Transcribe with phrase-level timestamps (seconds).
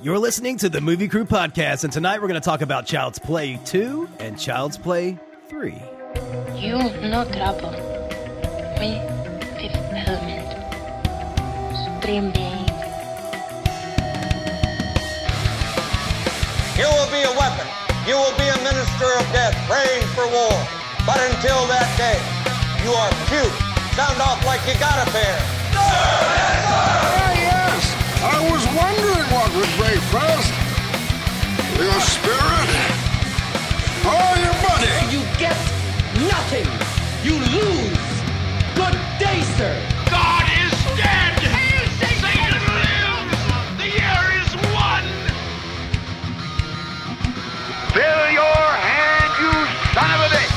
[0.00, 3.18] You're listening to the Movie Crew Podcast, and tonight we're going to talk about Child's
[3.18, 5.18] Play 2 and Child's Play
[5.48, 5.74] 3.
[6.54, 7.74] You no trouble.
[8.78, 9.02] Me,
[9.58, 9.74] fifth
[10.06, 10.46] element.
[11.82, 12.62] Supreme being.
[16.78, 17.66] You will be a weapon.
[18.06, 20.54] You will be a minister of death, praying for war.
[21.10, 22.22] But until that day,
[22.86, 23.50] you are cute.
[23.98, 25.38] Sound off like you got a bear.
[25.74, 27.82] Ah, yes.
[28.22, 29.17] I was wondering what would break
[30.12, 30.52] first.
[31.78, 32.70] Your spirit
[34.06, 34.94] or your money?
[35.14, 35.56] You get
[36.30, 36.68] nothing.
[37.22, 38.08] You lose.
[38.78, 39.74] Good day, sir.
[40.10, 41.34] God is dead!
[41.98, 43.34] Satan lives!
[43.78, 45.04] The year is won!
[47.94, 49.52] Fill your hand, you
[49.94, 50.54] son of a bitch!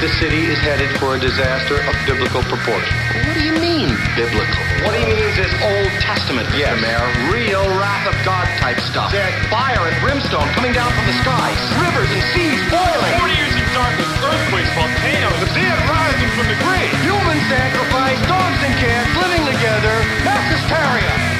[0.00, 2.96] The city is headed for a disaster of biblical proportion.
[3.26, 3.75] What do you mean,
[4.16, 4.64] biblical?
[4.80, 6.80] What he means is Old Testament, Mr.
[6.80, 7.04] Mayor.
[7.28, 9.12] Real wrath of God type stuff.
[9.12, 13.14] There's fire and brimstone coming down from the skies, rivers and seas boiling.
[13.20, 16.96] 40 years of darkness, earthquakes, volcanoes, the dead rising from the grave!
[17.04, 21.35] Human sacrifice, dogs and cats living together, mass hysteria.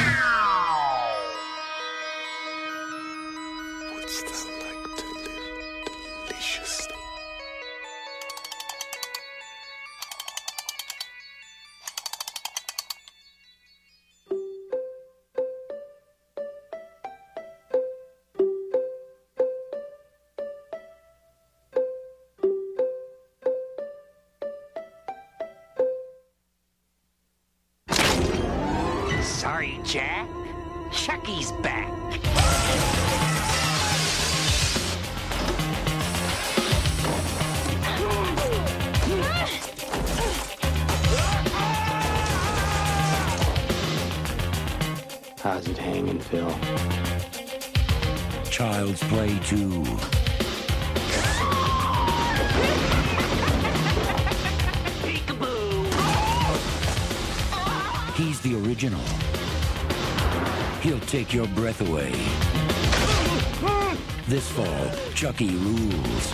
[65.17, 66.33] Chucky rules.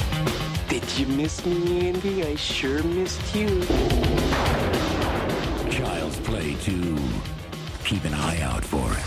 [0.67, 2.25] Did you miss me, Andy?
[2.25, 3.47] I sure missed you.
[5.71, 6.97] Child's Play 2.
[7.85, 8.99] Keep an eye out for it.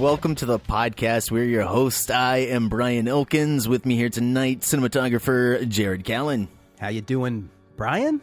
[0.00, 1.30] Welcome to the podcast.
[1.30, 2.08] We're your hosts.
[2.08, 3.68] I am Brian Elkins.
[3.68, 6.48] With me here tonight, cinematographer Jared Callen.
[6.80, 8.22] How you doing, Brian?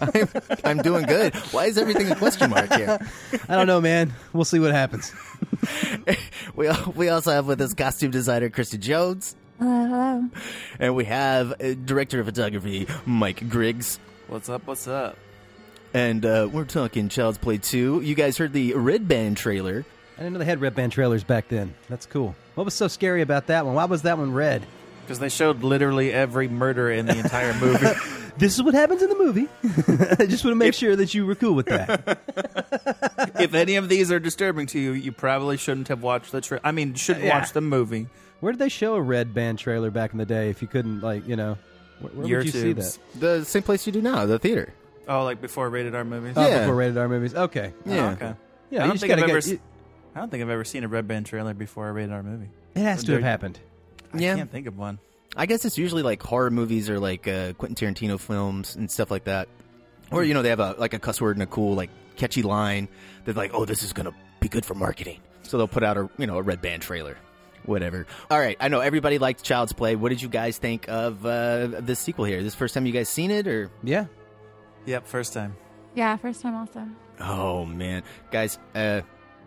[0.00, 0.28] I'm,
[0.64, 1.34] I'm doing good.
[1.52, 2.98] Why is everything a question mark here?
[3.48, 4.12] I don't know, man.
[4.32, 5.12] We'll see what happens.
[6.56, 10.28] We we also have with us costume designer Christy Jones, Hello, hello.
[10.78, 13.98] and we have uh, director of photography Mike Griggs.
[14.26, 14.66] What's up?
[14.66, 15.16] What's up?
[15.94, 18.00] And uh, we're talking Child's Play 2.
[18.02, 19.84] You guys heard the Red Band trailer.
[20.16, 21.74] I didn't know they had red band trailers back then.
[21.88, 22.34] That's cool.
[22.54, 23.74] What was so scary about that one?
[23.74, 24.66] Why was that one red?
[25.10, 27.84] Because they showed literally every murder in the entire movie.
[28.38, 29.48] This is what happens in the movie.
[30.18, 32.20] I just want to make sure that you were cool with that.
[33.40, 36.40] if any of these are disturbing to you, you probably shouldn't have watched the.
[36.40, 37.38] Tra- I mean, shouldn't Yeah.
[37.38, 38.06] watch the movie.
[38.38, 40.48] Where did they show a red band trailer back in the day?
[40.48, 41.58] If you couldn't, like, you know,
[42.00, 42.98] where, where would you see YouTubes.
[43.16, 43.20] that?
[43.20, 44.72] The same place you do now, the theater.
[45.06, 46.32] Oh, like before rated R movies.
[46.36, 46.60] Oh, Yeah.
[46.60, 47.34] before rated R movies.
[47.34, 47.74] Okay.
[47.84, 48.10] Oh, Yeah.
[48.12, 48.24] okay.
[48.24, 49.38] Yeah, I you don't just think I've gotta ever.
[49.40, 49.44] get.
[49.44, 49.60] se- it-
[50.14, 52.48] I don't think I've ever seen a red band trailer before a rated R movie.
[52.74, 53.50] It has to have There-
[54.12, 54.20] happened.
[54.22, 54.36] I Yeah.
[54.36, 54.98] can't think of one.
[55.36, 59.10] I guess it's usually like horror movies or like uh, Quentin Tarantino films and stuff
[59.10, 59.48] like that.
[60.10, 62.42] Or you know they have a like a cuss word and a cool like catchy
[62.42, 62.88] line.
[63.24, 66.10] They're like, oh, this is gonna be good for marketing, so they'll put out a
[66.18, 67.16] you know a red band trailer,
[67.64, 68.06] whatever.
[68.28, 69.94] All right, I know everybody liked Child's Play.
[69.94, 72.38] What did you guys think of uh, this sequel here?
[72.38, 73.70] Is this first time you guys seen it or?
[73.84, 74.06] Yeah.
[74.86, 75.54] Yep, first time.
[75.94, 76.88] Yeah, first time also.
[77.20, 79.02] Oh man, guys, uh,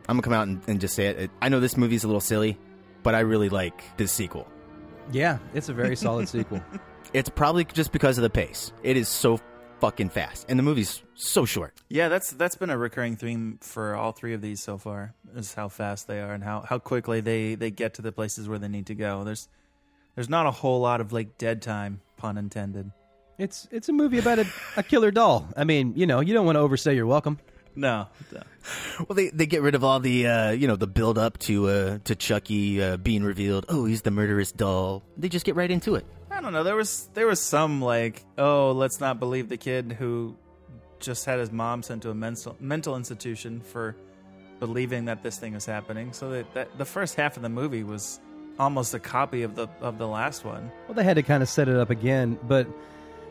[0.08, 1.32] I'm gonna come out and, and just say it.
[1.42, 2.58] I know this movie's a little silly,
[3.04, 4.48] but I really like this sequel.
[5.12, 6.62] Yeah, it's a very solid sequel.
[7.14, 8.74] It's probably just because of the pace.
[8.82, 9.40] It is so
[9.80, 11.76] fucking fast, and the movie's so short.
[11.88, 15.14] Yeah, that's that's been a recurring theme for all three of these so far.
[15.36, 18.50] Is how fast they are and how, how quickly they, they get to the places
[18.50, 19.24] where they need to go.
[19.24, 19.48] There's
[20.16, 22.92] there's not a whole lot of like dead time, pun intended.
[23.38, 24.48] It's it's a movie about a,
[24.78, 25.48] a killer doll.
[25.56, 27.38] I mean, you know, you don't want to overstay your welcome.
[27.76, 28.08] No.
[29.00, 31.68] Well, they, they get rid of all the uh, you know the build up to
[31.68, 33.66] uh, to Chucky uh, being revealed.
[33.68, 35.04] Oh, he's the murderous doll.
[35.18, 36.06] They just get right into it.
[36.32, 36.64] I don't know.
[36.64, 40.36] There was there was some like, oh, let's not believe the kid who
[41.00, 43.96] just had his mom sent to a mental mental institution for
[44.60, 46.14] believing that this thing was happening.
[46.14, 48.22] So that, that the first half of the movie was
[48.60, 50.72] almost a copy of the of the last one.
[50.88, 52.68] Well, they had to kind of set it up again, but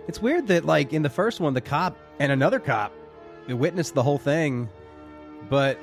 [0.09, 2.93] It's weird that like in the first one, the cop and another cop
[3.49, 4.69] witnessed the whole thing,
[5.51, 5.83] but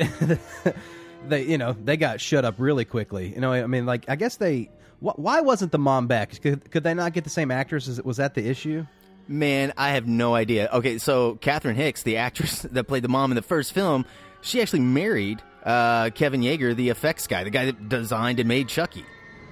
[1.27, 3.33] they you know they got shut up really quickly.
[3.33, 4.69] You know, I mean, like I guess they.
[5.01, 6.41] wh- Why wasn't the mom back?
[6.41, 7.87] Could, could they not get the same actress?
[7.87, 8.85] Is- Was that the issue?
[9.27, 10.69] Man, I have no idea.
[10.73, 14.05] Okay, so Catherine Hicks, the actress that played the mom in the first film,
[14.41, 18.67] she actually married uh, Kevin Yagher, the effects guy, the guy that designed and made
[18.69, 19.05] Chucky.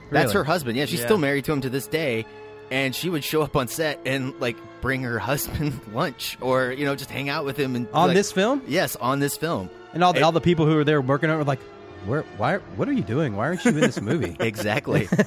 [0.09, 0.33] That's Really?
[0.35, 0.77] her husband.
[0.77, 1.05] Yeah, she's Yeah.
[1.05, 2.25] still married to him to this day.
[2.69, 6.85] And she would show up on set and like bring her husband lunch, or you
[6.85, 7.75] know, just hang out with him.
[7.75, 8.61] And On like- this film?
[8.67, 9.69] yes, on this film.
[9.93, 11.61] And all the, all the people who were there working on it were like,
[12.05, 12.23] "Where?
[12.37, 12.57] Why?
[12.57, 13.35] What are you doing?
[13.35, 15.07] Why aren't you in this movie?" Exactly.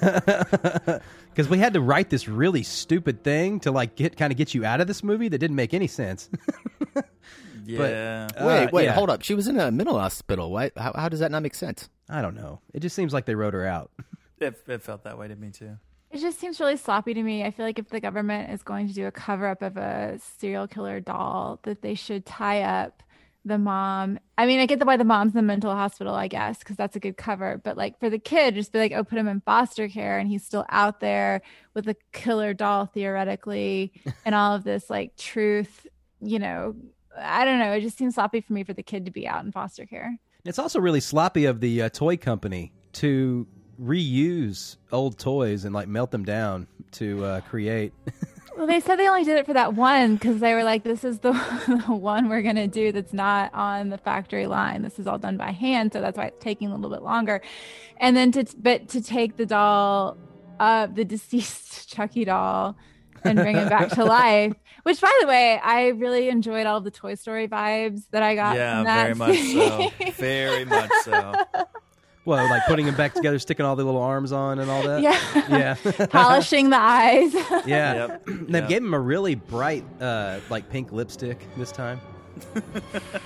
[1.33, 4.53] Because we had to write this really stupid thing to like get kind of get
[4.53, 6.29] you out of this movie that didn't make any sense.
[7.65, 8.29] Yeah.
[8.37, 8.93] uh, wait, wait, yeah.
[8.93, 9.23] hold up.
[9.23, 10.51] She was in a mental hospital.
[10.51, 10.73] Why?
[10.77, 11.89] How, how does that not make sense?
[12.09, 12.61] I don't know.
[12.75, 13.93] It just seems like they wrote her out.
[14.41, 15.77] It, it felt that way to me too.
[16.11, 17.45] It just seems really sloppy to me.
[17.45, 20.19] I feel like if the government is going to do a cover up of a
[20.39, 23.03] serial killer doll, that they should tie up
[23.45, 24.19] the mom.
[24.37, 26.77] I mean, I get the why the mom's in the mental hospital, I guess, because
[26.77, 27.61] that's a good cover.
[27.63, 30.29] But like for the kid, just be like, oh, put him in foster care, and
[30.29, 31.43] he's still out there
[31.75, 33.93] with a killer doll theoretically,
[34.25, 35.87] and all of this like truth.
[36.21, 36.75] You know,
[37.17, 37.73] I don't know.
[37.73, 40.19] It just seems sloppy for me for the kid to be out in foster care.
[40.45, 43.47] It's also really sloppy of the uh, toy company to
[43.81, 47.93] reuse old toys and like melt them down to uh, create.
[48.57, 51.03] Well, they said they only did it for that one because they were like, "This
[51.03, 51.33] is the,
[51.87, 54.83] the one we're gonna do that's not on the factory line.
[54.83, 57.41] This is all done by hand, so that's why it's taking a little bit longer."
[57.97, 60.19] And then to but to take the doll,
[60.59, 62.77] uh, the deceased Chucky doll,
[63.25, 64.53] and bring it back to life.
[64.83, 68.35] Which, by the way, I really enjoyed all of the Toy Story vibes that I
[68.35, 68.57] got.
[68.57, 70.13] Yeah, from that very much so.
[70.19, 71.35] Very much so.
[72.27, 75.01] Well, like putting them back together, sticking all the little arms on and all that.
[75.03, 75.19] Yeah.
[75.49, 77.33] yeah, Polishing the eyes.
[77.67, 77.95] yeah.
[77.95, 78.23] Yep.
[78.27, 78.69] They Yep.
[78.69, 82.01] gave him a really bright, uh, like pink lipstick this time.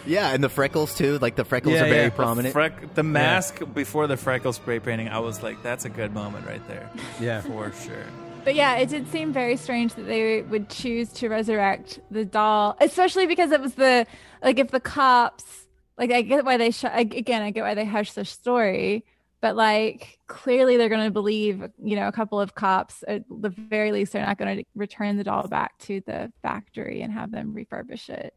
[0.06, 1.18] Yeah, and the freckles too.
[1.18, 2.10] Like the freckles Yeah, are very yeah.
[2.10, 2.54] prominent.
[2.54, 6.46] Freck, the mask before the freckle spray painting, I was like, that's a good moment
[6.46, 6.88] right there.
[7.20, 7.40] Yeah.
[7.42, 8.04] For sure.
[8.44, 12.76] But yeah, it did seem very strange that they would choose to resurrect the doll,
[12.80, 14.06] especially because it was the
[14.42, 15.63] like if the cops
[15.98, 19.04] like I get why they sh- again I get why they hush the story,
[19.40, 23.50] but like clearly they're going to believe you know a couple of cops at the
[23.50, 27.30] very least they're not going to return the doll back to the factory and have
[27.30, 28.34] them refurbish it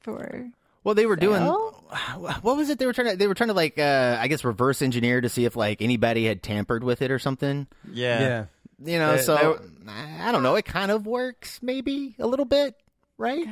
[0.00, 0.48] for
[0.84, 1.42] Well, they were doing.
[2.16, 3.16] What was it they were trying to?
[3.16, 6.24] They were trying to like, uh, I guess, reverse engineer to see if like anybody
[6.26, 7.66] had tampered with it or something.
[7.90, 8.20] Yeah.
[8.20, 8.44] Yeah.
[8.92, 10.54] You know, They- so I don't know.
[10.54, 12.76] It kind of works, maybe a little bit,
[13.18, 13.44] right?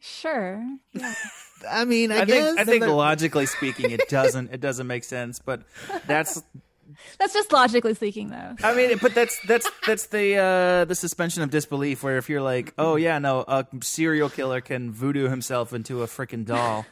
[0.00, 0.62] Sure
[0.92, 1.14] yeah.
[1.70, 2.46] I mean, I, I guess.
[2.46, 5.38] think I think logically speaking, it doesn't it doesn't make sense.
[5.38, 5.62] But
[6.06, 6.42] that's
[7.18, 8.56] that's just logically speaking though.
[8.62, 12.02] I mean, but that's that's that's the uh, the suspension of disbelief.
[12.02, 16.06] Where if you're like, oh yeah, no, a serial killer can voodoo himself into a
[16.06, 16.86] freaking doll.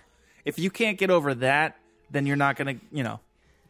[0.45, 1.77] if you can't get over that,
[2.11, 3.21] then you're not gonna, you know,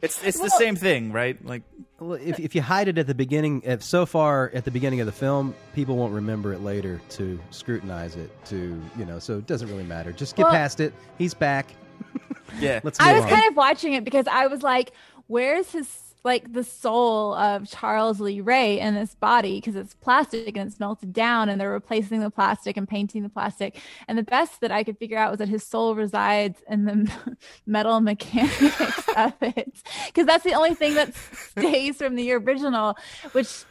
[0.03, 1.43] it's it's the same thing, right?
[1.45, 1.63] Like,
[1.99, 5.01] Well, if, if you hide it at the beginning, if so far at the beginning
[5.01, 8.31] of the film, people won't remember it later to scrutinize it.
[8.47, 10.13] To you know, so it doesn't really matter.
[10.13, 10.95] Just get Well- past it.
[11.19, 11.67] He's back.
[12.59, 13.31] yeah, Let's move I was on.
[13.31, 14.93] kind of watching it because I was like,
[15.27, 20.57] where's his like the soul of Charles Lee Ray in this body because it's plastic
[20.57, 23.81] and it's melted down and they're replacing the plastic and painting the plastic.
[24.07, 27.37] And the best that I could figure out was that his soul resides in the
[27.67, 32.97] metal mechanics of it because that's the only thing that stays from the original,
[33.33, 33.65] which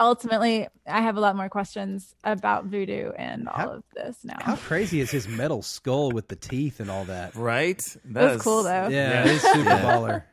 [0.00, 4.38] ultimately I have a lot more questions about voodoo and all of this now.
[4.40, 7.34] How crazy is his metal skull with the teeth and all that?
[7.36, 7.96] right.
[8.06, 8.88] That's cool though.
[8.88, 10.24] Yeah, he's super baller.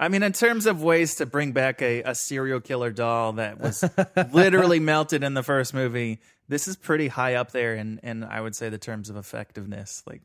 [0.00, 3.58] I mean, in terms of ways to bring back a, a serial killer doll that
[3.60, 3.82] was
[4.32, 8.40] literally melted in the first movie, this is pretty high up there in, in I
[8.40, 10.02] would say, the terms of effectiveness.
[10.06, 10.22] Like,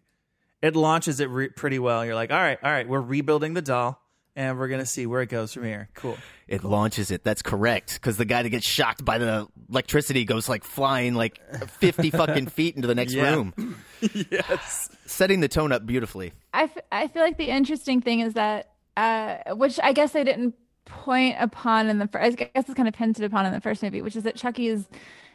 [0.62, 2.06] it launches it re- pretty well.
[2.06, 4.00] You're like, all right, all right, we're rebuilding the doll,
[4.36, 5.90] and we're gonna see where it goes from here.
[5.96, 6.18] Cool.
[6.48, 7.24] It launches it.
[7.24, 7.96] That's correct.
[7.96, 11.40] Because the guy that gets shocked by the electricity goes like flying like
[11.80, 13.34] fifty fucking feet into the next Yeah.
[13.34, 13.76] room,
[14.14, 14.90] yes.
[15.08, 16.34] setting the tone up beautifully.
[16.54, 20.24] I, f- I feel like the interesting thing is that, uh, which I guess they
[20.24, 23.62] didn't point upon in the first, I guess it's kind of hinted upon in the
[23.62, 24.88] first movie, which is that Chucky is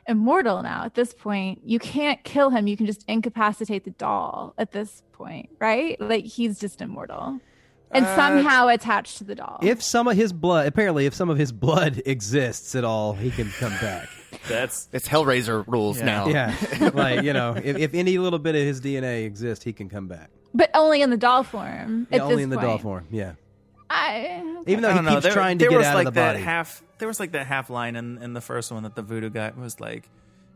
[0.07, 1.61] immortal now at this point.
[1.65, 2.67] You can't kill him.
[2.67, 6.01] You can just incapacitate the doll at this point, right?
[6.01, 7.41] Like he's just immortal
[7.91, 9.59] and Uh, somehow attached to the doll.
[9.63, 13.31] If some of his blood, apparently, if some of his blood exists at all, he
[13.31, 14.09] can come back.
[14.47, 16.05] That's It's Hellraiser rules Yeah.
[16.05, 16.29] now.
[16.29, 19.89] Yeah, like you know, if, if any little bit of his DNA exists, he can
[19.89, 20.29] come back.
[20.55, 22.07] but only in the doll form.
[22.11, 23.07] Yeah, at only this in the doll form.
[23.11, 23.33] Yeah,
[23.91, 25.13] I, even though I he don't know.
[25.13, 26.45] keeps There, trying to there get was out like of the that body.
[26.45, 26.83] half.
[26.99, 29.53] There was like that half line in, in the first one that the voodoo guy
[29.57, 30.09] was like,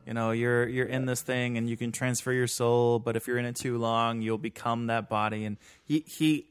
[0.06, 3.26] You know, you're you're in this thing and you can transfer your soul, but if
[3.26, 5.44] you're in it too long, you'll become that body.
[5.44, 6.48] And he he,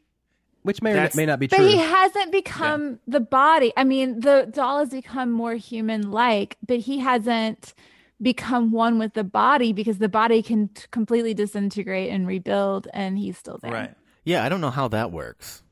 [0.64, 1.58] which may or may not be true.
[1.58, 3.74] But he hasn't become the body.
[3.76, 7.74] I mean, the doll has become more human like, but he hasn't
[8.22, 13.18] become one with the body because the body can t- completely disintegrate and rebuild and
[13.18, 13.72] he's still there.
[13.72, 13.96] right.
[14.24, 15.64] Yeah, I don't know how that works.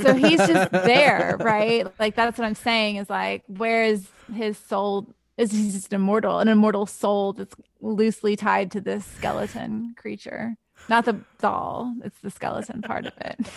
[0.00, 1.86] So he's just there, right?
[1.98, 6.38] Like that's what I'm saying is like where is his soul is he just immortal,
[6.38, 10.56] an immortal soul that's loosely tied to this skeleton creature.
[10.88, 13.38] Not the doll, it's the skeleton part of it.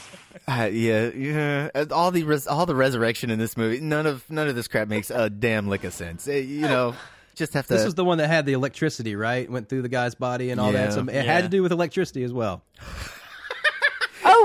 [0.45, 1.69] Uh, yeah, yeah.
[1.73, 4.67] Uh, All the res- all the resurrection in this movie, none of none of this
[4.67, 6.27] crap makes a damn lick of sense.
[6.27, 6.95] Uh, you know,
[7.33, 7.73] just have to.
[7.75, 9.49] This was the one that had the electricity, right?
[9.49, 10.87] Went through the guy's body and all Yeah.
[10.87, 10.93] that.
[10.93, 11.21] So it Yeah.
[11.21, 12.61] had to do with electricity as well.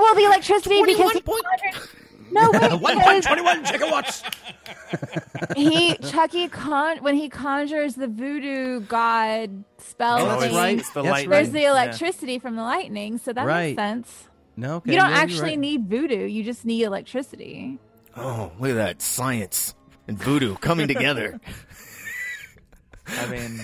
[0.08, 1.88] Well the electricity because he conjured-
[2.30, 2.50] No
[2.82, 5.54] wait, because- 21 gigawatts.
[5.56, 10.82] he Chucky con when he conjures the voodoo god spell Oh, thing, right.
[10.94, 11.30] The lightning.
[11.30, 13.76] There's the electricity from the lightning, so that Right.
[13.76, 14.24] makes sense.
[14.56, 15.58] No, okay, you don't yeah, actually right.
[15.58, 17.78] need voodoo; you just need electricity.
[18.16, 19.74] oh, look at that science
[20.08, 21.38] and voodoo coming together.
[23.06, 23.60] I mean,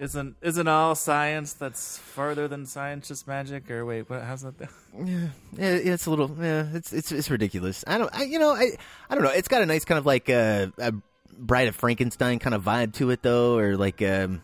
[0.00, 3.70] isn't isn't all science that's further than science just magic?
[3.70, 4.22] Or wait, what?
[4.22, 4.54] How's that?
[5.04, 6.34] yeah, yeah, it's a little.
[6.40, 7.84] Yeah, it's it's it's ridiculous.
[7.86, 8.14] I don't.
[8.14, 8.70] I, you know, I
[9.10, 9.30] I don't know.
[9.30, 10.92] It's got a nice kind of like uh, a
[11.38, 14.42] Bride of Frankenstein kind of vibe to it, though, or like um,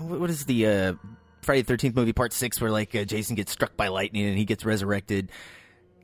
[0.00, 0.92] what is the uh,
[1.42, 4.38] Friday the Thirteenth movie Part Six, where like uh, Jason gets struck by lightning and
[4.38, 5.30] he gets resurrected.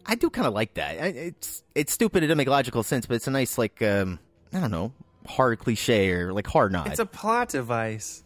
[0.07, 1.03] I do kind of like that.
[1.03, 2.23] I, it's it's stupid.
[2.23, 4.19] It doesn't make logical sense, but it's a nice like um,
[4.53, 4.93] I don't know
[5.27, 6.89] horror cliche or like hard nod.
[6.89, 8.24] It's a plot device.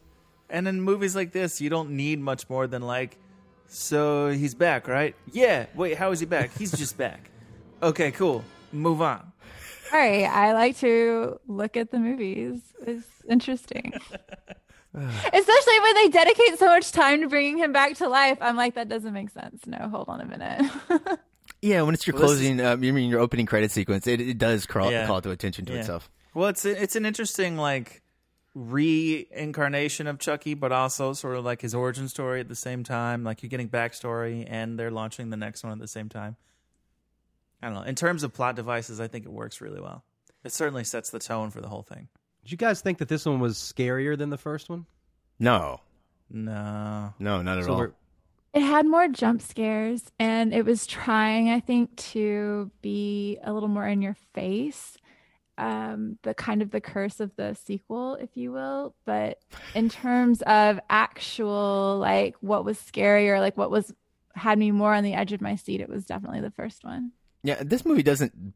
[0.51, 3.19] And in movies like this, you don't need much more than like,
[3.67, 5.15] so he's back, right?
[5.33, 5.67] Yeah.
[5.75, 6.51] Wait, how is he back?
[6.59, 7.31] He's just back.
[7.83, 8.45] Okay, cool.
[8.73, 9.33] Move on.
[9.93, 12.61] All right, I like to look at the movies.
[12.87, 13.93] It's interesting.
[14.95, 18.39] Especially when they dedicate so much time to bringing him back to life.
[18.41, 19.67] I'm like, that doesn't make sense.
[19.67, 20.71] No, hold on a minute.
[21.63, 24.39] yeah, when it's your Well, closing, um, you mean your opening credit sequence, it, it
[24.39, 25.07] does crawl, Yeah.
[25.07, 25.81] call to attention to Yeah.
[25.81, 26.11] itself.
[26.35, 28.03] Well, it's it's an interesting like
[28.59, 33.25] reincarnation of Chucky, but also sort of like his origin story at the same time.
[33.25, 36.37] Like you're getting backstory, and they're launching the next one at the same time.
[37.63, 37.83] I don't know.
[37.83, 40.05] In terms of plot devices, I think it works really well.
[40.45, 42.09] It certainly sets the tone for the whole thing.
[42.45, 44.87] Did you guys think that this one was scarier than the first one?
[45.39, 45.81] No,
[46.31, 47.79] No, no, not at So all.
[47.79, 47.93] we're-
[48.55, 53.69] it had more jump scares and it was trying, I think, to be a little
[53.69, 54.97] more in your face.
[55.59, 58.95] Um, the kind of the curse of the sequel, if you will.
[59.05, 59.41] But
[59.75, 63.93] in terms of actual like what was scary or like what was
[64.35, 67.11] had me more on the edge of my seat, it was definitely the first one.
[67.43, 68.55] Yeah, this movie doesn't.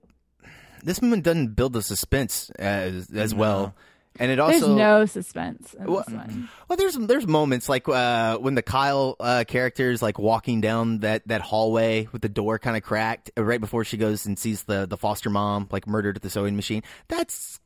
[0.85, 3.75] This movie doesn't build the suspense as as well,
[4.19, 6.49] and it also There's no suspense in Well, this one.
[6.69, 10.99] Well, there's there's moments like uh, when the Kyle uh, character is like walking down
[10.99, 14.39] that, that hallway with the door kind of cracked uh, right before she goes and
[14.39, 16.83] sees the, the foster mom like murdered at the sewing machine.
[17.09, 17.59] That's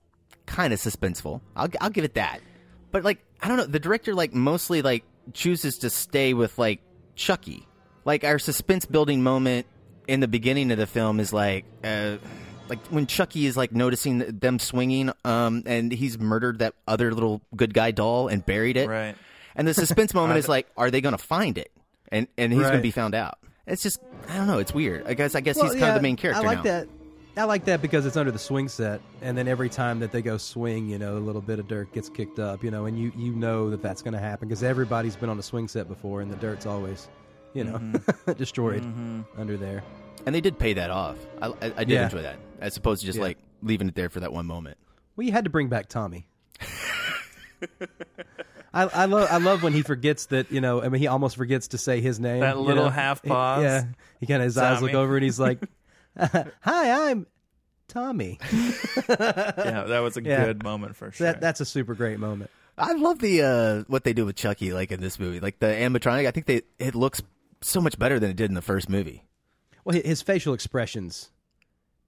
[0.47, 1.41] kind of suspenseful.
[1.57, 2.41] I'll I'll give it that.
[2.93, 6.81] But like I don't know, the director like mostly like chooses to stay with like
[7.17, 7.67] Chucky.
[8.05, 9.67] Like our suspense building moment
[10.07, 12.19] in the beginning of the film is like uh
[12.69, 17.41] like when Chucky is like noticing them swinging um and he's murdered that other little
[17.55, 18.89] good guy doll and buried it.
[18.89, 19.15] Right.
[19.55, 21.71] And the suspense moment is like are they going to find it?
[22.11, 23.39] And and he's going to be found out.
[23.67, 25.07] It's just I don't know, it's weird.
[25.07, 26.63] I guess I guess Well, he's kind yeah, of the main character I like now.
[26.65, 26.89] that.
[27.39, 30.23] I like that because it's under the swing set, and then every time that they
[30.23, 32.99] go swing, you know, a little bit of dirt gets kicked up, you know, and
[32.99, 35.87] you you know that that's going to happen because everybody's been on a swing set
[35.87, 37.09] before, and the dirt's always,
[37.53, 38.33] you know, Mm-hmm.
[38.39, 38.83] destroyed
[39.37, 39.85] under there.
[40.25, 41.17] And they did pay that off.
[41.43, 42.05] I, I, I did Yeah.
[42.05, 43.25] enjoy that, as opposed to just Yeah.
[43.25, 44.77] like leaving it there for that one moment.
[45.17, 46.27] Well, you had to bring back Tommy.
[48.75, 51.37] I, I love I love when he forgets that you know I mean he almost
[51.37, 52.91] forgets to say his name That little know?
[52.91, 53.63] half He- pause.
[53.63, 53.85] yeah
[54.21, 55.61] he kind of his eyes look over and he's like
[56.19, 56.51] hi
[57.11, 57.27] I'm
[57.89, 60.45] Tommy Yeah, that was a Yeah.
[60.45, 61.27] good moment for sure.
[61.29, 64.71] that that's a super great moment I love the uh, what they do with Chucky,
[64.75, 66.27] like in this movie, like the animatronic.
[66.27, 67.23] I think they it looks
[67.63, 69.25] so much better than it did in the first movie.
[69.85, 71.31] well his facial expressions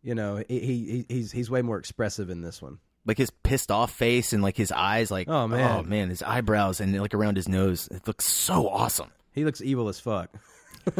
[0.02, 3.70] you know he, he he's he's way more expressive in this one Like his pissed
[3.70, 5.78] off face and like his eyes, like Oh, man.
[5.78, 7.88] oh man, his eyebrows and like around his nose.
[7.90, 9.10] It looks so awesome.
[9.32, 10.30] he looks evil as fuck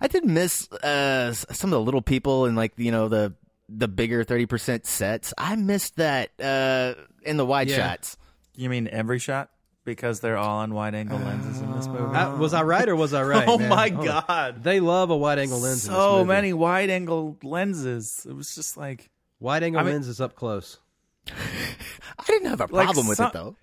[0.00, 3.34] I did miss uh, some of the little people and like you know the
[3.68, 5.32] the bigger thirty percent sets.
[5.38, 7.76] I missed that uh, in the wide Yeah.
[7.76, 8.16] shots.
[8.54, 9.50] you mean every shot?
[9.84, 12.14] Because they're all on wide angle lenses in this movie.
[12.16, 13.68] I, was I right or was I right Oh man?
[13.68, 14.62] my God.
[14.62, 16.28] they love a wide angle lens in this so movie.
[16.28, 18.26] many wide angle lenses.
[18.28, 19.10] It was just like
[19.40, 20.78] wide angle I mean- lenses up close
[22.18, 23.56] I didn't have a Like problem with some- it though.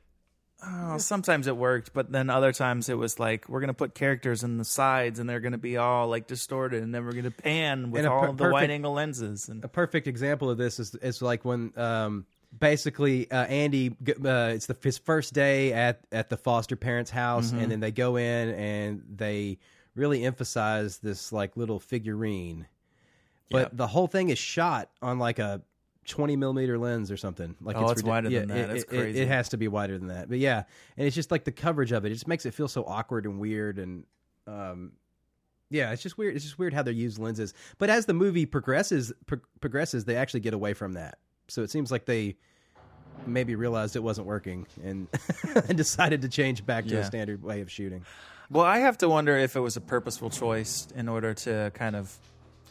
[0.63, 4.43] Oh, sometimes it worked, but then other times it was like we're gonna put characters
[4.43, 7.89] in the sides and they're gonna be all like distorted, and then we're gonna pan
[7.89, 9.49] with And all per- of the wide angle lenses.
[9.49, 14.51] And A perfect example of this is is like when um, basically uh, Andy uh,
[14.53, 17.61] it's the his first day at at the foster parents' house, Mhm.
[17.63, 19.57] and then they go in and they
[19.95, 22.67] really emphasize this like little figurine,
[23.49, 23.71] but Yep.
[23.73, 25.61] the whole thing is shot on like a.
[26.07, 28.57] 20 millimeter lens or something like Oh, it's ridic- wider than yeah, that.
[28.57, 30.29] it- That's it- it- It, has to be wider than that.
[30.29, 30.63] But yeah,
[30.97, 32.07] and it's just like the coverage of it.
[32.11, 34.03] It just makes it feel so awkward and weird and
[34.47, 34.93] um
[35.69, 36.35] yeah, it's just weird.
[36.35, 37.53] It's just weird how they use lenses.
[37.77, 41.19] But as the movie progresses, pro- progresses, they actually get away from that.
[41.51, 42.35] So it seems like they
[43.27, 45.07] maybe realized it wasn't working and
[45.67, 46.99] and decided to change back to Yeah.
[47.01, 48.05] a standard way of shooting.
[48.49, 51.95] Well, I have to wonder if it was a purposeful choice in order to kind
[51.95, 52.13] of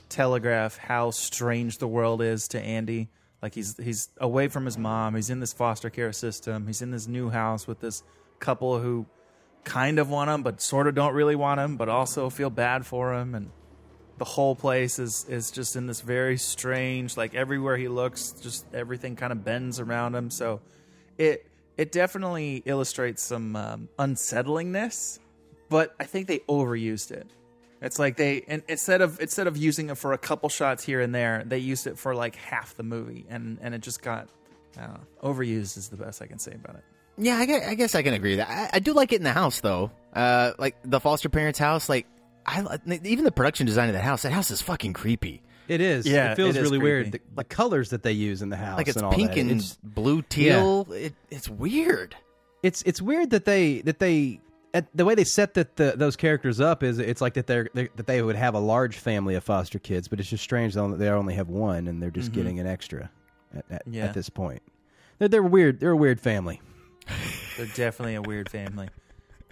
[0.09, 3.09] telegraph how strange the world is to Andy.
[3.43, 5.15] Like he's he's away from his mom.
[5.15, 6.67] He's in this foster care system.
[6.67, 8.03] He's in this new house with this
[8.39, 9.07] couple who
[9.65, 12.85] kind of want him, but sort of don't really want him, but also feel bad
[12.85, 13.35] for him.
[13.35, 13.51] And
[14.21, 17.17] the whole place is is just in this very strange.
[17.17, 20.31] Like everywhere he looks, just everything kind of bends around him.
[20.31, 20.61] So
[21.19, 21.45] it
[21.77, 25.19] it definitely illustrates some um, unsettlingness
[25.71, 27.31] but I think they overused it.
[27.81, 31.15] It's like they instead of instead of using it for a couple shots here and
[31.15, 34.29] there, they used it for like half the movie, and and it just got
[35.23, 36.85] overused is the best I can say about it.
[37.17, 38.49] Yeah, I guess, I guess I can agree that.
[38.51, 39.91] I, I do like it in the house though.
[40.13, 41.89] Uh, like the foster parents' house.
[41.89, 42.07] Like
[42.47, 42.65] I
[43.05, 44.23] even the production design of that house.
[44.23, 45.43] That house is fucking creepy.
[45.69, 46.07] It is.
[46.07, 47.05] Yeah, it feels it is really weird.
[47.11, 47.19] creepy.
[47.29, 49.39] The, the colors that they use in the house, Like it's and all pink that.
[49.41, 50.89] and It's- blue teal.
[50.91, 52.17] It, it's weird.
[52.63, 54.41] it's it's weird that they that they
[54.75, 57.69] at, the way they set that the, those characters up is it's like that they're,
[57.75, 60.75] they that they would have a large family of foster kids, but it's just strange
[60.75, 62.35] that they only have one and they're just Mhm.
[62.35, 63.11] getting an extra
[63.55, 64.05] at, at, Yeah.
[64.07, 64.63] at this point.
[65.19, 65.79] They're, they're weird.
[65.81, 66.61] They're a weird family.
[67.57, 68.89] They're definitely a weird family.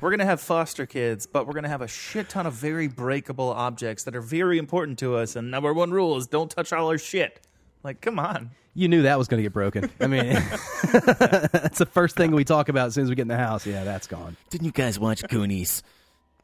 [0.00, 3.50] We're gonna have foster kids, but we're gonna have a shit ton of very breakable
[3.50, 5.36] objects that are very important to us.
[5.36, 7.40] And number one rule is don't touch all our shit.
[7.82, 8.50] Like, come on.
[8.74, 9.90] You knew that was going to get broken.
[10.00, 10.26] I mean,
[10.92, 13.66] that's the first thing we talk about as soon as we get in the house.
[13.66, 14.36] Yeah, that's gone.
[14.50, 15.82] Didn't you guys watch Goonies?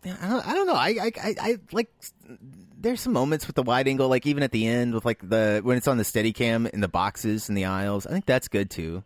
[0.05, 0.75] I don't, I don't know.
[0.75, 1.90] I, I, I, I like.
[2.77, 5.61] There's some moments with the wide angle, like even at the end with like the
[5.62, 8.07] when it's on the steady cam in the boxes and the aisles.
[8.07, 9.05] I think that's good too.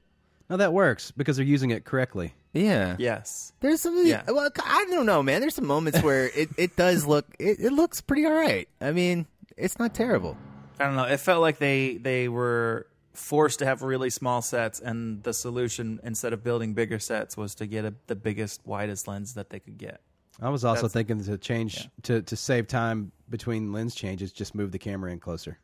[0.50, 2.34] No, that works because they're using it correctly.
[2.52, 2.96] Yeah.
[2.98, 3.52] Yes.
[3.60, 4.06] There's some.
[4.06, 4.22] Yeah.
[4.26, 5.40] Well, I don't know, man.
[5.40, 7.26] There's some moments where it, it does look.
[7.38, 8.68] It, it looks pretty all right.
[8.80, 10.36] I mean, it's not terrible.
[10.80, 11.04] I don't know.
[11.04, 16.00] It felt like they they were forced to have really small sets, and the solution
[16.04, 19.58] instead of building bigger sets was to get a, the biggest, widest lens that they
[19.58, 20.00] could get.
[20.40, 24.54] I was also That's- thinking to change to to save time between lens changes, just
[24.54, 25.58] move the camera in closer.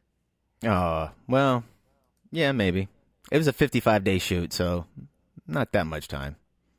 [0.65, 1.65] Oh well,
[2.31, 2.89] yeah, maybe.
[3.31, 4.87] It was a 55 day shoot, so
[5.47, 6.37] not that much time.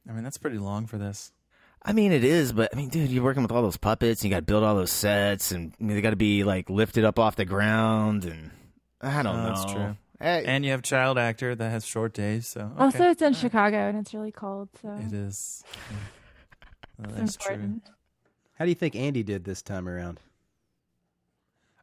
[0.08, 1.32] I mean, that's pretty long for this.
[1.88, 4.30] I mean, it is, but I mean, dude, you're working with all those puppets, and
[4.30, 6.70] you got to build all those sets, and I mean, they got to be like
[6.70, 8.50] lifted up off the ground, and
[9.02, 9.48] I don't Oh, know.
[9.50, 9.98] That's true.
[10.22, 12.84] Eh, And you have child actor that has short days, so okay.
[12.84, 15.64] Also, it's in Chicago and it's really cold, so it is.
[16.98, 17.82] Well, it's that's true.
[18.58, 20.20] How do you think Andy did this time around?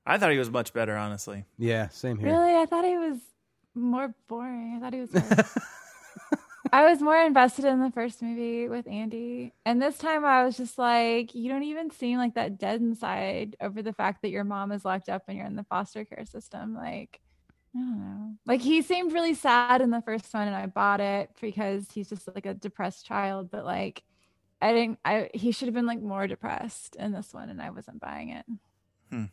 [0.07, 1.45] I thought he was much better, honestly.
[1.59, 2.31] Yeah, same here.
[2.33, 3.19] Really, I thought he was
[3.75, 4.75] more boring.
[4.77, 5.11] I thought he was.
[6.73, 10.57] I was more invested in the first movie with Andy, and this time I was
[10.57, 14.45] just like, you don't even seem like that dead inside over the fact that your
[14.45, 16.75] mom is locked up and you're in the foster care system.
[16.75, 17.21] Like,
[17.77, 18.35] I don't know.
[18.47, 22.09] Like he seemed really sad in the first one, and I bought it because he's
[22.09, 23.51] just like a depressed child.
[23.51, 24.03] But like,
[24.63, 24.99] I didn't.
[25.05, 28.31] I he should have been like more depressed in this one, and I wasn't buying
[28.31, 28.47] it.
[29.11, 29.25] Hmm.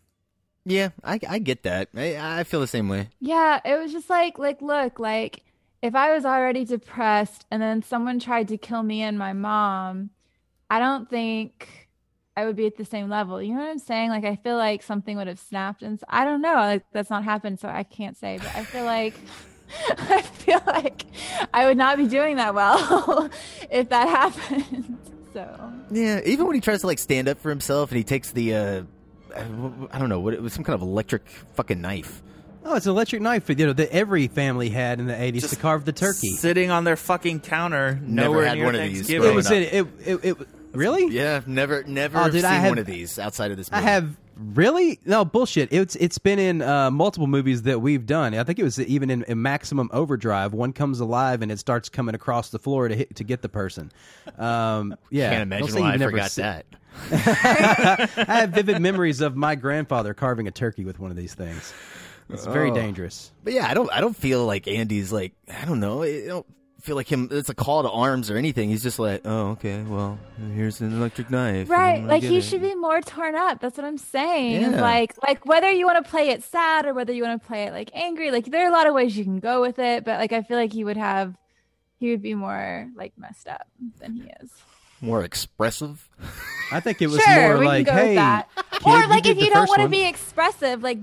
[0.65, 1.88] yeah, I, I get that.
[1.95, 3.10] I, I feel the same way.
[3.21, 5.43] Yeah, it was just like like look, like
[5.81, 10.09] if I was already depressed and then someone tried to kill me and my mom,
[10.69, 11.89] I don't think
[12.35, 13.41] I would be at the same level.
[13.41, 14.09] You know what I'm saying?
[14.09, 17.23] Like I feel like something would have snapped and I don't know, like that's not
[17.23, 19.13] happened so I can't say, but I feel like
[19.97, 21.05] I feel like
[21.53, 23.29] I would not be doing that well
[23.71, 24.07] if that
[24.39, 24.97] happened.
[25.33, 28.31] So, Yeah, even when he tries to like stand up for himself, and he takes
[28.31, 28.81] the, uh,
[29.35, 32.23] I don't know what it was, some kind of electric fucking knife.
[32.65, 35.56] Oh, it's an electric knife you know that every family had in the eighties to
[35.56, 36.30] carve the turkey.
[36.36, 39.30] Sitting on their fucking counter, Never nowhere had near one of these Thanksgiving.
[39.32, 39.54] It was up.
[39.54, 41.08] it, it, it, it really.
[41.08, 43.69] Yeah, never, never Oh, dude, seen I have- one of these outside of this.
[43.72, 43.88] I Movie.
[43.91, 44.17] have
[44.56, 45.74] really no bullshit.
[45.74, 48.36] It's it's been in uh, multiple movies that we've done.
[48.36, 50.54] I think it was even in, in Maximum Overdrive.
[50.54, 53.50] One comes alive and it starts coming across the floor to hit to get the
[53.50, 53.91] person.
[54.38, 56.65] Um, yeah, Can't Don't imagine say why I you've never forgot se- that.
[58.30, 61.74] I have vivid memories of my grandfather carving a turkey with one of these things.
[62.29, 62.75] It's very Oh.
[62.75, 63.31] dangerous.
[63.43, 66.45] But yeah, I don't, I don't feel like Andy's like, I don't know, I don't
[66.81, 67.27] feel like him.
[67.31, 68.69] It's a call to arms or anything.
[68.69, 70.17] He's just like, oh, okay, well,
[70.53, 71.69] here's an electric knife.
[71.69, 73.59] Right, like get he it." should be more torn up.
[73.59, 74.61] That's what I'm saying.
[74.61, 74.81] Yeah.
[74.81, 77.63] Like, like whether you want to play it sad or whether you want to play
[77.63, 80.05] it like angry, like there are a lot of ways you can go with it.
[80.05, 81.35] But like, I feel like he would have,
[81.99, 83.67] he would be more like messed up
[83.99, 84.49] than he is.
[85.01, 86.07] more expressive.
[86.71, 89.67] I think it was sure, more like, hey, kid, or like did if you don't
[89.67, 90.99] want to be expressive, like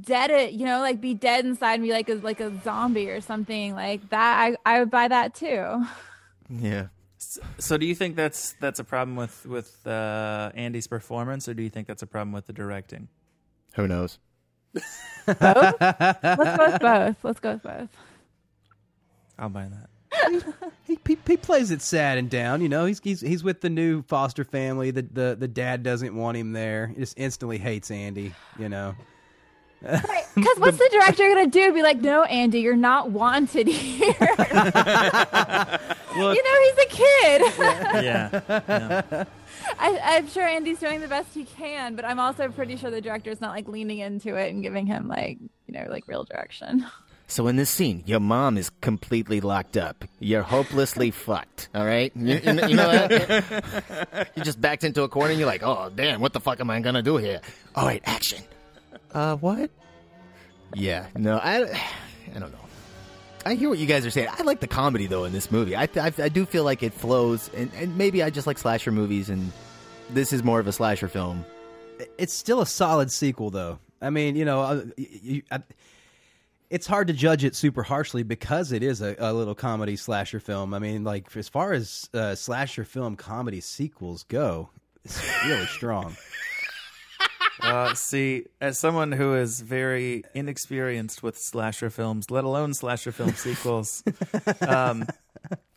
[0.00, 3.10] dead it, you know, like be dead inside and be like a like a zombie
[3.10, 4.38] or something like that.
[4.38, 5.84] I I would buy that too.
[6.48, 6.88] Yeah.
[7.58, 11.62] So do you think that's that's a problem with with uh, Andy's performance, or do
[11.62, 13.08] you think that's a problem with the directing?
[13.74, 14.18] Who knows?
[14.74, 17.24] Let's go with both.
[17.24, 17.88] Let's go with both.
[19.38, 19.88] I'll buy that.
[20.86, 22.60] he, he, he plays it sad and down.
[22.60, 24.90] You know, he's he's he's with the new foster family.
[24.90, 26.88] The the the dad doesn't want him there.
[26.88, 28.34] He just instantly hates Andy.
[28.58, 28.94] You know.
[29.82, 30.06] Because
[30.58, 31.72] what's the director gonna do?
[31.72, 34.14] Be like, no, Andy, you're not wanted here.
[34.18, 34.24] you
[36.18, 37.42] know, he's a kid.
[38.02, 38.40] Yeah.
[38.48, 39.24] yeah.
[39.78, 43.00] I, I'm sure Andy's doing the best he can, but I'm also pretty sure the
[43.00, 46.86] director's not like leaning into it and giving him like, you know, like real direction.
[47.26, 50.04] So in this scene, your mom is completely locked up.
[50.20, 51.70] You're hopelessly fucked.
[51.74, 54.32] All right, you, you know, you know that.
[54.36, 55.30] you just backed into a corner.
[55.30, 57.40] and You're like, oh damn, what the fuck am I gonna do here?
[57.74, 58.42] All right, action.
[59.12, 59.70] Uh, what?
[60.74, 61.64] Yeah, no, I,
[62.34, 62.58] I don't know.
[63.44, 64.28] I hear what you guys are saying.
[64.30, 65.74] I like the comedy though in this movie.
[65.74, 68.92] I, I, I do feel like it flows, and, and maybe I just like slasher
[68.92, 69.52] movies, and
[70.10, 71.44] this is more of a slasher film.
[72.18, 73.78] It's still a solid sequel, though.
[74.00, 75.62] I mean, you know, uh, you, you, I,
[76.70, 80.40] it's hard to judge it super harshly because it is a, a little comedy slasher
[80.40, 80.72] film.
[80.72, 84.70] I mean, like as far as uh, slasher film comedy sequels go,
[85.04, 86.16] it's really strong.
[87.60, 93.32] Uh, see, as someone who is very inexperienced with slasher films, let alone slasher film
[93.34, 94.02] sequels,
[94.66, 95.04] um,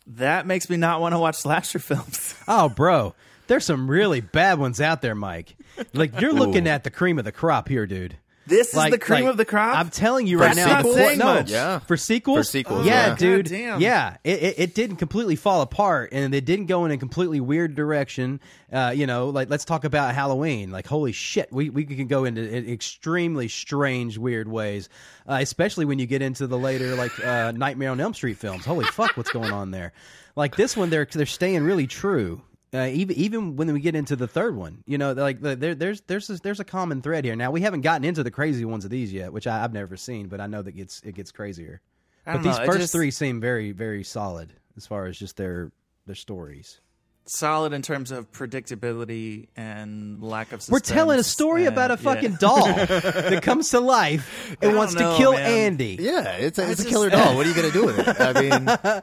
[0.06, 2.34] that makes me not want to watch slasher films.
[2.48, 3.14] Oh, bro,
[3.48, 5.56] there's some really bad ones out there, Mike.
[5.92, 8.16] Like you're looking at the cream of the crop here, dude.
[8.46, 9.76] This is the cream like, of the crop.
[9.76, 10.76] I'm telling you For right now.
[10.76, 10.94] sequels?
[10.94, 11.50] before- saying no, much.
[11.50, 11.78] Yeah.
[11.80, 13.14] for sequels, For sequels, yeah, yeah.
[13.16, 13.80] dude, God damn.
[13.80, 14.16] yeah.
[14.24, 17.74] It, it, it didn't completely fall apart, and it didn't go in a completely weird
[17.74, 18.40] direction.
[18.72, 20.70] Uh, you know, like let's talk about Halloween.
[20.70, 24.88] Like, holy shit, we we can go into i- extremely strange, weird ways,
[25.28, 28.64] uh, especially when you get into the later like uh, Nightmare on Elm Street films.
[28.64, 29.92] Holy fuck, what's going on there?
[30.36, 32.42] Like this one, they're they're staying really true.
[32.74, 35.74] Uh, even even when we get into the third one, you know, like the, there,
[35.74, 37.36] there's there's a, there's a common thread here.
[37.36, 39.96] Now we haven't gotten into the crazy ones of these yet, which I, I've never
[39.96, 41.80] seen, but I know that gets it gets crazier.
[42.26, 45.16] I But don't these know, first just- three seem very very solid as far as
[45.18, 45.70] just their
[46.06, 46.80] their stories.
[47.28, 50.68] Solid in terms of predictability and lack of.
[50.68, 52.14] We're telling a story and- about a yeah.
[52.14, 55.42] fucking doll that comes to life and wants don't to kill man.
[55.50, 55.98] Andy.
[56.00, 57.36] Yeah, it's a, it's a just- killer doll.
[57.36, 58.20] What are you gonna do with it?
[58.20, 59.02] I mean,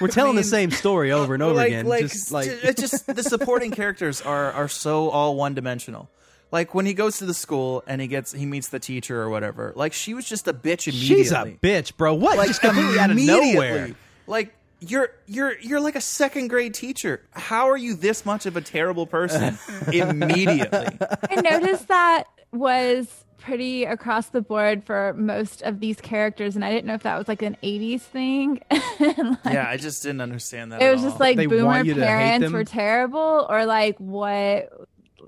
[0.00, 1.86] We're telling mean- the same story over and over like, again.
[1.86, 6.08] Like, just like it just the supporting characters are are so all one dimensional.
[6.52, 9.28] Like when he goes to the school and he gets he meets the teacher or
[9.28, 9.72] whatever.
[9.76, 11.24] Like she was just a bitch immediately.
[11.24, 12.14] she's a bitch, bro.
[12.14, 12.38] What?
[12.38, 13.94] Like just completely out of nowhere.
[14.26, 17.20] Like you're you're you're like a second grade teacher.
[17.30, 19.58] How are you this much of a terrible person
[19.92, 20.88] immediately?
[21.30, 23.06] I noticed that was
[23.40, 27.18] pretty across the board for most of these characters, and I didn't know if that
[27.18, 28.60] was like an '80s thing.
[29.00, 30.82] Like, Yeah, I just didn't understand that.
[30.82, 33.64] it at was just like They boomer want you to hate parents were terrible, or
[33.66, 34.68] like what?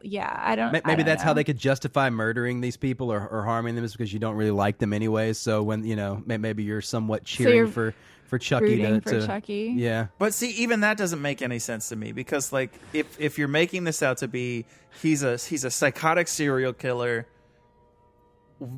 [0.02, 0.72] Yeah, I don't.
[0.72, 3.76] Ma- I Maybe don't that's how they could justify murdering these people or, or harming
[3.76, 5.32] them is because you don't really like them anyway.
[5.32, 7.94] So when you know, maybe you're somewhat cheering you're for
[8.26, 9.74] for Chucky to, for to- Chucky.
[9.76, 13.38] Yeah, But see, even that doesn't make any sense to me because, like, if if
[13.38, 14.64] you're making this out to be
[15.02, 17.26] he's a he's a psychotic serial killer,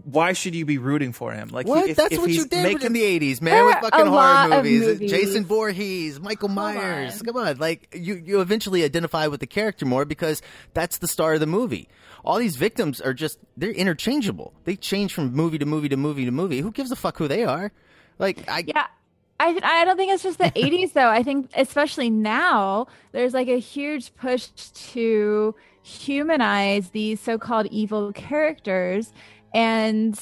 [0.04, 1.48] why should you be rooting for him?
[1.48, 1.88] Like, what?
[1.88, 4.06] If, That's if what you he's did making, in the '80s, man, There with fucking
[4.06, 4.80] horror movies.
[4.82, 5.10] movies.
[5.10, 7.20] Jason Voorhees, Michael Myers.
[7.20, 7.26] on.
[7.26, 10.42] Come on, like you, you eventually identify with the character more because
[10.72, 11.88] that's the star of the movie.
[12.24, 14.52] All these victims are just they're interchangeable.
[14.64, 16.60] They change from movie to movie to movie to movie.
[16.60, 17.70] Who gives a fuck who they are?
[18.18, 18.86] Like, I Yeah.
[19.40, 21.08] I, I don't think it's just the 80s though.
[21.10, 24.46] I think especially now there's like a huge push
[24.92, 29.12] to humanize these so-called evil characters
[29.54, 30.18] and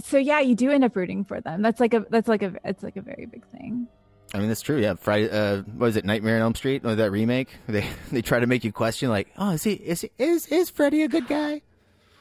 [0.00, 1.62] so yeah, you do end up rooting for them.
[1.62, 3.88] That's like a that's like a it's like a very big thing.
[4.34, 4.78] I mean, that's true.
[4.78, 5.30] Yeah, Friday.
[5.30, 6.04] Uh, what was it?
[6.04, 6.84] Nightmare on Elm Street.
[6.84, 7.48] Or that remake.
[7.66, 10.70] They they try to make you question, like, oh, is he is he, is is
[10.70, 11.62] Freddy a good guy?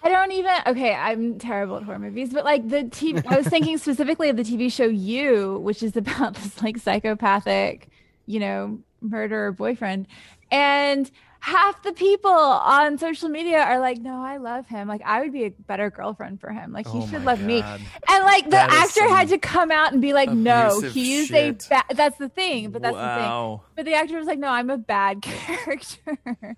[0.04, 3.47] I don't even okay, I'm terrible at horror movies, but like the TV I was
[3.47, 7.89] thinking specifically of the TV show You, which is about this like psychopathic,
[8.28, 10.08] you know, murderer boyfriend.
[10.51, 11.10] And
[11.46, 14.88] half the people on social media are like, no, I love him.
[14.88, 16.72] Like, I would be a better girlfriend for him.
[16.72, 17.62] Like, he Oh should love me.
[17.62, 21.66] And like, the That actor had to come out and be like, no, he's shit.
[21.66, 21.84] a bad.
[21.92, 22.72] That's the thing.
[22.72, 23.60] But that's the thing.
[23.76, 26.18] But the actor was like, no, I'm a bad character.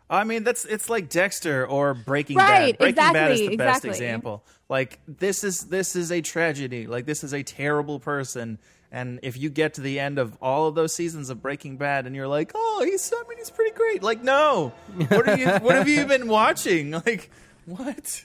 [0.10, 2.95] I mean, that's it's like Dexter or Breaking Right, Bad.
[2.95, 3.89] Breaking Bad is the best exactly.
[3.89, 4.45] example.
[4.69, 6.88] Like this is this is a tragedy.
[6.88, 8.60] Like this is a terrible person.
[8.91, 12.06] And if you get to the end of all of those seasons of Breaking Bad
[12.08, 14.03] and you're like, oh, he's I mean he's pretty great.
[14.03, 14.73] Like no,
[15.10, 15.47] what are you?
[15.47, 16.91] what have you been watching?
[17.06, 17.30] Like
[17.65, 18.23] what?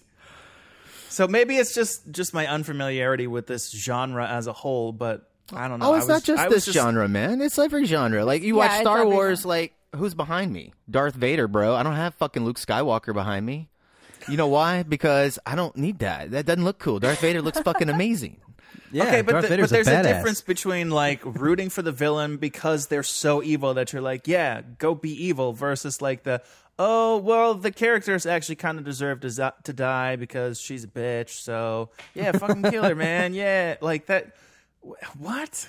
[1.09, 5.68] So maybe it's just just my unfamiliarity with this genre as a whole, but I
[5.68, 5.90] don't know.
[5.90, 7.40] Oh, it's was- not just I was this genre, man.
[7.40, 8.24] It's every genre.
[8.24, 10.72] Like you Yeah, watch Star Wars, like who's behind me?
[10.90, 11.74] Darth Vader, bro.
[11.74, 13.68] I don't have fucking Luke Skywalker behind me.
[14.28, 14.82] You know why?
[14.82, 16.30] Because I don't need that.
[16.30, 16.98] That doesn't look cool.
[17.00, 18.38] Darth Vader looks fucking amazing.
[18.90, 22.37] Yeah, okay, but, the- but there's a, a, difference between like rooting for the villain
[22.37, 26.42] because they're so evil that you're like, yeah, go be evil, versus like the
[26.78, 30.88] oh well, the characters actually kind of deserve to zi- to die because she's a
[30.88, 31.30] bitch.
[31.30, 33.32] So yeah, fucking kill her, man.
[33.32, 34.32] Yeah, like that.
[35.18, 35.68] What?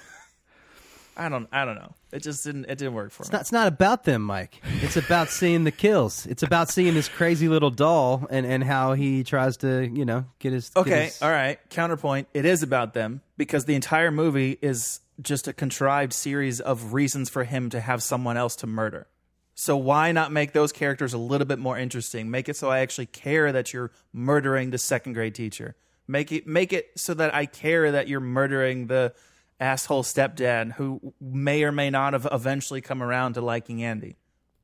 [1.16, 1.48] I don't.
[1.52, 1.94] I don't know.
[2.12, 2.66] It just didn't.
[2.66, 3.34] It didn't work for It's me.
[3.36, 4.62] not, it's not about them, Mike.
[4.82, 6.26] It's about seeing the kills.
[6.26, 10.26] It's about seeing this crazy little doll and, and how he tries to, you know,
[10.40, 10.70] get his.
[10.70, 11.60] get Okay, his- all right.
[11.70, 12.28] Counterpoint.
[12.34, 17.30] It is about them because the entire movie is just a contrived series of reasons
[17.30, 19.08] for him to have someone else to murder.
[19.56, 22.32] So why not make those characters a little bit more interesting?
[22.32, 25.76] Make it so I actually care that you're murdering the second grade teacher.
[26.08, 29.14] Make it make it so that I care that you're murdering the
[29.60, 34.18] asshole stepdad who may or may not have eventually come around to liking Andy.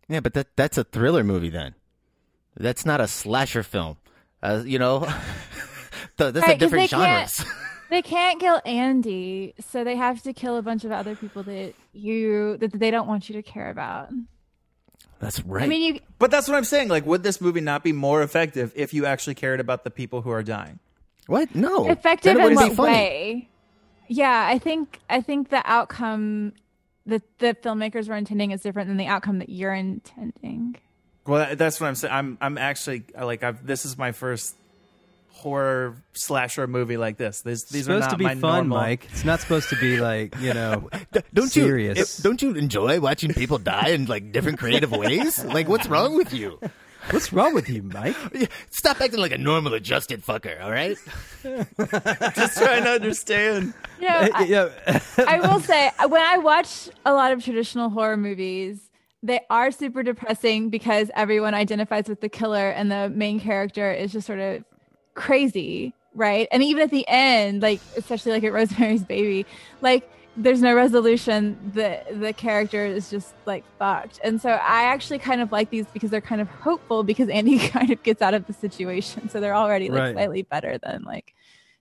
[0.08, 1.75] Yeah, but that that's a thriller movie then.
[2.58, 3.97] That's not a slasher film.
[4.41, 4.99] Uh, you know,
[6.17, 7.45] Th- that's a different they can't- genres.
[7.89, 11.73] they can't kill Andy, so they have to kill a bunch of other people that
[11.93, 14.10] you that they don't want you to care about.
[15.19, 15.63] That's right.
[15.63, 16.88] I mean, you But that's what I'm saying.
[16.88, 20.21] Like, would this movie not be more effective if you actually cared about the people
[20.21, 20.80] who are dying?
[21.28, 21.54] what?
[21.54, 21.89] No.
[21.89, 22.91] effective in what be funny.
[22.91, 23.49] way?
[24.10, 26.54] Yeah, I think I think the outcome
[27.06, 30.76] that the filmmakers were intending is different than the outcome that you're intending.
[31.26, 32.13] Well, that- that's what I'm saying.
[32.13, 34.56] I'm I'm actually like I've this is my first
[35.32, 37.41] horror slasher movie like this.
[37.43, 38.78] These It's these are supposed not to be my fun, normal.
[38.80, 39.08] Mike.
[39.12, 40.89] It's not supposed to be like you know,
[41.34, 41.98] Don't serious.
[41.98, 45.43] you if- don't you enjoy watching people die in like different creative ways?
[45.45, 46.60] Like, what's wrong with you?
[47.12, 48.15] What's wrong with you, Mike?
[48.69, 50.62] Stop acting like a normal adjusted fucker.
[50.62, 50.97] All right.
[52.35, 53.73] Just trying to understand.
[53.99, 54.99] You know, uh, I, yeah.
[55.17, 58.79] I will say when I watch a lot of traditional horror movies,
[59.23, 64.12] they are super depressing because everyone identifies with the killer and the main character is
[64.12, 64.63] just sort of
[65.15, 66.47] crazy, right?
[66.51, 69.45] And even at the end, like especially like at Rosemary's Baby,
[69.81, 71.72] like there's no resolution.
[71.74, 74.20] The the character is just like fucked.
[74.24, 77.60] And so I actually kind of like these because they're kind of hopeful because Andy
[77.60, 79.30] kind of gets out of the situation.
[79.30, 80.13] So they're already like Right.
[80.15, 81.34] slightly better than like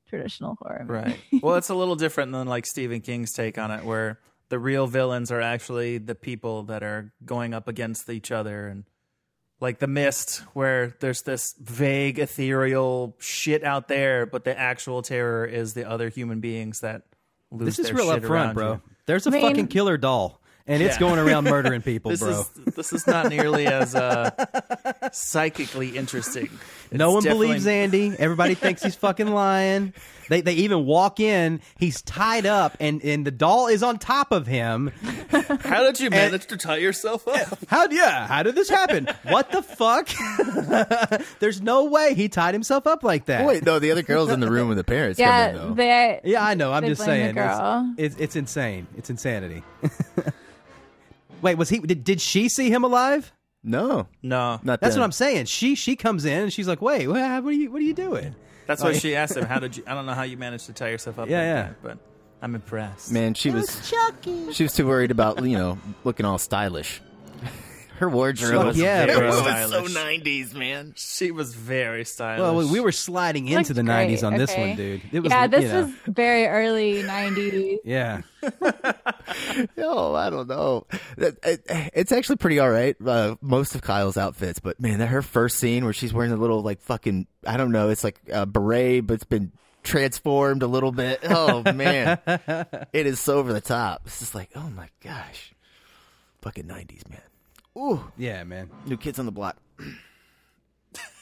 [0.08, 0.84] traditional horror.
[0.88, 1.18] Right.
[1.42, 4.86] Well, it's a little different than like Stephen King's take on it, where the real
[4.86, 8.84] villains are actually the people that are going up against each other, and
[9.60, 15.44] like the Mist, where there's this vague, ethereal shit out there, but the actual terror
[15.44, 17.02] is the other human beings that
[17.50, 18.72] lose This is their real shit upfront, around bro.
[18.74, 18.82] you.
[19.06, 22.30] There's a I mean- fucking killer doll, and it's going around murdering people, This bro.
[22.40, 24.30] is this is not nearly as uh,
[25.12, 26.50] psychically interesting.
[26.92, 28.14] No one definitely- believes Andy.
[28.18, 29.92] Everybody thinks he's fucking lying.
[30.28, 31.60] They they even walk in.
[31.78, 34.92] He's tied up, and and the doll is on top of him.
[35.30, 37.58] How did you manage to tie yourself up?
[37.68, 38.26] How yeah?
[38.26, 39.08] How did this happen?
[39.22, 40.08] what the fuck?
[41.40, 43.46] There's no way he tied himself up like that.
[43.46, 45.18] Wait, no, the other girl's in the room with the parents.
[45.18, 46.72] Yeah, in, they Yeah, I know.
[46.74, 47.36] I'm just blame the saying.
[47.38, 47.94] It's- girl.
[47.96, 48.86] It's, it's insane.
[48.98, 49.62] It's insanity.
[51.42, 51.78] Wait, was he?
[51.78, 53.32] Did, did she see him alive?
[53.62, 55.00] No, No, not That's then.
[55.00, 55.46] what I'm saying.
[55.46, 57.94] She she comes in and she's like, "Wait, what, what are you what are you
[57.94, 58.34] doing?"
[58.66, 60.72] That's why she asked him, "How did you?" I don't know how you managed to
[60.72, 61.28] tie yourself up.
[61.28, 61.62] Yeah, like yeah.
[61.62, 61.98] that, but
[62.42, 63.12] I'm impressed.
[63.12, 64.52] Man, she was, Chucky.
[64.52, 67.00] she was too worried about you know looking all stylish.
[67.98, 69.30] Her wardrobe Fuck was yeah, very bro.
[69.32, 69.42] so
[69.86, 69.94] Stylish.
[69.94, 70.92] '90s, man.
[70.96, 72.40] she was very stylish.
[72.40, 74.68] Well, we were sliding into Looked the great, '90s on this okay.
[74.68, 75.00] one, dude.
[75.12, 77.78] It was, yeah, this you know, was very early '90s.
[77.84, 78.20] yeah.
[79.76, 80.86] Oh, I don't know.
[81.16, 82.96] That- it- It's actually pretty all right.
[83.04, 86.36] Uh, most of Kyle's outfits, but man, that her first scene where she's wearing a
[86.36, 87.88] little like fucking I don't know.
[87.90, 91.20] It's like a beret, but it's been transformed a little bit.
[91.24, 94.02] Oh man, it is so over the top.
[94.06, 95.52] It's just like oh my gosh,
[96.42, 97.20] fucking nineties man.
[97.78, 98.68] Ooh, Yeah, man.
[98.86, 99.56] new kids on the block.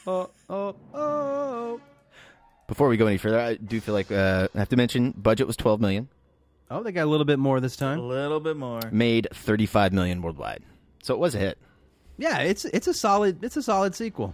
[0.09, 1.81] Oh, oh, oh.
[2.67, 5.47] Before we go any further, I do feel like uh, I have to mention budget
[5.47, 6.07] was twelve million,
[6.71, 7.97] Oh, they got a little bit more this time.
[7.99, 8.07] a time.
[8.07, 8.79] little bit more.
[8.89, 10.63] made thirty five million worldwide,
[11.03, 11.57] so it was a hit.
[12.17, 14.33] yeah, it's it's a solid it's a solid sequel.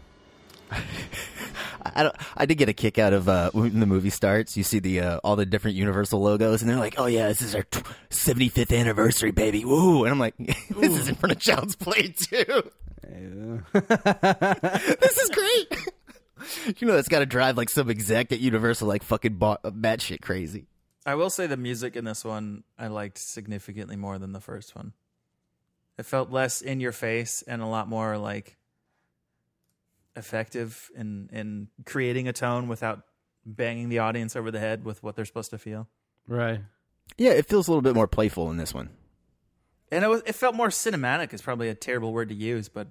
[1.85, 4.55] I I did get a kick out of uh, when the movie starts.
[4.57, 7.41] You see the uh, all the different Universal logos, and they're like, "Oh yeah, this
[7.41, 7.65] is our
[8.09, 10.03] seventy fifth anniversary, baby!" Woo!
[10.03, 10.35] And I'm like,
[10.69, 12.71] "This is in front of Child's Play 2."
[13.73, 15.93] this is great.
[16.79, 20.21] you know, that's got to drive like some exec at Universal like fucking bought batshit
[20.21, 20.67] crazy.
[21.05, 24.75] I will say the music in this one I liked significantly more than the first
[24.75, 24.93] one.
[25.97, 28.57] It felt less in your face and a lot more like
[30.15, 33.03] effective in in creating a tone without
[33.45, 35.87] banging the audience over the head with what they're supposed to feel.
[36.27, 36.61] Right.
[37.17, 38.89] Yeah, it feels a little bit more playful in this one.
[39.91, 41.33] And it, was, it felt more cinematic.
[41.33, 42.87] Is probably a terrible word to use, but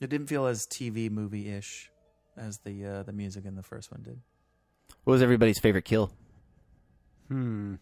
[0.00, 1.90] it didn't feel as TV movie ish
[2.36, 4.20] as the uh, the music in the first one did.
[5.04, 6.10] What was everybody's favorite kill?
[7.28, 7.76] Hmm.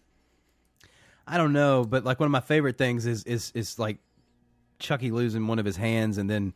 [1.27, 3.99] I don't know, but like one of my favorite things is is is like
[4.79, 6.53] Chucky losing one of his hands and then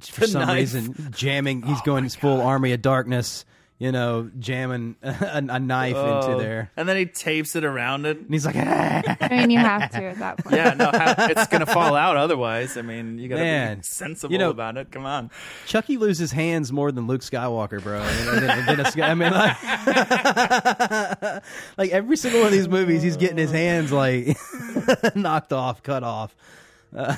[0.00, 0.56] for The some knife.
[0.56, 1.62] reason jamming.
[1.62, 3.44] He's going his full Army of Darkness.
[3.78, 6.20] You know, jamming a, a knife Oh.
[6.30, 8.16] into there, and then he tapes it around it.
[8.16, 10.54] and he's like, "Ah." I mean, you have to at that point.
[10.54, 12.76] Yeah, no, how, it's gonna fall out otherwise.
[12.76, 14.92] I mean, you gotta Man, be sensible you know- about it.
[14.92, 15.32] Come on.
[15.66, 18.00] Chucky loses hands more than Luke Skywalker, bro.
[18.00, 19.56] I mean, like,
[21.76, 24.36] like every single one of these movies, he's getting his hands like
[25.16, 26.36] knocked off, cut off.
[26.96, 27.16] Uh,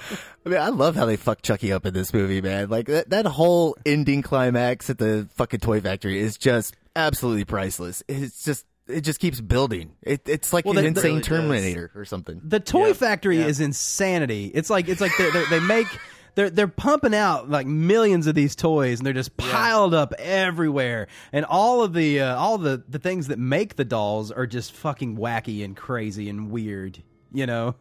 [0.46, 2.68] I mean, I love how they fucked Chucky up in this movie, man.
[2.68, 8.02] Like that, that whole ending climax at the fucking toy factory is just absolutely priceless.
[8.08, 9.92] It's just it just keeps building.
[10.02, 11.28] It, it's like Well, an they- they- insane Really does.
[11.28, 12.40] Terminator or something.
[12.42, 14.46] the toy factory is insanity.
[14.54, 15.86] It's like it's like they they they make.
[16.34, 21.08] They're, they're pumping out like millions of these toys and they're just piled up everywhere
[21.32, 24.70] and all of the uh, all the, the things that make the dolls are just
[24.70, 27.74] fucking wacky and crazy and weird you know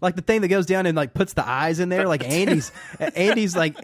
[0.00, 2.72] like the thing that goes down and like puts the eyes in there like andy's
[3.14, 3.76] andy's like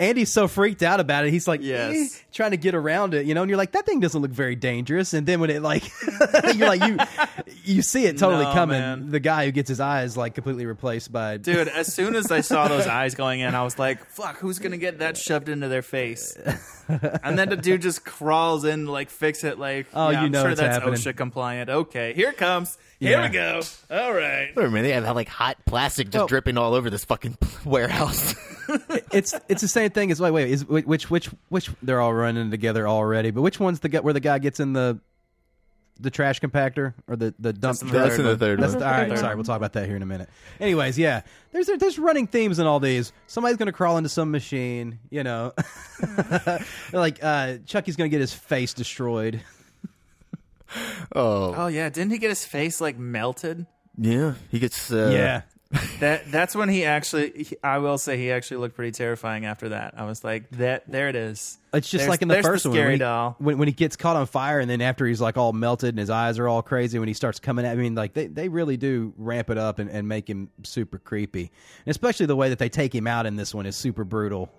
[0.00, 1.94] andy's so freaked out about it he's like Yes.
[1.94, 4.30] eh, trying to get around it you know and you're like that thing doesn't look
[4.32, 5.84] very dangerous and then when it like
[6.56, 6.96] you're like you
[7.64, 9.10] you see it totally No, coming man.
[9.10, 12.40] the guy who gets his eyes like completely replaced by Dude, as soon as I
[12.40, 15.48] saw those eyes going in, I was like, fuck, who's going to get that shoved
[15.48, 16.36] into their face?
[17.22, 20.32] And then the dude just crawls in, like, fix it, like, Oh, yeah, you I'm
[20.32, 20.94] know sure that's happening.
[20.94, 21.70] OSHA compliant.
[21.70, 22.76] Okay, here it comes.
[23.02, 23.22] Here Yeah.
[23.26, 23.60] we go.
[23.90, 24.52] All right.
[24.54, 27.36] Wait a minute, they have like hot plastic just Well- dripping all over this fucking
[27.64, 28.34] warehouse.
[29.12, 32.50] it's it's the same thing as wait wait is which which which they're all running
[32.50, 34.98] together already but which one's the guy where the guy gets in the
[36.00, 38.38] the trash compactor or the the dump That's in the third That's in the one.
[38.38, 38.80] third That's one.
[38.80, 40.28] the- all right Third sorry we'll talk about that here in a minute
[40.60, 45.00] anyways yeah there's there's running themes in all these somebody's gonna crawl into some machine
[45.10, 45.52] you know
[46.92, 49.40] like uh Chucky's gonna get his face destroyed
[51.14, 51.88] oh, Oh, yeah.
[51.88, 53.66] Didn't he get his face, like, melted?
[53.98, 54.90] yeah, he gets.
[54.90, 55.42] Uh, yeah
[56.00, 59.70] That That's when he actually, he- I will say, he actually looked pretty terrifying after
[59.70, 59.94] that.
[59.96, 61.56] I was like, that, there it is.
[61.72, 63.36] It's just There's- like in the there's first one scary when he, doll.
[63.38, 65.98] when, when he gets caught on fire and then after he's like all melted and
[65.98, 68.48] his eyes are all crazy when he starts coming at I mean like they, they
[68.50, 71.50] really do ramp it up and, and make him super creepy
[71.86, 74.50] and especially the way that they take him out in this one is super brutal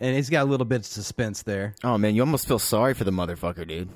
[0.00, 2.92] and he's got a little bit of suspense there Oh man, you almost feel sorry
[2.92, 3.88] for the motherfucker, dude.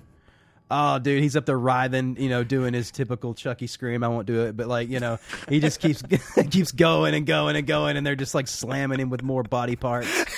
[0.71, 4.27] Oh dude he's up there writhing you know doing his typical Chucky scream I won't
[4.27, 6.03] do it but like you know he just keeps
[6.51, 9.77] keeps going and going and going and they're just like slamming him with more body
[9.77, 10.09] parts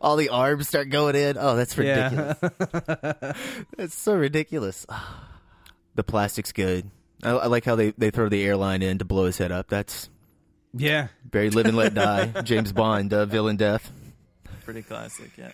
[0.00, 1.36] All the arms start going in.
[1.38, 2.36] Oh, that's ridiculous.
[2.42, 3.32] yeah
[3.76, 4.86] That's so ridiculous.
[5.94, 6.90] The plastic's good.
[7.22, 9.68] I, I like how they, they throw the airline in to blow his head up.
[9.68, 10.08] That's
[10.72, 12.28] yeah very live and let die.
[12.42, 13.92] James Bond, uh, villain death.
[14.64, 15.52] Pretty classic, yeah.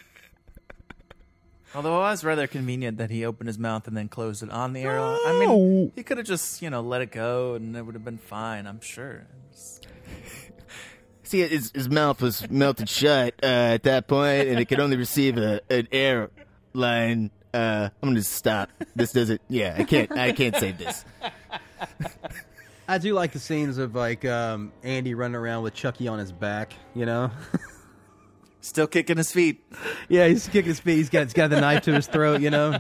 [1.74, 4.72] Although it was rather convenient that he opened his mouth and then closed it on
[4.72, 5.18] the airline.
[5.26, 8.04] I mean, he could have just, you know, let it go and it would have
[8.04, 9.26] been fine, I'm sure.
[11.22, 14.96] See, his, his mouth was melted shut uh, at that point, and it could only
[14.96, 17.30] receive a, an airline.
[17.52, 18.70] Uh, I'm gonna just stop.
[18.96, 19.42] This doesn't.
[19.46, 20.10] Yeah, I can't.
[20.10, 21.04] I can't save this.
[22.88, 26.32] I do like the scenes of like um, Andy running around with Chucky on his
[26.32, 26.72] back.
[26.94, 27.30] You know,
[28.68, 29.64] Still kicking his feet.
[30.08, 30.96] yeah, he's kicking his feet.
[30.96, 32.40] He's got he's got the knife to his throat.
[32.42, 32.78] You know,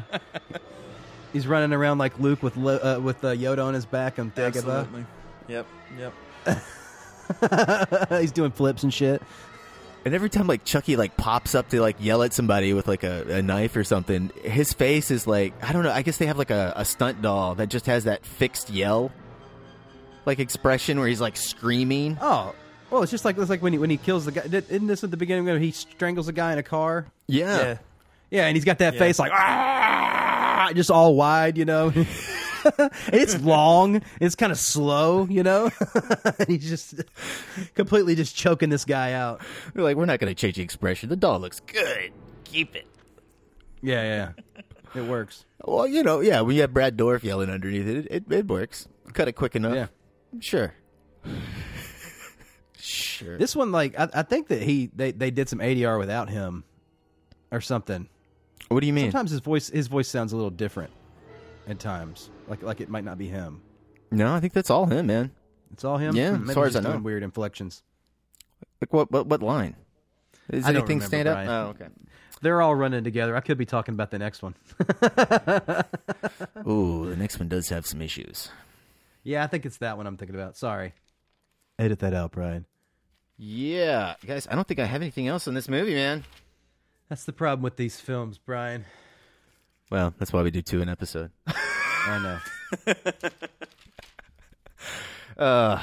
[1.32, 4.30] he's running around like Luke with Lo- uh, with uh, Yoda on his back on
[4.32, 4.80] Dagobah.
[4.86, 5.06] Absolutely.
[5.48, 5.66] Yep,
[5.98, 6.12] yep.
[8.20, 9.22] he's doing flips and shit.
[10.04, 13.02] And every time like Chucky like pops up to like yell at somebody with like
[13.02, 15.90] a, a knife or something, his face is like I don't know.
[15.90, 19.10] I guess they have like a, a stunt doll that just has that fixed yell,
[20.26, 22.18] like expression where he's like screaming.
[22.20, 22.54] Oh,
[22.90, 24.46] well, it's just like it's like when he when he kills the guy.
[24.46, 27.06] Did- Isn't this at the beginning when he strangles a guy in a car?
[27.26, 27.58] Yeah.
[27.58, 27.78] Yeah.
[28.30, 28.98] Yeah, and he's got that Yeah.
[28.98, 31.56] face like ah, just all wide.
[31.58, 31.92] You know.
[33.12, 34.02] it's long.
[34.20, 35.70] It's kind of slow, you know.
[36.48, 37.02] He's just
[37.74, 39.40] completely just choking this guy out.
[39.74, 41.08] We're like, we're not going to change the expression.
[41.08, 42.12] The doll looks good.
[42.44, 42.86] Keep it.
[43.80, 45.00] Yeah, yeah, yeah.
[45.02, 45.44] it works.
[45.64, 46.42] Well, you know, yeah.
[46.42, 48.88] we you have Brad Dourif yelling underneath it, it, it, it works.
[49.12, 49.74] Cut it quick enough.
[49.74, 49.86] Yeah.
[50.40, 50.74] Sure.
[52.88, 53.38] Sure.
[53.38, 56.64] This one, like, I, I think that he they they did some ADR without him,
[57.50, 58.08] or something.
[58.68, 59.10] What do you mean?
[59.10, 60.90] Sometimes his voice his voice sounds a little different
[61.68, 63.60] at times, like like it might not be him.
[64.10, 65.30] No, I think that's all him, man.
[65.72, 66.16] It's all him.
[66.16, 66.98] Yeah, Hmm, as far he's as I know.
[66.98, 67.82] weird inflections.
[68.80, 69.10] Like what?
[69.10, 69.26] What?
[69.26, 69.76] What line?
[70.50, 71.48] Does I don't anything remember, stand Brian.
[71.48, 71.66] out?
[71.66, 71.88] Oh, okay.
[72.40, 73.36] They're all running together.
[73.36, 74.54] I could be talking about the next one.
[76.66, 78.50] Ooh, the next one does have some issues.
[79.24, 80.56] Yeah, I think it's that one I'm thinking about.
[80.56, 80.94] Sorry.
[81.78, 82.64] Edit that out, Brian.
[83.38, 86.24] Yeah, guys, I don't think I have anything else in this movie, man.
[87.08, 88.84] That's the problem with these films, Brian.
[89.90, 91.30] Well, that's why we do two an episode.
[91.46, 92.40] I
[92.86, 92.94] know.
[95.38, 95.80] Uh,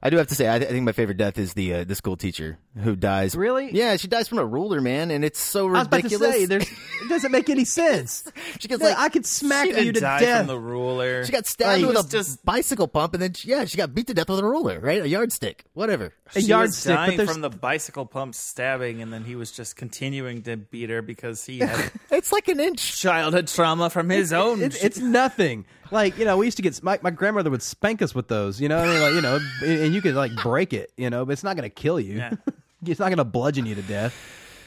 [0.00, 1.84] I do have to say, I, th- I think my favorite death is the uh,
[1.84, 3.34] the school teacher who dies.
[3.34, 3.70] Really?
[3.74, 6.34] Yeah, she dies from a ruler, man, and it's so I was about to ridiculous.
[6.68, 6.72] say,
[7.04, 8.30] it doesn't make any sense.
[8.60, 10.38] she gets Yeah, like I could smack She you didn't to die death.
[10.38, 11.24] from the ruler.
[11.24, 13.92] she got stabbed Like, with a just- bicycle pump, and then she- yeah, she got
[13.92, 15.02] beat to death with a ruler, right?
[15.02, 16.12] A yardstick, whatever.
[16.28, 19.50] A she was yardstick, but dying from the bicycle pump stabbing, and then he was
[19.50, 23.00] just continuing to beat her because he had It's like an inch.
[23.00, 24.62] childhood trauma from his own.
[24.62, 25.64] It's, it's nothing.
[25.90, 28.60] Like you know, we used to get my, my grandmother would spank us with those.
[28.60, 30.92] You know, I mean, like you know, and you could like break it.
[30.96, 32.18] You know, but it's not going to kill you.
[32.18, 32.32] Yeah.
[32.86, 34.14] it's not going to bludgeon you to death.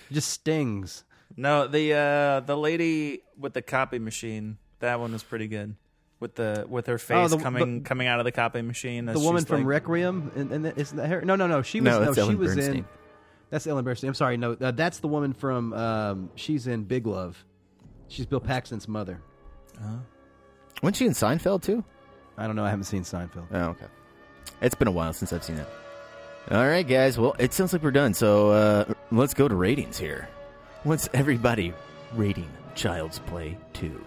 [0.09, 1.03] It just stings.
[1.37, 4.57] no, the uh, the lady with the copy machine.
[4.79, 5.75] That one was pretty good.
[6.19, 9.05] With the with her face Oh, the- coming the- coming out of the copy machine.
[9.05, 11.21] The woman from like- Requiem, and, and isn't that her?
[11.21, 11.61] No, no, no.
[11.61, 12.85] She was No, no, she Ellen was in.
[13.49, 14.07] That's Ellen Burstyn.
[14.07, 14.37] I'm sorry.
[14.37, 15.73] No, uh, that's the woman from.
[15.73, 17.43] Um, she's in Big Love.
[18.07, 19.21] She's Bill Paxton's mother.
[20.81, 21.83] Wasn't she in Seinfeld too?
[22.37, 22.65] I don't know.
[22.65, 23.47] I haven't seen Seinfeld.
[23.51, 23.85] Oh, okay.
[24.61, 25.67] It's been a while since I've seen it.
[26.49, 27.19] All right, guys.
[27.19, 28.13] Well, it sounds like we're done.
[28.13, 30.27] So uh, let's go to ratings here.
[30.83, 31.73] What's everybody
[32.13, 34.03] rating Child's Play 2?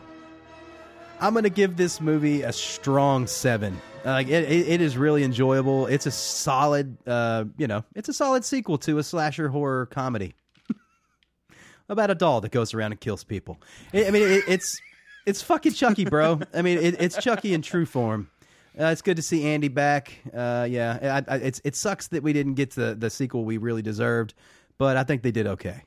[1.20, 3.80] I'm gonna give this movie a strong seven.
[4.04, 5.86] Like it, it, it is really enjoyable.
[5.86, 10.34] It's a solid, uh, you know, it's a solid sequel to a slasher horror comedy
[11.88, 13.60] about a doll that goes around and kills people.
[13.94, 14.78] I I mean, it, it's
[15.26, 16.40] it's fucking Chucky, bro.
[16.52, 18.30] I mean, it, it's Chucky in true form.
[18.78, 20.12] Uh, it's good to see Andy back.
[20.34, 23.56] Uh, yeah, I, I, it's it sucks that we didn't get the the sequel we
[23.56, 24.34] really deserved,
[24.78, 25.82] but I think they did okay.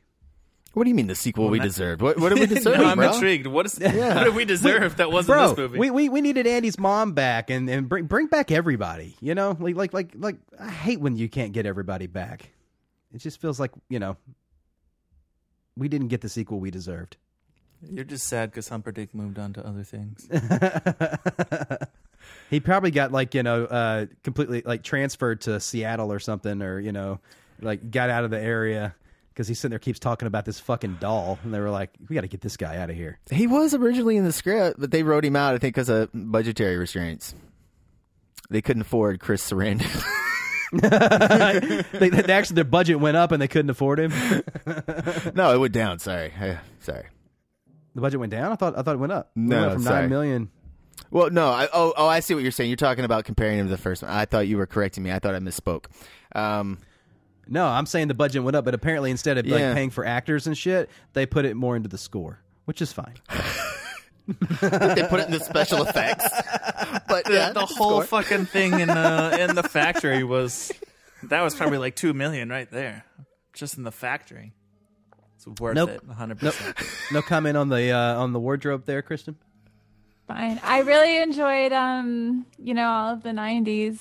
[0.73, 2.01] What do you mean the sequel we deserved?
[2.03, 2.77] What, what did we deserve?
[2.77, 3.11] no, I'm bro?
[3.11, 3.47] intrigued.
[3.47, 4.15] What is Yeah.
[4.15, 5.79] what did we deserve that wasn't Bro, this movie?
[5.79, 9.15] we, we we needed Andy's mom back and, and bring bring back everybody.
[9.19, 12.51] You know, like like like like I hate when you can't get everybody back.
[13.13, 14.17] It just feels like you know
[15.75, 17.17] we didn't get the sequel we deserved.
[17.81, 20.27] You're just sad because Humperdinck moved on to other things.
[22.49, 26.79] He probably got like you know uh, completely like transferred to Seattle or something, or
[26.79, 27.19] you know
[27.61, 28.95] like got out of the area
[29.29, 32.15] because he's sitting there keeps talking about this fucking doll, and they were like, we
[32.15, 33.19] got to get this guy out of here.
[33.29, 36.09] He was originally in the script, but they wrote him out, I think, because of
[36.13, 37.35] budgetary restraints.
[38.49, 40.03] They couldn't afford Chris Sarandon.
[40.73, 44.11] they, they actually their budget went up and they couldn't afford him.
[45.33, 45.99] no, it went down.
[45.99, 46.33] Sorry.
[46.79, 47.05] Sorry.
[47.97, 48.51] The budget went down.
[48.51, 49.31] I thought I thought it went up.
[49.35, 50.01] It No, went from sorry.
[50.01, 50.49] nine million.
[51.09, 51.47] Well, no.
[51.49, 52.69] I, oh, oh, I see what you're saying.
[52.69, 54.11] You're talking about comparing him to the first one.
[54.11, 55.11] I thought you were correcting me.
[55.11, 55.85] I thought I misspoke.
[56.35, 56.77] Um,
[57.47, 59.55] No, I'm saying the budget went up, but apparently instead of Yeah.
[59.55, 62.93] like paying for actors and shit, they put it more into the score, which is
[62.93, 63.15] fine.
[64.27, 66.29] they put it in the special effects.
[67.07, 68.21] But the, yeah, the it's whole score.
[68.21, 70.71] fucking thing in the in the factory was
[71.23, 73.05] that was probably like two million right there,
[73.53, 74.53] just in the factory.
[75.51, 75.89] It's worth Nope.
[75.89, 76.53] it, hundred Nope.
[76.55, 76.77] percent.
[77.11, 79.35] No comment on the uh, on the wardrobe there, Kristen.
[80.27, 80.59] Fine.
[80.63, 83.99] I really enjoyed, um, you know, all of the '90s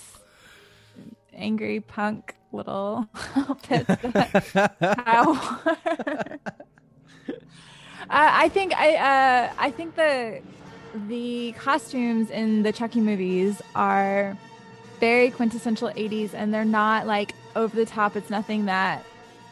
[1.34, 3.86] angry punk little outfits.
[3.86, 4.42] that
[7.28, 7.38] uh,
[8.10, 10.40] I think I uh, I think the
[11.08, 14.36] the costumes in the Chucky movies are
[14.98, 19.04] very quintessential 80s and they're not like over the top it's nothing that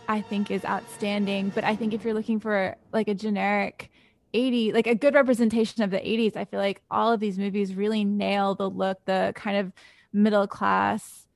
[0.08, 3.90] i think is outstanding but i think if you're looking for like a generic
[4.32, 7.74] 80 like a good representation of the 80s i feel like all of these movies
[7.74, 9.72] really nail the look the kind of
[10.12, 11.26] middle class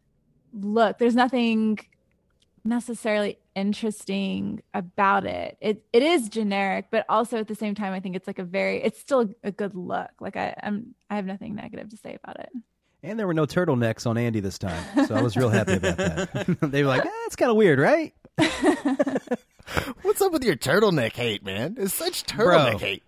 [0.52, 1.78] look there's nothing
[2.64, 5.56] necessarily interesting about it.
[5.60, 8.44] It it is generic, but also at the same time, I think it's like a
[8.44, 10.10] very it's still a good look.
[10.20, 12.50] Like I I'm I have nothing negative to say about it.
[13.03, 15.96] And there were no turtlenecks on Andy this time, so I was real happy about
[15.99, 16.59] that.
[16.62, 18.12] they were like, eh, "It's kind of weird, right?"
[20.03, 21.76] What's up with your turtleneck hate, man?
[21.78, 22.46] It's such Bro.
[22.46, 23.03] turtleneck hate.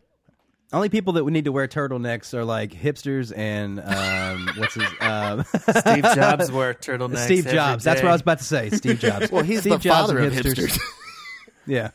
[0.73, 4.87] Only people that would need to wear turtlenecks are like hipsters and um, what's his
[5.01, 5.45] um,
[5.79, 7.83] Steve Jobs wore turtlenecks Steve every Jobs.
[7.83, 8.11] That's what.
[8.11, 8.71] I was about to say.
[8.71, 9.33] Steve Jobs.
[9.33, 10.79] Well, he's Steve the Jobs father of hipsters.
[11.67, 11.91] yeah.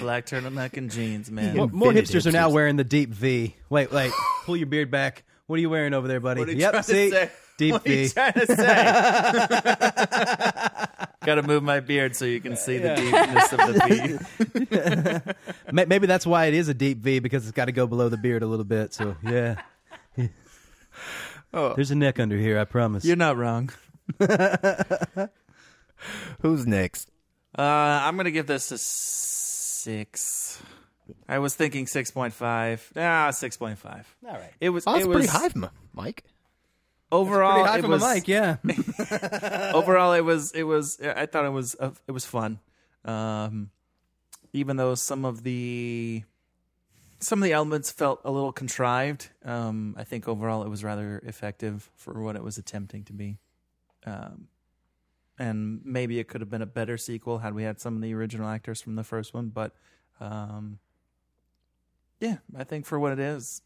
[0.00, 1.56] Black turtleneck and jeans, man.
[1.56, 3.56] more, more Invented hipsters are now wearing the deep V.
[3.70, 4.12] Wait, wait.
[4.44, 5.24] Pull your beard back.
[5.46, 6.40] What are you wearing over there, buddy?
[6.40, 6.70] What are you yep.
[6.72, 7.30] trying to See, say?
[7.58, 8.12] deep What are you V.
[8.14, 8.56] trying to say?
[11.26, 15.34] Got to move my beard so you can see the deepness of the
[15.72, 15.86] V.
[15.86, 18.18] Maybe that's why it is a deep V because it's got to go below the
[18.18, 18.92] beard a little bit.
[18.92, 19.62] So yeah.
[21.52, 22.58] There's a neck under here.
[22.58, 23.04] I promise.
[23.04, 23.70] You're not wrong.
[26.40, 27.10] Who's next?
[27.56, 30.60] Uh, I'm gonna give this a six.
[31.28, 32.90] I was thinking six point five.
[32.96, 34.06] Ah, six point five.
[34.26, 34.52] All right.
[34.60, 34.84] It was.
[34.86, 36.24] Oh, that's it pretty was high, from Mike.
[37.12, 37.54] overall.
[37.54, 38.56] Pretty high it from was a mic, yeah.
[39.74, 40.12] overall.
[40.12, 40.52] It was.
[40.52, 41.00] It was.
[41.00, 41.76] I thought it was.
[41.78, 42.58] Uh, it was fun.
[43.04, 43.70] Um,
[44.52, 46.22] even though some of the
[47.18, 51.20] some of the elements felt a little contrived, um, I think overall it was rather
[51.24, 53.38] effective for what it was attempting to be.
[54.06, 54.48] Um,
[55.38, 58.14] and maybe it could have been a better sequel had we had some of the
[58.14, 59.48] original actors from the first one.
[59.48, 59.72] But
[60.20, 60.78] um,
[62.20, 63.62] yeah, I think for what it is,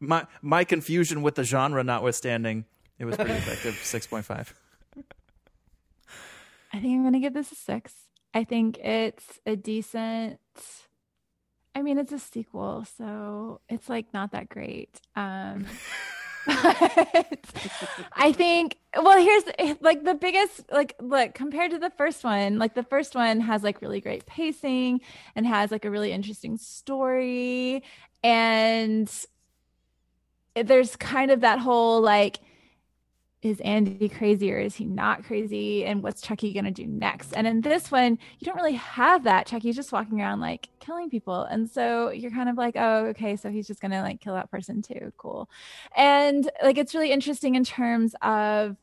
[0.00, 2.64] my my confusion with the genre notwithstanding,
[2.98, 3.74] it was pretty effective.
[3.82, 4.54] Six point five.
[6.72, 7.94] I think I'm going to give this a six.
[8.34, 10.40] I think it's a decent.
[11.72, 15.00] I mean, it's a sequel, so it's like not that great.
[15.14, 15.66] Um,
[16.46, 17.38] but
[18.12, 22.74] I think, well, here's like the biggest, like, look, compared to the first one, like
[22.74, 25.00] the first one has like really great pacing
[25.34, 27.82] and has like a really interesting story.
[28.22, 29.10] And
[30.54, 32.40] there's kind of that whole like,
[33.44, 35.84] is Andy crazy or is he not crazy?
[35.84, 37.34] And what's Chucky going to do next?
[37.34, 39.46] And in this one, you don't really have that.
[39.46, 41.42] Chucky's just walking around like killing people.
[41.42, 44.34] And so you're kind of like, oh, okay, so he's just going to like kill
[44.34, 45.12] that person too.
[45.18, 45.50] Cool.
[45.94, 48.76] And like, it's really interesting in terms of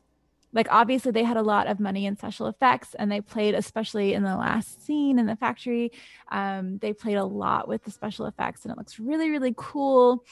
[0.52, 4.12] like, obviously, they had a lot of money in special effects and they played, especially
[4.14, 5.92] in the last scene in the factory,
[6.30, 10.24] um, they played a lot with the special effects and it looks really, really cool.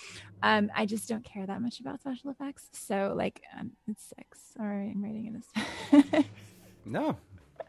[0.42, 2.68] Um, I just don't care that much about special effects.
[2.72, 4.38] So, like, um, it's six.
[4.56, 5.42] Sorry, I'm rating
[5.92, 6.24] it as
[6.84, 7.16] No,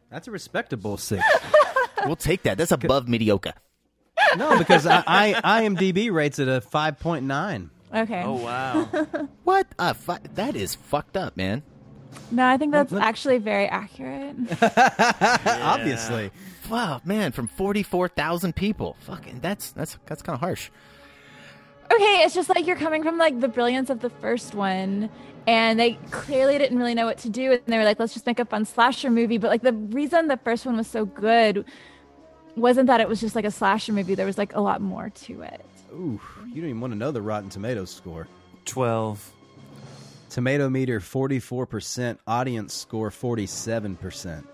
[0.10, 1.24] that's a respectable six.
[2.06, 2.58] We'll take that.
[2.58, 3.54] That's above mediocre.
[4.36, 7.70] no, because I, I IMDb rates it a five point nine.
[7.93, 8.24] Okay.
[8.26, 8.89] Oh wow.
[9.43, 9.68] What?
[9.78, 11.62] Uh, fu- that is fucked up, man.
[12.32, 14.36] No, I think that's actually very accurate.
[15.45, 16.32] Obviously,
[16.70, 18.95] Wow, man, from forty-four thousand people.
[19.01, 20.70] Fucking, that's that's that's kind of harsh.
[21.91, 25.09] okay, it's just like you're coming from like the brilliance of the first one,
[25.47, 28.26] and they clearly didn't really know what to do, and they were like, let's just
[28.26, 29.38] make a fun slasher movie.
[29.38, 31.66] But like the reason the first one was so good
[32.55, 34.16] wasn't that it was just like a slasher movie.
[34.16, 35.66] There was like a lot more to it.
[35.93, 38.28] ooh, you don't even want to know the Rotten Tomatoes score.
[38.66, 39.30] Twelve.
[40.32, 42.20] Tomato meter forty four percent.
[42.26, 44.48] Audience score forty seven percent.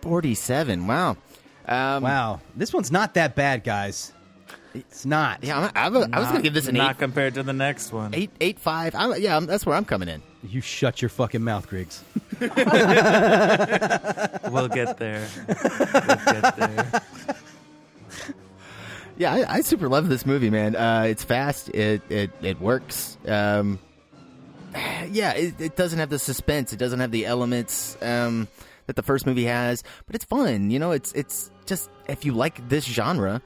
[0.00, 0.86] Forty-seven.
[0.86, 1.16] Wow.
[1.66, 4.12] Um, Wow, this one's not that bad, guys.
[4.72, 5.42] It's not.
[5.42, 7.92] Yeah, I'm, I'm, I was gonna give this an not eight, compared to the next
[7.92, 8.14] one.
[8.14, 8.94] eight, eight, five.
[8.94, 10.22] I'm, yeah, I'm, that's where I'm coming in.
[10.44, 12.04] You shut your fucking mouth, Griggs.
[12.40, 12.48] We'll
[14.68, 15.26] get there.
[15.48, 17.02] We'll get there.
[19.18, 20.76] Yeah, I, I super love this movie, man.
[20.76, 21.70] Uh, it's fast.
[21.70, 23.16] It it it works.
[23.26, 23.78] Um,
[25.10, 26.72] yeah, it, it doesn't have the suspense.
[26.72, 28.48] It doesn't have the elements um,
[28.86, 30.70] that the first movie has, but it's fun.
[30.70, 33.42] You know, it's it's just if you like this genre,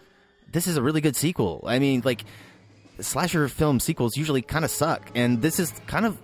[0.53, 1.65] this is a really good sequel.
[1.67, 2.25] I mean, like
[3.01, 6.19] slasher film sequels usually kind of suck, and this is kind of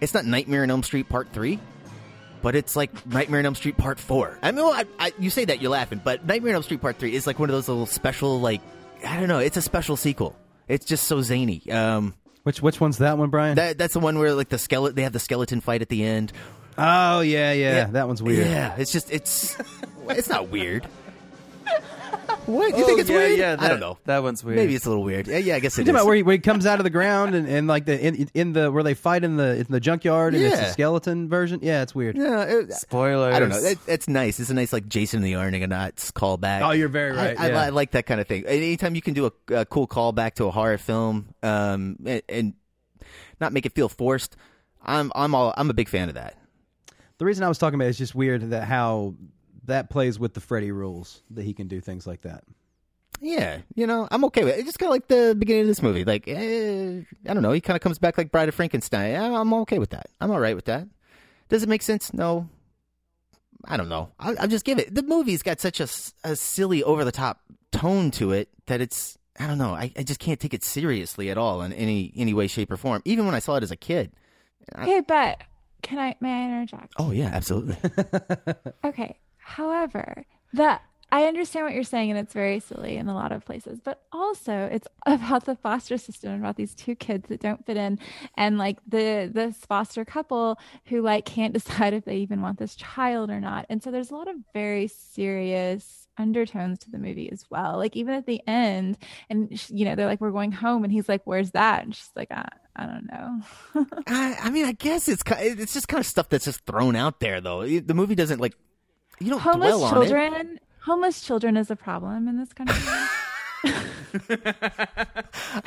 [0.00, 1.58] it's not Nightmare on Elm Street Part Three.
[2.42, 4.38] But it's like Nightmare on Elm Street Part Four.
[4.40, 6.80] I mean, well, I, I, you say that you're laughing, but Nightmare on Elm Street
[6.80, 8.62] Part Three is like one of those little special, like
[9.06, 9.40] I don't know.
[9.40, 10.34] It's a special sequel.
[10.66, 11.70] It's just so zany.
[11.70, 13.56] Um, Which which one's that one, Brian?
[13.56, 16.04] that that's the one where like the skeleton they have the skeleton fight at the
[16.04, 16.32] end.
[16.78, 17.84] oh yeah, yeah, Yeah.
[17.92, 18.46] that one's weird.
[18.46, 19.56] Yeah, it's just it's
[20.08, 20.86] it's not weird.
[22.50, 23.38] What you think Oh, it's yeah, weird?
[23.38, 23.98] Yeah, I don't know.
[24.04, 24.56] That one's weird.
[24.58, 25.26] Maybe it's a little weird.
[25.26, 25.88] Yeah, yeah I guess it You is.
[25.90, 28.28] about where he, where he comes out of the ground and, and like the in,
[28.34, 31.60] in the where they fight in the in the junkyard and it's a skeleton version?
[31.62, 32.16] Yeah, it's weird.
[32.16, 33.34] yeah, it, Spoilers.
[33.34, 33.58] I don't know.
[33.58, 34.40] It, it's nice.
[34.40, 36.62] It's a nice like Jason the Argonauts callback.
[36.62, 37.60] Oh, you're very right, I, I, yeah.
[37.62, 38.44] I like that kind of thing.
[38.46, 42.54] Anytime you can do a, a cool callback to a horror film, um, and, and
[43.40, 44.36] not make it feel forced,
[44.82, 46.36] I'm I'm all I'm a big fan of that.
[47.18, 49.14] The reason I was talking about it is just weird that how
[49.70, 52.44] that plays with the Freddy rules that he can do things like that.
[53.22, 54.58] Yeah, you know, I'm okay with it.
[54.60, 56.04] It's just kind of like the beginning of this movie.
[56.04, 57.52] Like, eh, I don't know.
[57.52, 59.14] He kind of comes back like Bride of Frankenstein.
[59.16, 60.06] I'm okay with that.
[60.20, 60.86] I'm all right with that.
[61.50, 62.14] Does it make sense?
[62.14, 62.48] No.
[63.66, 64.08] I don't know.
[64.18, 64.94] I, I'll just give it.
[64.94, 65.88] The movie's got such a,
[66.24, 67.40] a silly, over the top
[67.72, 69.18] tone to it that it's.
[69.38, 69.74] I don't know.
[69.74, 72.78] I, I just can't take it seriously at all in any any way, shape, or
[72.78, 73.02] form.
[73.04, 74.12] Even when I saw it as a kid.
[74.74, 75.42] I- Okay, but
[75.82, 76.94] can I may I interject?
[76.98, 77.76] oh yeah, absolutely.
[78.84, 79.18] Okay.
[79.40, 80.80] However, the
[81.12, 84.02] I understand what you're saying, and it's very silly in a lot of places, but
[84.12, 87.98] also it's about the foster system, and about these two kids that don't fit in,
[88.36, 92.76] and like the this foster couple who like can't decide if they even want this
[92.76, 93.66] child or not.
[93.68, 97.76] And so there's a lot of very serious undertones to the movie as well.
[97.76, 98.96] Like even at the end,
[99.28, 101.94] and sh- you know they're like, "We're going home," and he's like, "Where's that?" And
[101.94, 105.98] she's like, "I, I don't know." I, I mean, I guess it's it's just kind
[106.00, 107.66] of stuff that's just thrown out there, though.
[107.66, 108.54] The movie doesn't like
[109.20, 109.94] you don't homeless dwell on it.
[110.06, 110.60] children.
[110.84, 112.76] Homeless children is a problem in this country.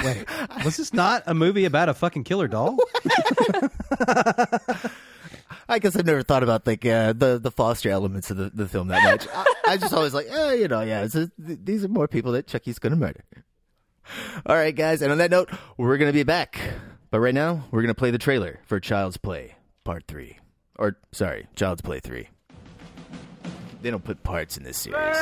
[0.04, 0.26] Wait,
[0.66, 2.78] was this not a movie about a fucking killer doll?
[5.70, 8.68] I guess I've never thought about like uh, the the foster elements of the, the
[8.68, 9.28] film that much.
[9.34, 12.08] I, I just always like, oh, you know, yeah, it's just, th- these are more
[12.08, 13.24] people that Chucky's gonna murder.
[14.46, 16.60] All right, guys, and on that note, we're gonna be back.
[17.12, 20.40] But right now, we're gonna play the trailer for Child's Play Part Three,
[20.78, 22.28] or sorry, Child's Play Three.
[23.84, 25.18] They don't put parts in this series.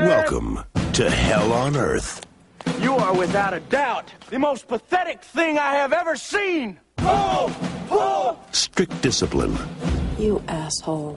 [0.00, 0.64] Welcome
[0.94, 2.26] to Hell on Earth.
[2.80, 6.80] You are without a doubt the most pathetic thing I have ever seen.
[6.96, 7.52] Pull!
[7.86, 8.40] Pull!
[8.50, 9.56] Strict discipline,
[10.18, 11.16] You asshole.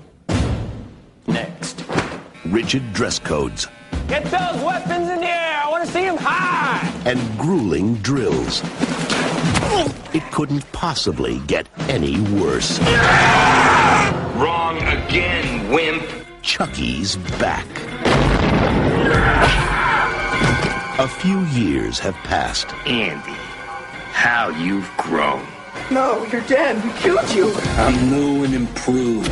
[1.25, 1.83] Next.
[2.45, 3.67] rigid dress codes,
[4.07, 5.61] Get those weapons in the air.
[5.63, 6.87] I want to see them high.
[7.09, 8.61] and grueling drills.
[10.13, 12.77] It couldn't possibly get any worse.
[14.41, 16.03] Wrong again, wimp.
[16.41, 17.67] Chucky's back.
[20.97, 22.73] A few years have passed.
[22.87, 23.37] Andy,
[24.13, 25.45] how you've grown.
[25.91, 26.83] No, you're dead.
[26.83, 27.53] We killed you.
[27.53, 29.29] I'm new and improved.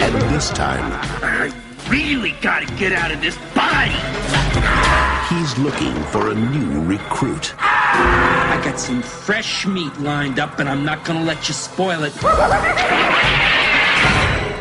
[0.00, 1.52] And this time, I
[1.88, 3.96] really gotta get out of this body.
[5.28, 7.54] he's looking for a new recruit.
[7.58, 12.14] I got some fresh meat lined up, and I'm not gonna let you spoil it.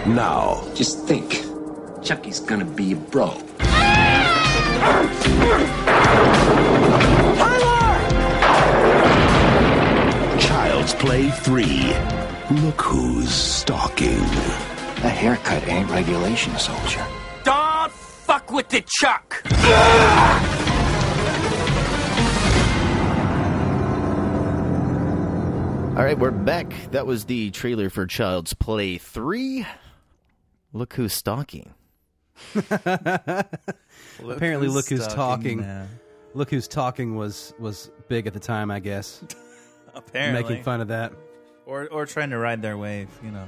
[0.08, 1.46] Now, Just think,
[2.02, 3.38] Chucky's gonna be a bro.
[10.40, 11.94] Child's Play 3.
[12.62, 14.71] Look who's stalking.
[15.02, 17.06] That haircut ain't regulation, soldier.
[17.44, 19.42] Don't fuck with the Chuck.
[25.92, 26.74] All right, we're back.
[26.92, 29.66] That was the trailer for Child's Play 3.
[30.72, 31.74] Look who's stalking.
[32.56, 35.62] Apparently, who's look who's stalking talking.
[35.62, 35.86] now.
[36.34, 39.22] Look who's talking was was big at the time, I guess.
[39.94, 40.42] Apparently.
[40.44, 41.12] making fun of that,
[41.66, 43.48] Or or trying to ride their wave, you know.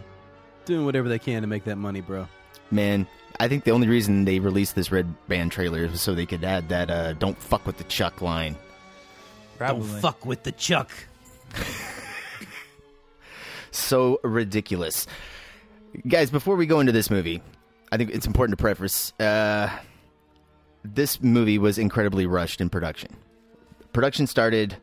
[0.65, 2.27] Doing whatever they can to make that money, bro.
[2.71, 3.07] Man,
[3.39, 6.43] I think the only reason they released this Red Band trailer was so they could
[6.43, 8.55] add that uh, "Don't fuck with the Chuck" line.
[9.57, 9.87] Probably.
[9.87, 10.89] Don't fuck with the Chuck.
[13.73, 15.07] So ridiculous,
[16.07, 16.29] guys.
[16.29, 17.41] Before we go into this movie,
[17.91, 19.67] I think it's important to preface: uh,
[20.85, 23.15] this movie was incredibly rushed in production.
[23.91, 24.77] Production started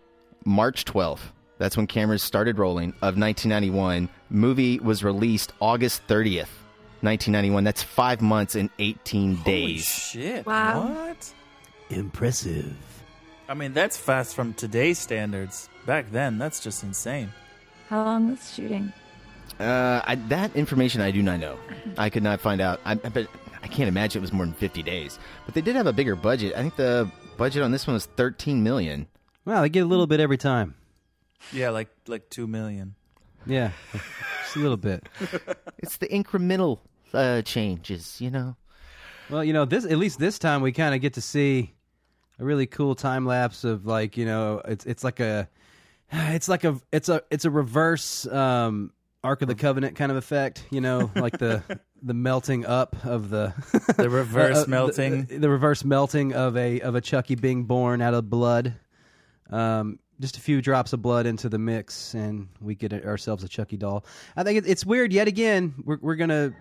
[0.45, 1.21] March 12th.
[1.61, 4.09] That's when cameras started rolling of 1991.
[4.31, 6.49] Movie was released August 30th,
[7.03, 7.65] 1991.
[7.65, 9.85] That's five months and 18 days.
[9.85, 10.47] Shit.
[10.47, 10.89] Wow.
[10.89, 11.35] What?
[11.91, 12.75] Impressive.
[13.47, 15.69] I mean, that's fast from today's standards.
[15.85, 17.31] Back then, that's just insane.
[17.91, 18.91] How long was shooting?
[19.59, 21.59] Uh, I, that information I do not know.
[21.99, 22.81] I could not find out.
[22.87, 23.29] I, but
[23.63, 25.19] I can't imagine it was more than 50 days.
[25.45, 26.55] But they did have a bigger budget.
[26.57, 29.09] I think the budget on this one was 13 million.
[29.45, 30.75] Well, they get a little bit every time.
[31.53, 32.95] Yeah, like like two million.
[33.47, 33.71] Yeah,
[34.43, 35.09] just a little bit.
[35.83, 36.79] It's the incremental
[37.15, 38.55] uh, changes, you know.
[39.31, 41.73] Well, you know, this at least this time we kind of get to see
[42.39, 45.49] a really cool time lapse of like you know it's it's like a
[46.13, 50.17] it's like a it's a it's a reverse um Ark of the Covenant kind of
[50.17, 51.63] effect, you know, like the
[52.03, 53.53] the melting up of the
[53.97, 55.25] The reverse uh, the- melting.
[55.27, 58.75] the, reverse melting of a of a Chucky being born out of blood.
[59.51, 63.49] Um, just a few drops of blood into the mix, and we get ourselves a
[63.49, 64.05] Chucky doll.
[64.37, 65.13] I think it's weird.
[65.13, 66.53] Yet again, we're we're gonna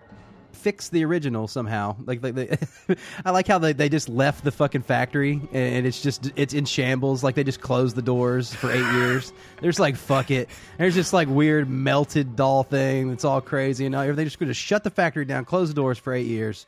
[0.52, 1.96] fix the original somehow.
[2.04, 2.56] Like, like they,
[3.24, 6.64] I like how they, they just left the fucking factory and it's just it's in
[6.64, 7.22] shambles.
[7.22, 9.32] Like they just closed the doors for eight years.
[9.60, 10.48] There's like fuck it.
[10.78, 13.10] There's just like weird melted doll thing.
[13.10, 13.86] It's all crazy.
[13.86, 16.66] And they're just to shut the factory down, close the doors for eight years,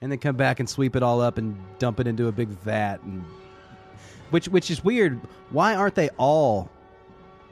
[0.00, 2.48] and then come back and sweep it all up and dump it into a big
[2.48, 3.02] vat.
[3.02, 3.24] And
[4.34, 5.20] which which is weird.
[5.50, 6.68] Why aren't they all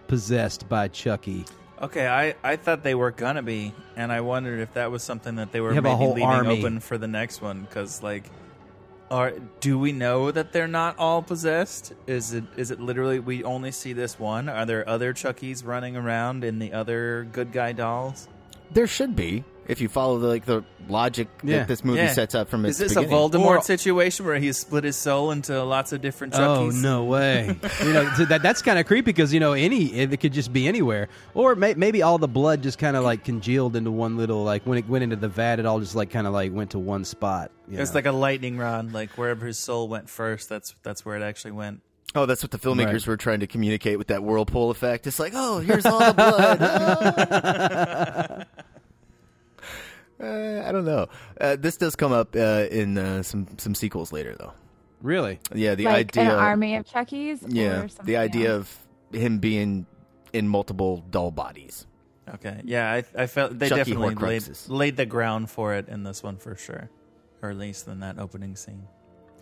[0.09, 1.45] possessed by Chucky?
[1.81, 5.37] Okay, I, I thought they were gonna be, and I wondered if that was something
[5.37, 6.59] that they were You have a maybe whole leaving army.
[6.59, 7.61] open for the next one.
[7.61, 8.25] Because like,
[9.13, 9.31] are
[9.61, 11.93] do we know that they're not all possessed?
[12.09, 14.49] Is it is it literally we only see this one?
[14.49, 18.27] Are there other Chuckies running around in the other good guy dolls?
[18.73, 21.59] There should be if you follow the, like the logic Yeah.
[21.59, 22.13] that this movie Yeah.
[22.13, 23.31] sets up from its Is this a beginning.
[23.31, 26.83] Voldemort situation where he's split his soul into lots of different Oh Chuckies?
[26.83, 27.57] no way!
[27.85, 30.53] you know so that that's kind of creepy because you know any it could just
[30.53, 34.17] be anywhere, or may, maybe all the blood just kind of like congealed into one
[34.17, 36.53] little like when it went into the vat, it all just like kind of like
[36.53, 37.51] went to one spot.
[37.69, 37.99] you It's know?
[37.99, 38.93] like a lightning rod.
[38.93, 41.81] Like wherever his soul went first, that's that's where it actually went.
[42.15, 43.07] Oh, that's what the filmmakers Right.
[43.07, 45.07] were trying to communicate with that whirlpool effect.
[45.07, 46.59] It's like, oh, here's all the blood.
[50.23, 51.09] Uh, I don't know.
[51.41, 54.53] Uh, this does come up uh, in uh, some some sequels later, though.
[55.01, 55.41] Really?
[55.53, 56.33] Yeah, the like idea.
[56.33, 57.45] an army of Chuckies.
[57.49, 58.79] yeah, or something the idea else?
[59.13, 59.87] of him being
[60.33, 61.87] in multiple doll bodies.
[62.35, 66.05] Okay, yeah, I, I felt they Chucky definitely laid, laid the ground for it in
[66.05, 66.89] this one for sure,
[67.43, 68.87] or at least in that opening scene.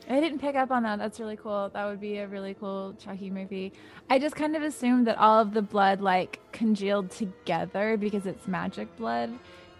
[0.08, 0.98] I didn't pick up on that.
[0.98, 1.70] That's really cool.
[1.72, 3.72] That would be a really cool Chucky movie.
[4.08, 8.48] I just kind of assumed that all of the blood like congealed together because it's
[8.48, 9.30] magic blood,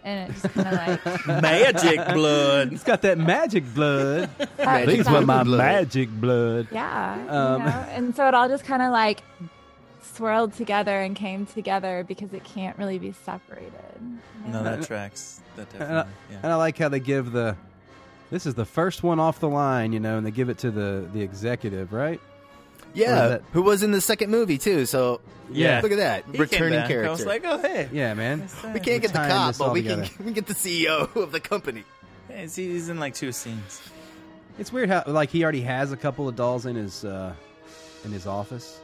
[0.03, 2.73] and it just kind of like Magic blood.
[2.73, 4.29] It's got that magic blood.
[4.57, 5.57] Magic These were my blood.
[5.59, 6.67] magic blood.
[6.71, 7.73] yeah, Um, you know?
[7.91, 9.21] and so it all just kind of like
[10.01, 13.71] swirled together and came together because it can't really be separated.
[14.47, 15.39] No, that tracks.
[15.55, 16.05] That And I.
[16.29, 16.37] Yeah.
[16.43, 17.55] and I like how they give the.
[18.31, 20.71] This is the first one off the line, you know, and they give it to
[20.71, 22.19] the the executive, right?
[22.93, 24.85] Or Yeah, that- who was in the second movie too?
[24.85, 25.21] So
[25.51, 25.79] Yeah.
[25.81, 26.87] look at that He came returning back.
[26.87, 27.07] character.
[27.07, 28.47] I was like, oh hey, Yeah, man.
[28.73, 30.13] we can't get the tying cop, this but all we can, together.
[30.19, 31.83] we can get the CEO of the company.
[32.27, 33.81] Hey, see, he's in like two scenes.
[34.59, 37.33] It's weird how like he already has a couple of dolls in his uh
[38.05, 38.79] in his office,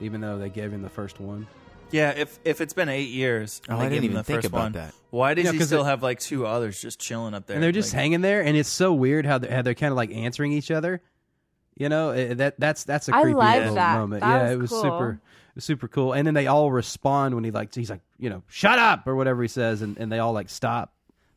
[0.00, 1.46] even though they gave him the first one.
[1.90, 4.24] Yeah, if if it's been eight years, and Oh, they I didn't him even the
[4.24, 4.94] think first about one, that.
[5.10, 7.54] Why does Yeah, he 'cause still it- have like two others just chilling up there?
[7.54, 9.92] and they're just Like, hanging there, and it's so weird how they're, how they're kind
[9.92, 11.00] of like answering each other.
[11.76, 13.98] You know eh, that that's that's a I creepy liked little that.
[13.98, 14.20] moment.
[14.22, 14.82] That yeah, was it was cool.
[14.82, 16.12] super it was super cool.
[16.12, 19.16] And then they all respond when he like he's like you know shut up or
[19.16, 20.92] whatever he says, and, and they all like stop.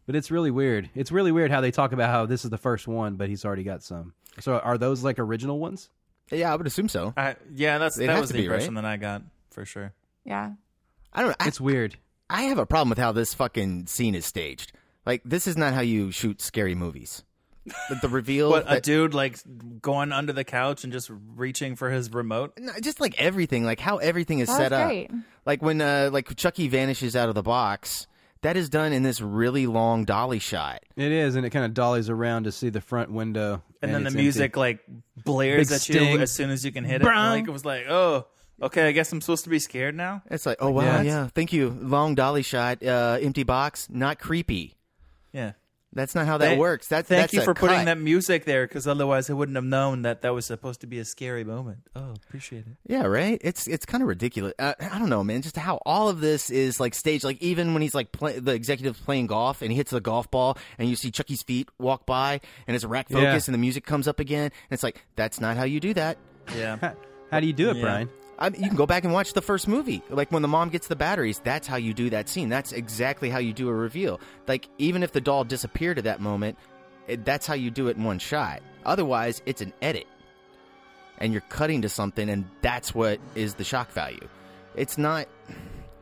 [0.06, 0.90] But it's really weird.
[0.96, 3.44] It's really weird how they talk about how this is the first one, but he's
[3.44, 4.14] already got some.
[4.40, 5.90] So are those like original ones?
[6.32, 7.14] Yeah, I would assume so.
[7.18, 8.56] I, yeah, that's It that was the be, right?
[8.56, 9.94] impression that I got for sure.
[10.24, 10.52] Yeah.
[11.14, 11.36] I don't know.
[11.40, 11.98] I, It's weird.
[12.30, 14.74] I have a problem with how this fucking scene is staged.
[15.06, 17.24] Like, this is not how you shoot scary movies.
[17.90, 19.38] But the reveal, What a dude like
[19.82, 22.58] going under the couch and just reaching for his remote.
[22.82, 24.88] Just like everything, like how everything is That set up.
[24.88, 25.12] great.
[25.46, 28.08] Like when, uh, like Chucky vanishes out of the box,
[28.42, 30.82] that is done in this really long dolly shot.
[30.96, 34.04] It is, and it kind of dollies around to see the front window, And, then
[34.04, 34.60] the music empty.
[34.60, 34.80] like
[35.26, 36.14] blares Big at sting.
[36.14, 37.04] you as soon as you can hit it.
[37.04, 37.32] Brung.
[37.40, 38.28] Like it was like, oh,
[38.62, 40.22] okay, I guess I'm supposed to be scared now.
[40.32, 41.02] It's like, oh wow, Yeah.
[41.02, 44.76] yeah, thank you, long dolly shot, uh, empty box, not creepy.
[45.34, 45.54] Yeah.
[45.94, 46.88] That's not how that Thank- works.
[46.90, 49.64] That, Thank that's you a for putting that music there, because otherwise I wouldn't have
[49.66, 51.80] known that that was supposed to be a scary moment.
[51.96, 52.74] Oh, appreciate it.
[52.88, 53.40] Yeah, right.
[53.42, 54.54] It's it's kind of ridiculous.
[54.60, 55.42] Uh, I don't know, man.
[55.42, 57.24] Just how all of this is like staged.
[57.24, 60.30] Like even when he's like play, the executive's playing golf and he hits the golf
[60.30, 63.40] ball, and you see Chucky's feet walk by, and it's a rack focus, Yeah.
[63.48, 66.18] and the music comes up again, and it's like that's not how you do that.
[66.56, 66.94] Yeah.
[67.32, 67.82] How do you do it, Yeah.
[67.82, 68.10] Brian?
[68.40, 70.04] I mean, you can go back and watch the first movie.
[70.10, 72.50] Like when the mom gets the batteries, that's how you do that scene.
[72.50, 74.20] That's exactly how you do a reveal.
[74.48, 76.58] Like even if the doll disappeared at that moment,
[77.08, 78.62] it, that's how you do it in one shot.
[78.86, 80.06] Otherwise, it's an edit,
[81.18, 84.28] and you're cutting to something, and that's what is the shock value.
[84.76, 85.28] It's not.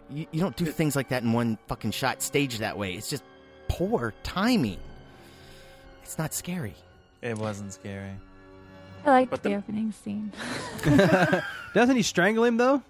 [0.10, 2.94] You, you don't do things like that in one fucking shot, staged that way.
[2.94, 3.24] It's just
[3.68, 4.78] poor timing.
[6.04, 6.76] It's not scary.
[7.22, 8.12] It wasn't scary.
[9.06, 10.32] I liked But the, the- opening scene.
[11.76, 12.82] Doesn't he strangle him though?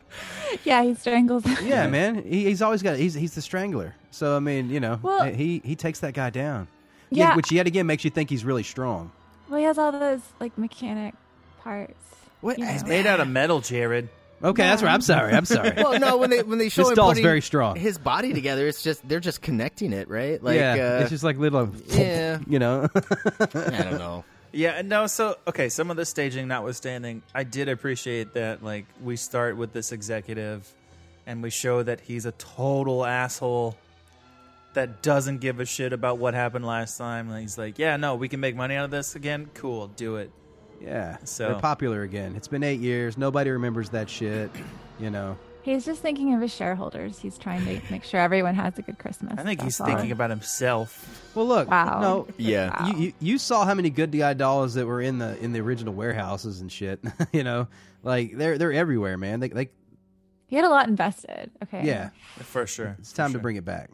[0.64, 1.44] yeah, he strangles.
[1.44, 1.58] him.
[1.68, 2.24] Yeah, man.
[2.24, 2.98] He, he's always got.
[2.98, 3.96] He's he's the strangler.
[4.12, 6.68] So I mean, you know, Well- he he takes that guy down.
[7.10, 7.36] Yeah.
[7.36, 9.12] which yet again makes you think he's really strong.
[9.50, 11.16] Well, he has all those like mechanic
[11.62, 11.94] parts.
[12.42, 12.60] What?
[12.60, 12.90] you It's know.
[12.90, 14.08] made out of metal, Jared.
[14.44, 14.94] Okay, that's right.
[14.94, 15.34] I'm sorry.
[15.34, 15.74] I'm sorry.
[15.78, 17.76] Well, no, when they when they show This him doll's putting very strong.
[17.76, 20.44] his body together, it's just they're just connecting it, right?
[20.44, 21.72] Like, yeah, uh, it's just like little.
[21.88, 22.38] yeah.
[22.48, 22.88] you know.
[22.96, 23.46] I
[23.82, 24.24] don't know.
[24.56, 29.18] Yeah, no, so okay, some of the staging notwithstanding, I did appreciate that like we
[29.18, 30.72] start with this executive
[31.28, 33.76] and we show that he's a total asshole
[34.74, 37.30] that doesn't give a shit about what happened last time.
[37.30, 39.50] And he's like, "Yeah, no, we can make money out of this again.
[39.56, 40.32] Cool, do it."
[40.82, 42.36] yeah, So- they're popular again.
[42.38, 43.18] It's been eight years.
[43.18, 44.50] Nobody remembers that shit.
[45.00, 45.38] You know.
[45.66, 47.18] He's just thinking of his shareholders.
[47.18, 49.34] He's trying to make sure everyone has a good Christmas.
[49.36, 49.88] I think he's all.
[49.88, 51.32] thinking about himself.
[51.34, 51.72] Well, look.
[51.72, 52.02] Wow.
[52.02, 52.28] No.
[52.38, 52.70] Yeah.
[52.70, 52.88] Wow.
[52.90, 55.62] You, you you saw how many good guy dolls that were in the in the
[55.62, 57.00] original warehouses and shit.
[57.32, 57.68] you know,
[58.04, 59.40] like they're they're everywhere, man.
[59.40, 59.70] They they
[60.46, 61.50] He had a lot invested.
[61.64, 61.84] Okay.
[61.84, 62.12] Yeah,
[62.42, 62.96] for sure.
[63.00, 63.90] It's time to bring it back.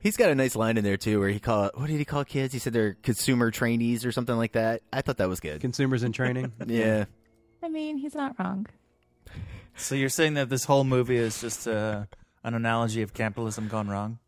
[0.00, 2.26] He's got a nice line in there too, where he call what did he call
[2.26, 2.52] kids?
[2.52, 4.82] He said they're consumer trainees or something like that.
[4.92, 5.62] I thought that was good.
[5.62, 6.52] Consumers in training.
[6.66, 7.06] yeah.
[7.62, 8.66] I mean, he's not wrong.
[9.76, 12.04] So you're saying that this whole movie is just uh,
[12.42, 14.18] an analogy of capitalism gone wrong?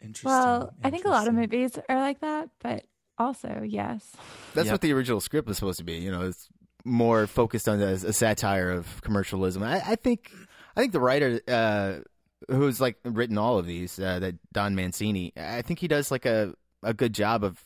[0.00, 0.30] Interesting.
[0.30, 2.84] Well, I think a lot of movies are like that, but
[3.18, 4.12] also, yes.
[4.54, 5.94] That's what the original script was supposed to be.
[5.94, 6.48] You know, it's
[6.84, 9.62] more focused on a, a satire of commercialism.
[9.62, 10.30] I, I think,
[10.76, 11.94] I think the writer uh,
[12.48, 16.26] who's like written all of these, uh, that Don Mancini, I think he does like
[16.26, 17.64] a a good job of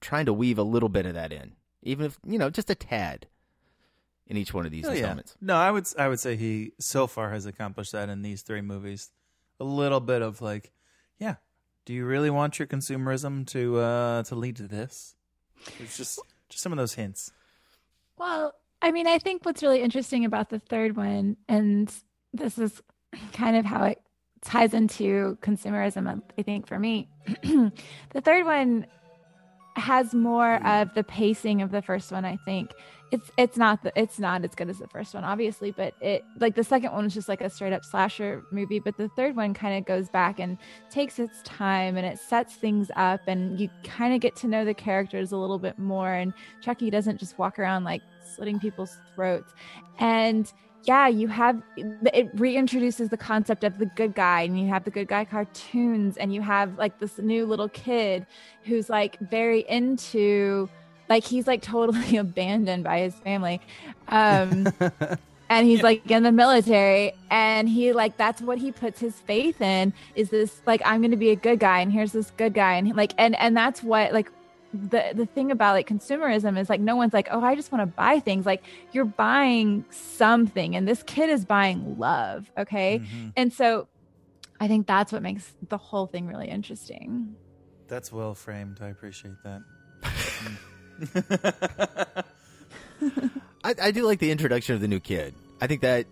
[0.00, 1.52] trying to weave a little bit of that in,
[1.82, 3.26] even if you know just a tad
[4.26, 5.18] in each one of these Oh, yeah.
[5.40, 8.60] No, I would I would say he so far has accomplished that in these three
[8.60, 9.10] movies.
[9.60, 10.72] A little bit of like,
[11.18, 11.36] yeah,
[11.84, 15.14] do you really want your consumerism to uh to lead to this?
[15.78, 17.32] It's just just some of those hints.
[18.18, 21.92] Well, I mean, I think what's really interesting about the third one, and
[22.32, 22.82] this is
[23.32, 24.00] kind of how it
[24.42, 27.08] ties into consumerism, I think, for me.
[27.42, 28.86] the third one
[29.76, 30.82] has more mm.
[30.82, 32.72] of the pacing of the first one, I think.
[33.12, 36.24] It's it's not the, it's not as good as the first one, obviously, but it
[36.40, 39.36] like the second one was just like a straight up slasher movie, but the third
[39.36, 40.58] one kind of goes back and
[40.90, 44.64] takes its time and it sets things up and you kind of get to know
[44.64, 48.02] the characters a little bit more and Chucky doesn't just walk around like
[48.34, 49.52] slitting people's throats.
[50.00, 50.52] And
[50.86, 54.90] yeah, you have it reintroduces the concept of the good guy, and you have the
[54.90, 58.24] good guy cartoons, and you have like this new little kid
[58.62, 60.68] who's like very into,
[61.08, 63.60] like he's like totally abandoned by his family,
[64.08, 64.68] um,
[65.48, 69.60] and he's like in the military, and he like that's what he puts his faith
[69.60, 72.54] in is this like I'm going to be a good guy, and here's this good
[72.54, 74.30] guy, and he, like and and that's what like
[74.76, 77.82] the the thing about like consumerism is like no one's like oh i just want
[77.82, 78.62] to buy things like
[78.92, 83.28] you're buying something and this kid is buying love okay mm-hmm.
[83.36, 83.88] and so
[84.60, 87.34] i think that's what makes the whole thing really interesting
[87.88, 88.80] That's well framed.
[88.82, 89.62] I appreciate that.
[93.64, 95.34] I, I do like the introduction of the new kid.
[95.60, 96.06] I think that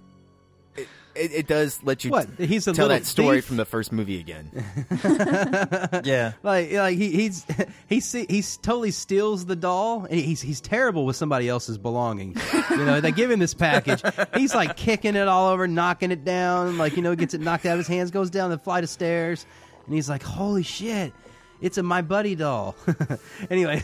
[1.16, 2.28] it, it, does let you What?
[2.38, 3.44] He's a tell that story thief?
[3.46, 4.50] from the first movie again.
[6.04, 7.46] yeah, like like he, he's
[7.88, 10.04] he he's totally steals the doll.
[10.04, 12.40] and He's he's terrible with somebody else's belongings.
[12.70, 14.02] you know, they give him this package.
[14.34, 16.78] He's like kicking it all over, knocking it down.
[16.78, 18.90] Like you know, gets it knocked out of his hands, goes down the flight of
[18.90, 19.46] stairs,
[19.86, 21.12] and he's like, "Holy shit!"
[21.60, 22.76] It's a my buddy doll.
[23.50, 23.82] anyway,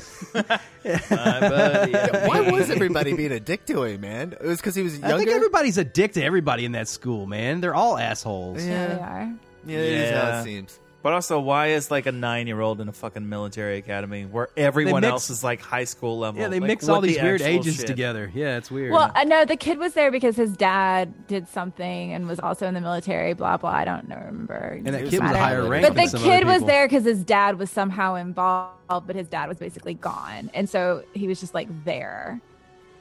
[0.85, 4.33] Yeah, why was everybody being a dick to him, man?
[4.33, 5.15] It was because he was younger.
[5.15, 7.61] I think everybody's a dick to everybody in that school, man.
[7.61, 8.65] They're all assholes.
[8.65, 9.35] yeah they are
[9.67, 10.79] yeah, it is how it seems.
[11.03, 14.51] But also, why is like a nine year old in a fucking military academy where
[14.55, 16.43] everyone mix- else is like high school level?
[16.43, 17.87] Yeah, they Like, mix what all these the weird actual ages shit?
[17.87, 18.31] together.
[18.35, 18.93] Yeah, it's weird.
[18.93, 22.67] well uh, no the kid was there because his dad did something and was also
[22.67, 25.39] in the military blah blah i don't know remember And that kid was a matter.
[25.39, 26.67] higher rank but than the some kid other was people.
[26.69, 31.03] there because his dad was somehow involved but his dad was basically gone and so
[31.15, 32.41] he was just like there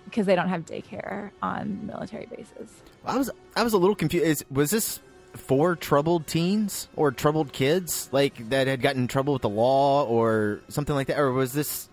[0.05, 2.69] because they don't have daycare on military bases
[3.05, 4.25] I was I was a little confused.
[4.25, 4.99] Is, was this
[5.33, 10.05] for troubled teens or troubled kids, like that had gotten in trouble with the law
[10.05, 11.89] or something like that, or was this?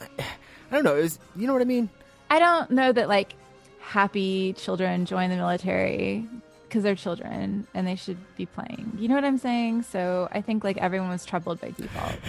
[0.18, 0.24] I
[0.70, 0.96] don't know.
[0.96, 1.88] Is you know what I mean?
[2.30, 3.34] I don't know that like
[3.80, 6.26] happy children join the military
[6.68, 8.92] because they're children and they should be playing.
[8.98, 9.82] You know what I'm saying?
[9.82, 12.16] So I think like everyone was troubled by default.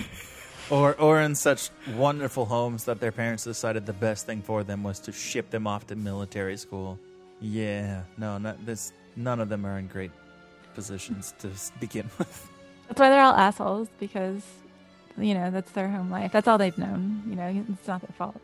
[0.71, 4.83] Or, or in such wonderful homes that their parents decided the best thing for them
[4.83, 6.97] was to ship them off to military school.
[7.39, 8.91] Yeah, no, not this.
[9.15, 10.11] None of them are in great
[10.73, 11.49] positions to
[11.79, 12.47] begin with.
[12.87, 14.43] That's why they're all assholes because
[15.17, 16.31] you know that's their home life.
[16.31, 17.23] That's all they've known.
[17.27, 18.39] You know, it's not their fault.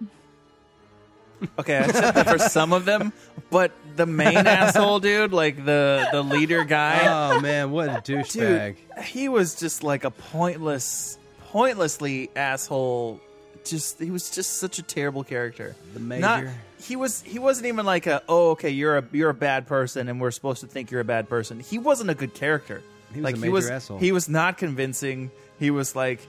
[1.57, 3.13] Okay, I accept that for some of them,
[3.49, 8.75] but the main asshole dude, like the the leader guy, oh man, what a douchebag!
[9.03, 11.17] he was just like a pointless,
[11.49, 13.19] pointlessly asshole.
[13.63, 15.75] Just he was just such a terrible character.
[15.93, 16.21] The major.
[16.21, 16.43] Not,
[16.81, 20.07] he was he wasn't even like a oh okay you're a you're a bad person
[20.07, 21.59] and we're supposed to think you're a bad person.
[21.59, 22.81] He wasn't a good character.
[23.13, 23.99] He was like a he major was asshole.
[23.99, 25.31] he was not convincing.
[25.59, 26.19] He was like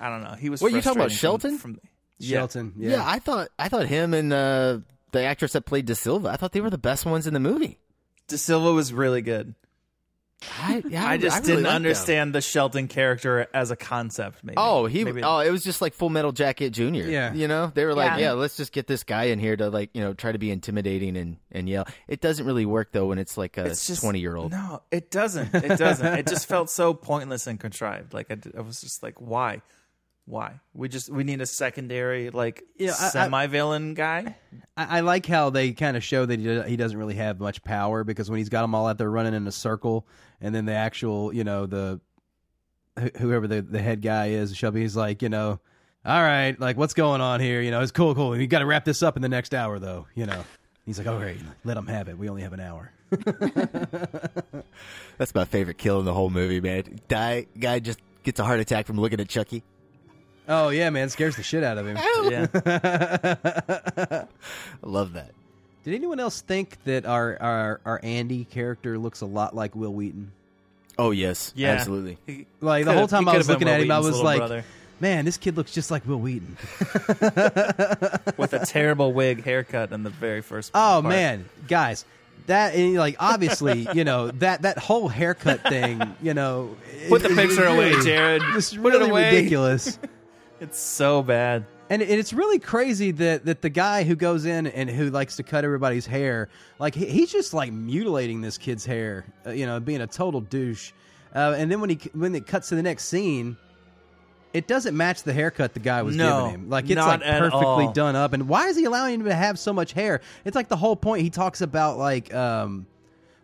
[0.00, 0.34] I don't know.
[0.34, 0.60] He was.
[0.60, 1.58] What, you talking about Shelton?
[1.58, 2.90] From, from, Shelton, yeah.
[2.90, 3.02] Yeah.
[3.04, 4.78] I thought I thought him and uh,
[5.12, 6.28] the actress that played De Silva.
[6.28, 7.78] I thought they were the best ones in the movie.
[8.28, 9.54] De Silva was really good.
[10.60, 11.76] I, yeah, I just really didn't liked them.
[11.76, 14.44] understand the Shelton character as a concept.
[14.44, 14.54] Maybe.
[14.56, 15.04] Oh, he.
[15.04, 17.06] Maybe- Oh, it was just like Full Metal Jacket Junior.
[17.08, 17.32] Yeah.
[17.34, 18.18] you know, they were like, Yeah.
[18.28, 18.32] yeah.
[18.32, 21.16] let's just get this guy in here to like, you know, try to be intimidating
[21.16, 21.86] and and yell.
[22.06, 24.52] It doesn't really work though when it's like a twenty year old.
[24.52, 25.54] No, it doesn't.
[25.54, 26.06] It doesn't.
[26.18, 28.14] it just felt so pointless and contrived.
[28.14, 29.62] Like I was just like, why,
[30.28, 30.60] Why?
[30.74, 34.36] We just we need a secondary like Yeah, I- I- semi-villain guy.
[34.76, 37.64] I, I like how they kind of show that he, he doesn't really have much
[37.64, 40.06] power because when he's got them all out there running in a circle,
[40.42, 42.00] and then the actual, you know, the
[43.18, 45.60] whoever the the head guy is, Shelby, he's like, you know,
[46.04, 47.62] all right, like what's going on here?
[47.62, 48.30] You know, it's cool, cool.
[48.30, 50.06] We got to wrap this up in the next hour, though.
[50.14, 50.44] You know,
[50.84, 52.18] he's like, all right, let them have it.
[52.18, 52.92] We only have an hour.
[55.18, 57.00] That's my favorite kill in the whole movie, man.
[57.08, 59.62] Die guy just gets a heart attack from looking at Chucky.
[60.48, 61.96] Oh yeah, man, scares the shit out of him.
[62.30, 62.46] Yeah.
[62.56, 64.26] I
[64.82, 65.30] love that.
[65.84, 69.92] Did anyone else think that our our our Andy character looks a lot like Wil
[69.92, 70.32] Wheaton?
[70.98, 71.72] Oh yes, Yeah.
[71.72, 72.18] absolutely.
[72.26, 73.98] He Like the could've- whole time he I could've was been looking at him, I
[73.98, 74.64] Wheaton's was little like, brother.
[75.00, 76.56] "Man, this kid looks just like Wil Wheaton."
[78.36, 80.72] with a terrible wig haircut in the very first.
[80.74, 81.04] Oh part.
[81.04, 82.04] man, guys,
[82.46, 86.76] that and, like obviously, you know that that whole haircut thing, you know.
[87.08, 88.42] Put the is- picture is away, Jared.
[88.56, 89.34] It's Put it really away.
[89.36, 89.98] ridiculous.
[90.60, 91.64] It's so bad.
[91.90, 95.36] And it- it's really crazy that, that the guy who goes in and who likes
[95.36, 96.48] to cut everybody's hair,
[96.78, 100.40] like he, he's just like mutilating this kid's hair, uh, you know, being a total
[100.40, 100.92] douche.
[101.34, 103.56] Uh, and then when he when it cuts to the next scene,
[104.54, 106.70] it doesn't match the haircut the guy was No, giving him.
[106.70, 107.92] Like it's not like at perfectly all.
[107.92, 108.32] done up.
[108.32, 110.20] And why is he allowing him to have so much hair?
[110.44, 111.22] It's like the whole point.
[111.22, 112.86] He talks about like um,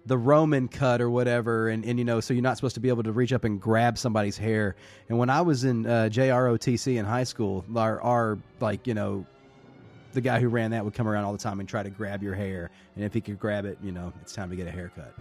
[0.06, 2.88] the Roman cut or whatever, and, and you know, so you're not supposed to be
[2.88, 4.76] able to reach up and grab somebody's hair.
[5.08, 9.24] And when I was in uh, JROTC in high school, our, our like you know,
[10.12, 12.22] the guy who ran that would come around all the time and try to grab
[12.22, 14.70] your hair, and if he could grab it, you know, it's time to get a
[14.70, 15.12] haircut.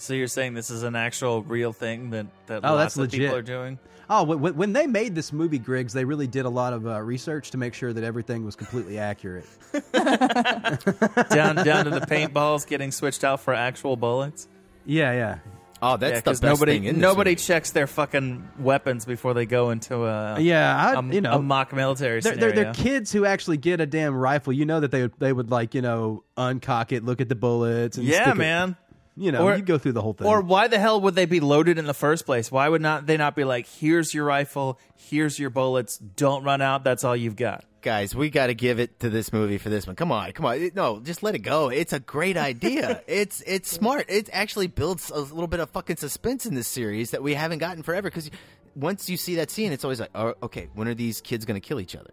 [0.00, 3.18] So you're saying this is an actual real thing that that Oh, lots that's of
[3.20, 3.78] people are doing?
[4.08, 7.00] Oh, when, when they made this movie, Griggs, they really did a lot of uh,
[7.00, 9.44] research to make sure that everything was completely accurate.
[9.92, 14.48] down down to the paintballs getting switched out for actual bullets.
[14.84, 15.38] Yeah, yeah.
[15.82, 17.42] Oh, that's Yeah, the 'cause best nobody thing in this nobody movie.
[17.42, 21.42] checks their fucking weapons before they go into a Yeah, I- a, you know, a
[21.42, 22.54] mock military They're, scenario.
[22.54, 24.52] they're, they're kids who actually get a damn rifle.
[24.52, 27.34] You know that they would, they would like you know uncock it, look at the
[27.34, 28.76] bullets, and yeah, stick it- man.
[29.16, 30.26] You know, Or- you go through the whole thing.
[30.26, 32.50] Or why the hell would they be loaded in the first place?
[32.50, 36.62] Why would not they not be like, here's your rifle, here's your bullets, don't run
[36.62, 37.64] out, that's all you've got.
[37.82, 39.96] Guys, we got to give it to this movie for this one.
[39.96, 40.56] Come on, come on.
[40.58, 41.70] It- no, just let it go.
[41.70, 43.02] It's a great idea.
[43.06, 44.06] it's it's smart.
[44.08, 47.58] It actually builds a little bit of fucking suspense in this series that we haven't
[47.58, 48.08] gotten forever.
[48.10, 48.30] Because
[48.76, 51.60] once you see that scene, it's always like, oh, okay, when are these kids going
[51.60, 52.12] to kill each other?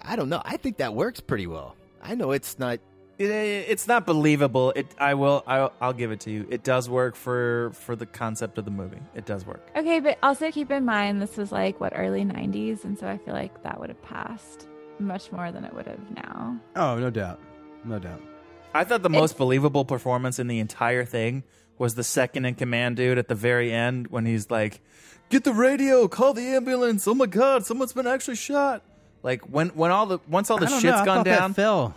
[0.00, 0.40] I don't know.
[0.44, 1.76] I think that works pretty well.
[2.02, 2.80] I know it's not.
[3.18, 4.72] It, it's not believable.
[4.76, 6.46] It I will I'll, I'll give it to you.
[6.50, 9.00] It does work for for the concept of the movie.
[9.14, 9.66] It does work.
[9.74, 13.16] Okay, but also keep in mind this was like what early '90s, and so I
[13.18, 16.58] feel like that would have passed much more than it would have now.
[16.74, 17.38] oh, no doubt,
[17.84, 18.20] no doubt.
[18.74, 21.42] I thought the most believable performance in the entire thing
[21.78, 24.80] was the second in command dude at the very end when he's like,
[25.30, 27.08] "Get the radio, call the ambulance.
[27.08, 28.82] Oh my god, someone's been actually shot."
[29.22, 31.24] Like when when all the once all the I don't shit's know, I gone thought
[31.24, 31.50] down.
[31.52, 31.94] That fell.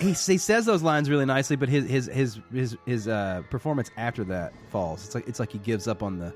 [0.00, 3.90] He, he says those lines really nicely, but his his his his, his uh, performance
[3.96, 5.04] after that falls.
[5.06, 6.32] It's like it's like he gives up on the.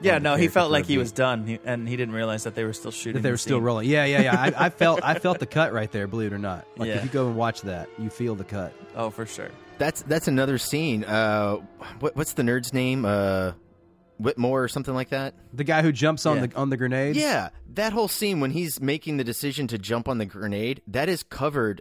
[0.00, 2.44] yeah, on the no, he felt like he was done, he, and he didn't realize
[2.44, 3.14] that they were still shooting.
[3.14, 3.64] that they the were still scene.
[3.64, 3.88] rolling.
[3.88, 4.40] Yeah, yeah, yeah.
[4.56, 6.06] I, I felt I felt the cut right there.
[6.06, 6.96] Believe it or not, like Yeah.
[6.96, 8.72] if you go and watch that, you feel the cut.
[8.94, 9.50] Oh, for sure.
[9.78, 11.04] That's that's another scene.
[11.04, 11.56] Uh,
[12.00, 13.04] what, what's the nerd's name?
[13.06, 13.52] Uh,
[14.18, 15.34] Whitmore or something like that.
[15.54, 16.46] The guy who jumps on Yeah.
[16.48, 17.16] the on the grenades.
[17.16, 21.08] Yeah, that whole scene when he's making the decision to jump on the grenade, that
[21.08, 21.80] is covered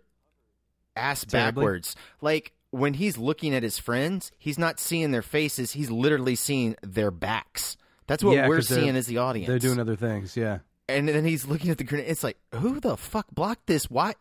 [0.99, 1.61] ass Terribly.
[1.61, 1.95] backwards.
[2.21, 6.75] Like when he's looking at his friends, he's not seeing their faces, he's literally seeing
[6.83, 7.77] their backs.
[8.07, 9.47] That's what Yeah, we're 'cause they're- seeing as the audience.
[9.47, 10.35] They're doing other things.
[10.37, 10.59] Yeah.
[10.87, 12.07] and then he's looking at the grenade.
[12.09, 13.91] It's like, who the fuck blocked this?
[13.91, 14.15] Why?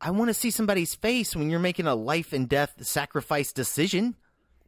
[0.00, 4.14] I want to see somebody's face when you're making a life and death sacrifice decision.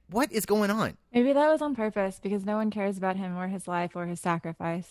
[0.08, 0.96] What is going on?
[1.14, 4.06] Maybe that was on purpose because no one cares about him or his life or
[4.06, 4.88] his sacrifice.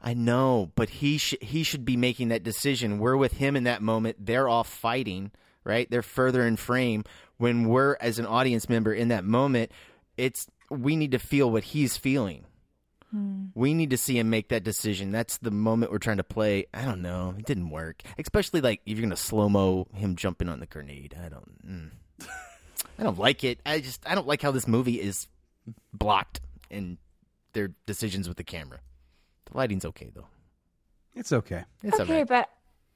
[0.00, 3.00] I know, but he sh- he should be making that decision.
[3.00, 4.24] We're with him in that moment.
[4.24, 5.32] They're off fighting,
[5.64, 5.90] right?
[5.90, 7.04] They're further in frame.
[7.38, 9.72] When we're as an audience member in that moment,
[10.16, 12.44] it's we need to feel what he's feeling.
[13.54, 15.10] We need to see him make that decision.
[15.10, 16.66] That's the moment we're trying to play.
[16.72, 17.34] I don't know.
[17.36, 18.02] It didn't work.
[18.16, 21.16] Especially like if you're gonna slow mo him jumping on the grenade.
[21.20, 21.66] I don't.
[21.66, 21.90] Mm.
[22.98, 23.58] I don't like it.
[23.66, 25.26] I just I don't like how this movie is
[25.92, 26.40] blocked
[26.70, 26.98] in
[27.52, 28.78] their decisions with the camera.
[29.46, 30.28] The lighting's okay though.
[31.16, 31.64] It's okay.
[31.82, 32.28] It's okay, alright.
[32.28, 32.48] but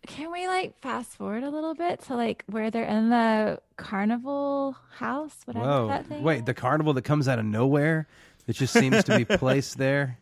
[0.06, 4.76] can we like fast forward a little bit to like where they're in the carnival
[4.96, 5.88] house, whatever Whoa.
[5.88, 6.22] that thing?
[6.22, 8.06] Wait, the carnival that comes out of nowhere
[8.46, 10.18] that just seems to be placed there.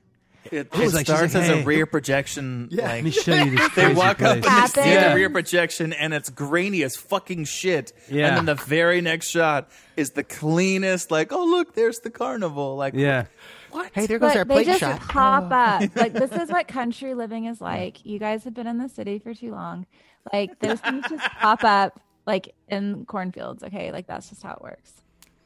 [0.50, 2.68] It, She's it like- she's starts like, as a rear projection.
[2.70, 2.82] Yeah.
[2.82, 4.72] like, Let me show you this They crazy walk up and place.
[4.72, 5.08] they see Yeah.
[5.10, 7.92] the rear projection, and it's grainy as fucking shit.
[8.10, 8.26] Yeah.
[8.28, 11.10] And then the very next shot is the cleanest.
[11.12, 12.74] Like, oh look, there's the carnival.
[12.76, 13.26] Like, Yeah.
[13.72, 13.90] What?
[13.94, 15.00] Hey, there goes But our they plate just shot.
[15.00, 15.54] pop oh.
[15.54, 15.82] up.
[15.96, 18.04] Like this is what country living is like.
[18.04, 19.86] You guys have been in the city for too long.
[20.32, 23.62] Like those things just pop up like in cornfields.
[23.62, 24.92] Okay, like that's just how it works.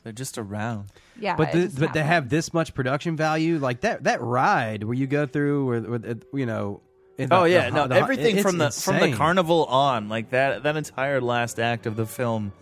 [0.02, 0.86] They're just around.
[1.18, 2.06] Yeah, but it the, but to happens.
[2.06, 6.16] have this much production value, like that that ride where you go through, where, where
[6.32, 6.80] you know.
[7.16, 10.30] the- oh yeah, the- no, the- everything it's from the from the carnival on, like
[10.30, 12.52] that that entire last act of the film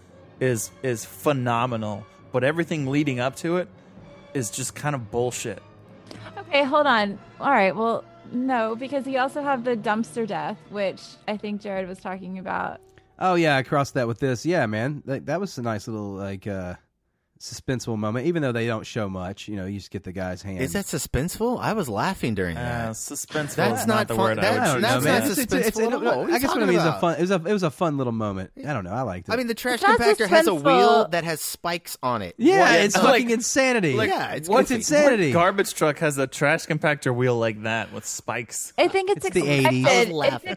[0.40, 2.06] is is phenomenal.
[2.32, 3.68] But everything leading up to it
[4.34, 5.62] is just kind of bullshit.
[6.38, 7.18] Okay, hold on.
[7.40, 11.88] All right, well, no, because you also have the dumpster death, which I think Jared
[11.88, 12.80] was talking about.
[13.18, 14.44] Oh yeah, I crossed that with this.
[14.44, 16.74] Yeah, man, that, that was a nice little like uh
[17.52, 18.26] suspenseful moment.
[18.26, 20.60] Even though they don't show much, you know, you just get the guy's hand.
[20.60, 21.58] Is that suspenseful?
[21.60, 22.90] I was laughing during Uh, that.
[22.92, 25.12] suspenseful That's is not not the fun- word that's- I don't know, that's man.
[25.14, 26.00] not It's- it's- it's- suspenseful at all.
[26.00, 27.14] What are you I guess what I mean is a fun.
[27.16, 28.50] It was a it was a fun little moment.
[28.58, 28.92] I don't know.
[28.92, 29.32] I liked it.
[29.32, 32.34] I mean, the trash It's compactor has a wheel that has spikes on it.
[32.38, 33.94] yeah, What- it's like- fucking insanity.
[33.94, 34.78] Like, Yeah, it's what- it's goofy.
[34.80, 35.26] insanity.
[35.34, 38.72] What garbage truck has a trash compactor wheel like that with spikes?
[38.78, 40.10] I think it's, It's the 80s.
[40.12, 40.56] Laughing.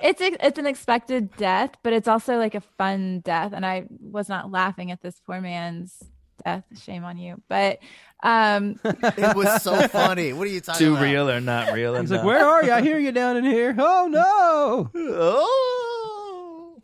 [0.00, 3.52] It's, it's it's an expected death, but it's also like a fun death.
[3.54, 5.96] And I was not laughing at this poor man's
[6.44, 6.64] death.
[6.82, 7.40] Shame on you.
[7.48, 7.78] But
[8.22, 10.32] um, It was so funny.
[10.32, 11.04] What are you talking Too about?
[11.04, 11.94] real or not real?
[11.94, 12.72] He's like, "Where are you?
[12.72, 14.90] I hear you down in here." Oh no!
[14.94, 16.82] Oh.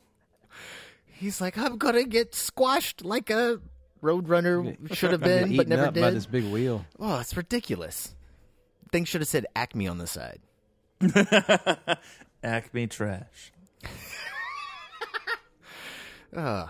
[1.08, 3.58] He's like, I'm gonna get squashed like a
[4.02, 6.14] roadrunner should have been, but never up by did.
[6.14, 6.84] this big wheel.
[7.00, 8.14] Oh, it's ridiculous.
[8.92, 10.40] Things should have said Acme on the side.
[12.44, 13.52] Acme trash.
[16.36, 16.66] Uh,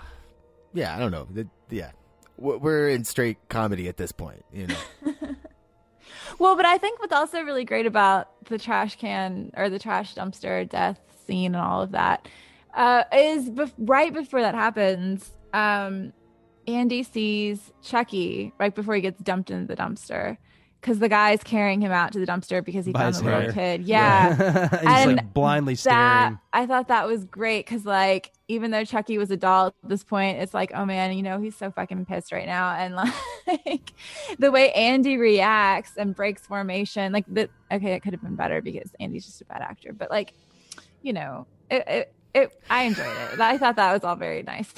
[0.77, 1.27] yeah, I don't know.
[1.31, 1.91] The- yeah,
[2.39, 4.45] we're in straight comedy at this point.
[4.53, 4.77] You know,
[6.39, 10.15] well, but I think what's also really great about the trash can or the trash
[10.15, 12.29] dumpster death scene and all of that
[12.75, 15.31] uh, is bef- right before that happens.
[15.53, 16.13] Um,
[16.69, 20.37] Andy sees Chucky right before he gets dumped into the dumpster
[20.81, 23.41] because the guy's carrying him out to the dumpster because he By found the little
[23.41, 23.53] hair.
[23.53, 23.83] kid.
[23.85, 24.69] Yeah.
[24.71, 26.39] He's And like blindly that staring.
[26.53, 30.05] I thought that was great because like even though Chucky was a doll at this
[30.05, 32.95] point, it's like oh man, you know he's so fucking pissed right now, and
[33.47, 33.93] like
[34.39, 38.63] the way Andy reacts and breaks formation, like the okay, it could have been better
[38.63, 40.33] because Andy's just a bad actor, but like
[41.03, 41.85] you know it.
[41.89, 43.41] it it, I enjoyed it.
[43.41, 44.71] I thought that was all very nice.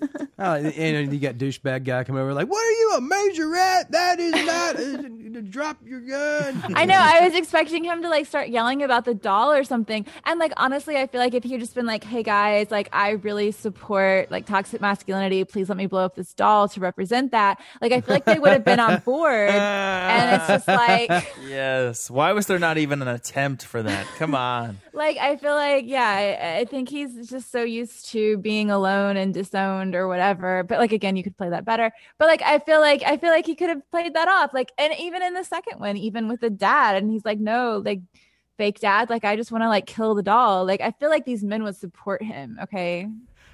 [0.36, 3.88] Oh, and and you got douchebag guy come over like, "What are you, a majorette?
[3.90, 4.76] That is not.
[4.76, 6.96] uh, drop your gun." I know.
[6.98, 10.04] I was expecting him to like start yelling about the doll or something.
[10.24, 12.88] And like honestly, I feel like if he had just been like, "Hey guys, like
[12.92, 15.44] I really support like toxic masculinity.
[15.44, 18.40] Please let me blow up this doll to represent that." Like I feel like they
[18.40, 19.50] would have been on board.
[19.50, 21.10] and it's just like
[21.46, 22.10] Yes.
[22.10, 24.04] Why was there not even an attempt for that?
[24.18, 24.78] Come on.
[24.92, 29.16] like I feel like yeah, I, I think he's just so used to being alone
[29.16, 30.23] and disowned or whatever.
[30.32, 31.92] But like again, you could play that better.
[32.18, 34.54] But like I feel like I feel like he could have played that off.
[34.54, 37.82] Like and even in the second one, even with the dad, and he's like, no,
[37.84, 38.00] like
[38.56, 40.64] fake dad, like I just want to like kill the doll.
[40.64, 42.58] Like I feel like these men would support him.
[42.62, 43.08] Okay.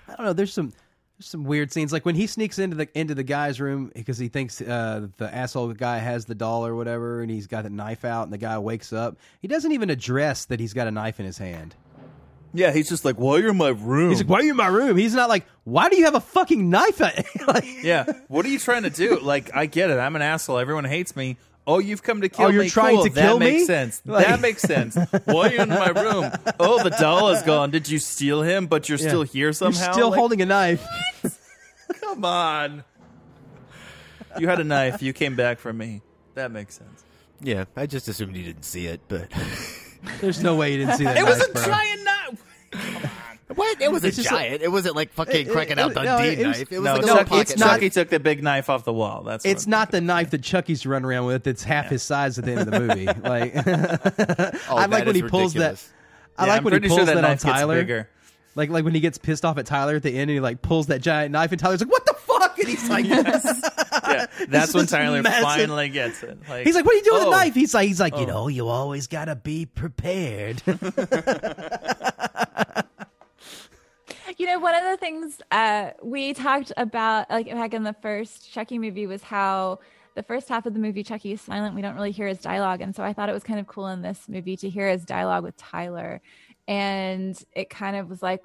[0.08, 0.32] I don't know.
[0.32, 0.72] There's some
[1.20, 4.28] some weird scenes like when he sneaks into the into the guy's room because he
[4.28, 8.04] thinks uh, the asshole guy has the doll or whatever, and he's got the knife
[8.04, 9.18] out, and the guy wakes up.
[9.40, 11.74] He doesn't even address that he's got a knife in his hand.
[12.52, 14.50] Yeah, he's just like, "Why are you're in my room?" He's like, "Why are you
[14.50, 17.64] in my room?" He's not like, "Why do you have a fucking knife?" At like,
[17.82, 18.04] yeah.
[18.28, 19.18] What are you trying to do?
[19.20, 19.98] Like, I get it.
[19.98, 20.58] I'm an asshole.
[20.58, 21.36] Everyone hates me.
[21.66, 22.50] Oh, you've come to oh, kill me.
[22.50, 22.70] Oh, you're me.
[22.70, 23.04] trying Cool.
[23.04, 23.46] to kill me.
[23.46, 24.02] that kill makes sense.
[24.06, 24.96] Like- that makes sense.
[25.26, 26.32] Why are you in my room?
[26.58, 27.70] Oh, the doll is gone.
[27.70, 28.66] Did you steal him?
[28.66, 29.08] But you're Yeah.
[29.08, 29.84] still here somehow.
[29.84, 30.84] You're still Like, holding a knife.
[32.00, 32.82] Come on.
[34.38, 35.02] You had a knife.
[35.02, 36.02] You came back for me.
[36.34, 37.04] That makes sense.
[37.40, 39.30] yeah, I just assumed you didn't see it, but
[40.20, 41.18] There's no way you didn't see that.
[41.18, 41.64] It was knife, a bro.
[41.66, 41.99] giant knife.
[43.54, 43.80] What?
[43.80, 44.62] It was It's a just like- giant.
[44.62, 46.72] it wasn't like fucking It- it- crocodile it- no, Dundee knife.
[46.72, 48.84] It was no, like a Chucky, little pocket not- Chucky took the big knife off
[48.84, 49.22] the wall.
[49.24, 51.46] That's It's not the knife that Chucky's running around with.
[51.46, 53.06] It's half his size at the end of the movie.
[53.22, 53.54] Like,
[54.70, 55.82] Oh, I like when he pulls ridiculous.
[55.82, 56.42] that.
[56.42, 57.80] I Yeah, like I'm when he pulls sure that that, on knife gets Tyler.
[57.80, 58.08] bigger.
[58.56, 60.60] Like, like when he gets pissed off at Tyler at the end, and he like
[60.62, 62.29] pulls that giant knife, and Tyler's like, "What the fuck?"
[62.60, 66.38] And he's like, Yeah, that's when Tyler massive- finally gets it.
[66.48, 67.30] Like, He's like, "What are you doing with oh.
[67.30, 68.26] the knife?" He's like, "He's like, you Oh.
[68.26, 70.62] know, you always gotta be prepared."
[74.38, 78.50] You know, one of the things uh, we talked about, like back in the first
[78.50, 79.80] Chucky movie, was how
[80.14, 81.74] the first half of the movie Chucky is silent.
[81.74, 83.88] We don't really hear his dialogue, and so I thought it was kind of cool
[83.88, 86.22] in this movie to hear his dialogue with Tyler,
[86.66, 88.40] and it kind of was like,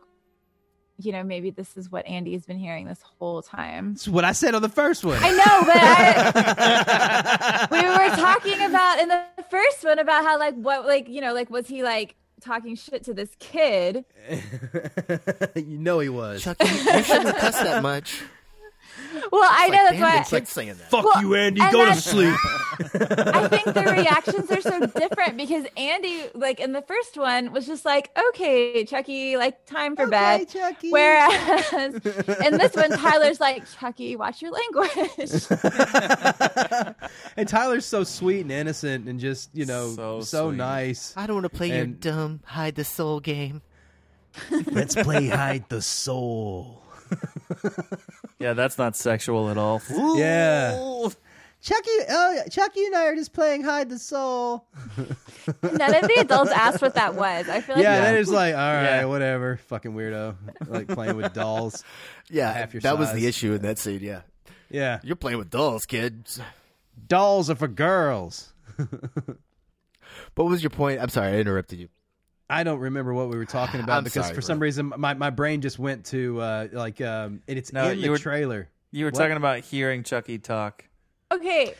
[0.97, 3.91] you know, maybe this is what Andy's been hearing this whole time.
[3.93, 5.19] It's what I said on the first one.
[5.22, 5.77] I know, but
[7.31, 11.22] I, we were talking about in the first one about how like what like you
[11.22, 14.05] know like was he like talking shit to this kid?
[15.55, 16.43] you know he was.
[16.43, 18.22] Chucky, you shouldn't cuss that much.
[19.31, 20.19] Well, I know that's why.
[20.19, 20.89] It's like saying that.
[20.89, 21.61] Fuck Well, you, Andy.
[21.61, 22.35] and Go to sleep.
[22.80, 27.65] I think the reactions are so different because Andy, like in the first one, was
[27.65, 30.91] just like, "Okay, Chucky, like time for bed." Chucky.
[30.91, 35.45] Whereas in this one, Tyler's like, "Chucky, watch your language."
[37.38, 41.13] and Tyler's so sweet and innocent and just you know So so, nice.
[41.15, 43.61] I don't want to play your dumb hide the soul game.
[44.67, 46.81] Let's play hide the soul.
[48.39, 49.81] Yeah, that's not sexual at all.
[50.15, 50.77] Yeah.
[51.61, 54.67] Chucky, oh, Chucky and I are just playing hide the soul.
[55.63, 57.49] None of the adults asked what that was.
[57.49, 59.05] I feel like yeah, that is like, all right, Yeah.
[59.05, 60.35] whatever, fucking weirdo,
[60.67, 61.83] like playing with dolls.
[62.29, 64.01] Yeah, Half your that was the issue in that scene.
[64.01, 64.21] Yeah,
[64.69, 66.39] Yeah, you're playing with dolls, kids.
[67.07, 68.53] dolls are for girls.
[70.35, 71.01] What was your point?
[71.01, 71.89] I'm sorry, I interrupted you.
[72.49, 74.65] I don't remember what we were talking about I'm because sorry, for some bro.
[74.65, 78.03] reason my, my brain just went to uh, like um, and it's No, in you
[78.05, 78.69] the were- trailer.
[78.91, 79.19] You were What?
[79.19, 80.85] talking about hearing Chucky talk.
[81.31, 81.73] Okay.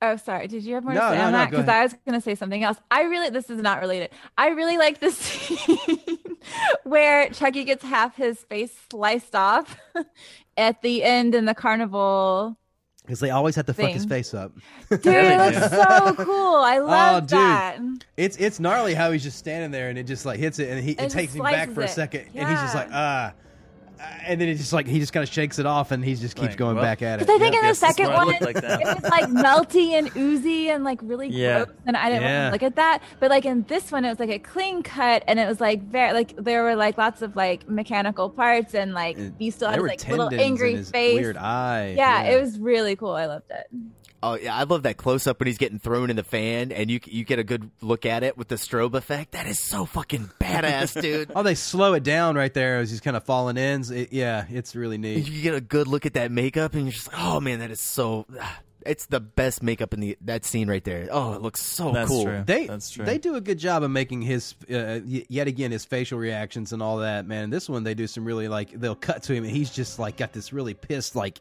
[0.00, 0.48] Oh, sorry.
[0.48, 1.50] Did you have more No, to say no, on no, that?
[1.50, 1.80] go Because ahead.
[1.80, 2.76] I was going to say something else.
[2.90, 4.10] I really, this is not related.
[4.36, 6.18] I really like the scene
[6.84, 9.76] where Chucky gets half his face sliced off
[10.56, 12.56] at the end in the carnival.
[13.04, 14.52] Because they always have to fuck his face up.
[14.88, 16.56] Dude, it looks so cool.
[16.56, 17.78] I love oh, dude, that.
[18.16, 20.82] it's it's gnarly how he's just standing there and it just like hits it and
[20.82, 21.90] he And it takes him back slices for a it.
[21.90, 23.32] second and he's just like ah, uh,
[24.02, 26.14] Uh, and then it just like he just kind of shakes it off and he
[26.14, 27.26] just keeps Like, going well, back at it.
[27.26, 27.60] Because I think Yeah.
[27.60, 28.78] in the Yes, that's second what I one, looked like now.
[28.80, 31.64] it was like melty and oozy and like really Yeah.
[31.64, 32.42] gross, and I didn't Yeah.
[32.50, 33.02] want to look at that.
[33.20, 35.82] But like in this one, it was like a clean cut, and it was like
[35.82, 39.68] very like there were like lots of like mechanical parts, and like And he still
[39.68, 41.14] there has were like little tendons in angry his face.
[41.20, 41.94] weird eye.
[41.96, 43.12] Yeah, it was really cool.
[43.12, 43.66] I loved it.
[44.22, 46.90] Oh yeah, I love that close up when he's getting thrown in the fan, and
[46.90, 49.32] you you get a good look at it with the strobe effect.
[49.32, 51.32] That is so fucking badass, dude.
[51.34, 53.82] Oh, they slow it down right there as he's kind of falling in.
[53.92, 55.28] It- yeah, it's really neat.
[55.28, 57.70] You get a good look at that makeup, and you're just like, oh man, that
[57.70, 58.26] is so.
[58.84, 61.06] It's the best makeup in the that scene right there.
[61.12, 62.24] Oh, it looks so That's cool.
[62.24, 62.42] true.
[62.44, 63.04] They That's true.
[63.04, 66.82] they do a good job of making his uh, yet again his facial reactions and
[66.82, 67.24] all that.
[67.24, 70.00] Man, this one they do some really like they'll cut to him and he's just
[70.00, 71.40] like got this really pissed like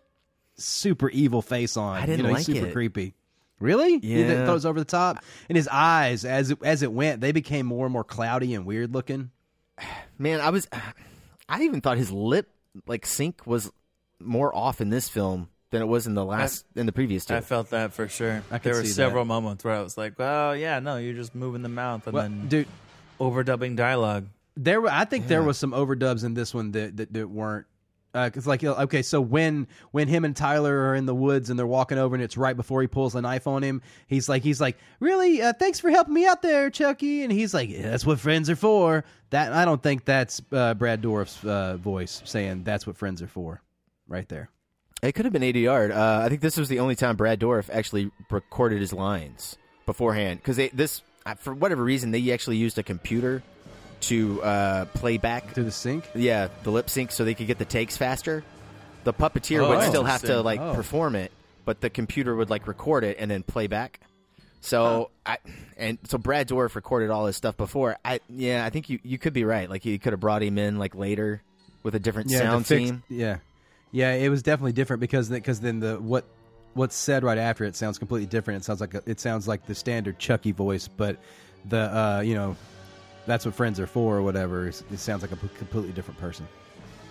[0.64, 1.98] super evil face on.
[1.98, 2.74] I didn't you know, like he's super it.
[2.74, 3.14] creepy.
[3.60, 3.94] Really?
[3.94, 4.46] You think Yeah.
[4.46, 7.86] throws over the top, and his eyes as it, as it went, they became more
[7.86, 9.30] and more cloudy and weird looking.
[10.18, 10.68] Man, I was.
[11.50, 12.50] I even thought his lip
[12.88, 13.70] like sync was
[14.20, 17.36] more off in this film than it was in the last in the previous two.
[17.36, 18.42] I felt that for sure.
[18.50, 18.94] I there were see that.
[18.94, 22.14] several moments where I was like, "Well, yeah, no, you're just moving the mouth and
[22.14, 22.68] Well, then dude,
[23.20, 24.28] overdubbing dialogue."
[24.58, 27.66] There, I think there was some overdubs in this one that that, that weren't.
[28.14, 31.66] Because like okay, so when when him and Tyler are in the woods and they're
[31.68, 34.60] walking over and it's right before he pulls the knife on him, he's like he's
[34.60, 38.06] like really uh, thanks for helping me out there, Chucky, and he's like yeah, that's
[38.06, 39.06] what friends are for.
[39.30, 43.28] That I don't think that's uh, Brad Dourif's uh, voice saying that's what friends are
[43.28, 43.62] for,
[44.08, 44.50] right there.
[45.02, 45.92] It could have been ADR.
[45.92, 50.42] Uh, I think this was the only time Brad Dourif actually recorded his lines beforehand
[50.44, 53.42] because this, uh, for whatever reason, they actually used a computer
[54.02, 56.10] to uh, play back to the sync.
[56.16, 58.44] Yeah, the lip sync, so they could get the takes faster.
[59.04, 60.46] The puppeteer would Oh, still have to interesting.
[60.46, 60.74] like Oh.
[60.76, 61.32] perform it,
[61.66, 64.00] but the computer would like record it and then play back.
[64.64, 65.38] So I
[65.76, 67.98] and so Brad Dourif recorded all his stuff before.
[68.06, 69.68] I yeah, I think you you could be right.
[69.70, 71.42] Like you could have brought him in like later
[71.82, 73.04] with a different the sound fix- team.
[73.10, 73.38] Yeah,
[73.92, 76.26] yeah, it was definitely different because because then the what
[76.76, 78.62] what's said right after it sounds completely different.
[78.62, 81.18] It sounds like a, it sounds like the standard Chucky voice, but
[81.68, 82.56] the uh, you know
[83.26, 84.68] that's what friends are for or whatever.
[84.68, 86.48] It it sounds like a p- completely different person.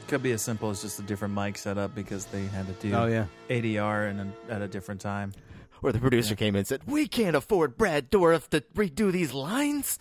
[0.08, 2.92] Could be as simple as just a different mic setup because they had to do
[2.94, 3.26] Oh, yeah.
[3.48, 5.32] ADR and at a different time.
[5.80, 9.32] Where the producer came in and said, "We can't afford Brad Dourif to redo these
[9.32, 9.98] lines."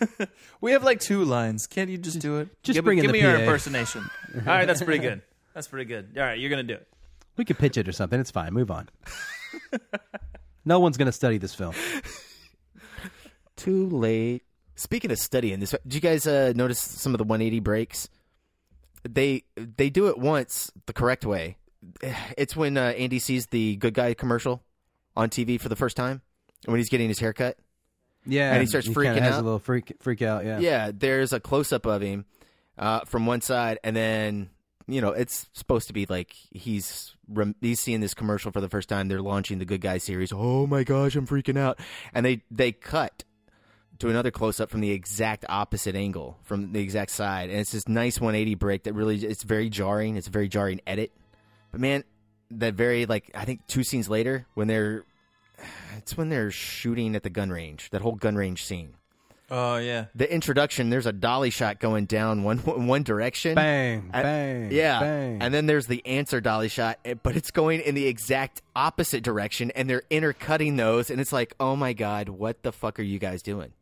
[0.60, 1.66] We have like two lines.
[1.68, 2.48] Can't you just do it?
[2.64, 3.42] Just give, bring me- in give the me your PA.
[3.44, 4.02] impersonation.
[4.34, 5.22] All right, that's pretty good.
[5.54, 6.14] That's pretty good.
[6.16, 6.88] All right, you're gonna do it.
[7.36, 8.18] We could pitch it or something.
[8.18, 8.52] It's fine.
[8.52, 8.88] Move on.
[10.64, 11.72] no one's going to study this film.
[13.56, 14.42] Too late.
[14.78, 18.08] Speaking of studying this, did you guys uh, notice some of the 180 breaks?
[19.02, 21.56] They they do it once the correct way.
[22.36, 24.62] It's when uh, Andy sees the good guy commercial
[25.16, 26.22] on TV for the first time
[26.66, 27.58] when he's getting his haircut.
[28.24, 29.40] Yeah, and he starts kinda freaking has out.
[29.40, 30.44] a little freak freak out.
[30.44, 32.24] Yeah, Yeah, there's a close up of him
[32.78, 34.48] uh, from one side, and then
[34.86, 38.68] you know it's supposed to be like he's rem- he's seeing this commercial for the
[38.68, 39.08] first time.
[39.08, 40.32] They're launching the Good Guy series.
[40.32, 41.80] Oh my gosh, I'm freaking out!
[42.14, 43.24] And they they cut
[43.98, 47.72] to another close up from the exact opposite angle, from the exact side, and it's
[47.72, 50.16] this nice 180 break that really it's very jarring.
[50.16, 51.12] It's a very jarring edit.
[51.72, 52.04] But man,
[52.52, 55.04] that very like I think two scenes later when they're
[55.96, 57.90] it's when they're shooting at the gun range.
[57.90, 58.94] That whole gun range scene.
[59.50, 60.06] Oh yeah.
[60.14, 60.90] The introduction.
[60.90, 63.54] There's a dolly shot going down one one direction.
[63.54, 65.00] Bang, And- bang, yeah.
[65.00, 65.38] bang.
[65.42, 69.24] And then there's the answer dolly shot, eh, but it's going in the exact opposite
[69.24, 73.02] direction, and they're intercutting those, and it's like, oh my god, what the fuck are
[73.04, 73.72] you guys doing?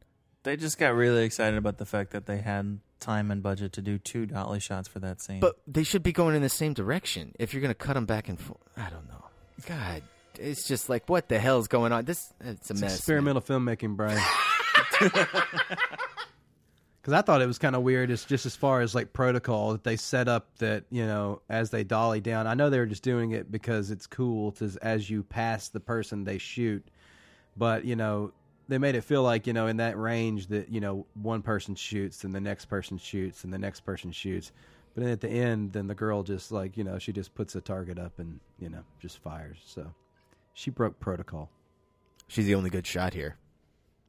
[0.47, 3.82] They just got really excited about the fact that they had time and budget to
[3.82, 5.40] do two dolly shots for that scene.
[5.40, 7.35] But they should be going in the same direction.
[7.39, 9.24] If you're going to cut them back and forth, I don't know.
[9.66, 10.02] God,
[10.39, 12.05] it's just like what the hell's going on?
[12.05, 12.97] This it's a It's mess.
[12.97, 14.23] experimental filmmaking, Brian.
[17.01, 19.70] Because I thought it was kind of weird, it's just as far as like protocol
[19.73, 22.48] that they set up that you know as they dolly down.
[22.48, 25.78] I know they were just doing it because it's cool to as you pass the
[25.78, 26.85] person they shoot,
[27.56, 28.32] but you know
[28.69, 31.75] they made it feel like you know in that range that you know one person
[31.75, 34.53] shoots and the next person shoots and the next person shoots,
[34.95, 37.55] but then at the end, then the girl just like you know she just puts
[37.55, 39.59] a target up and you know just fires.
[39.65, 39.93] So
[40.55, 41.51] she broke protocol.
[42.29, 43.37] She's the only good shot here.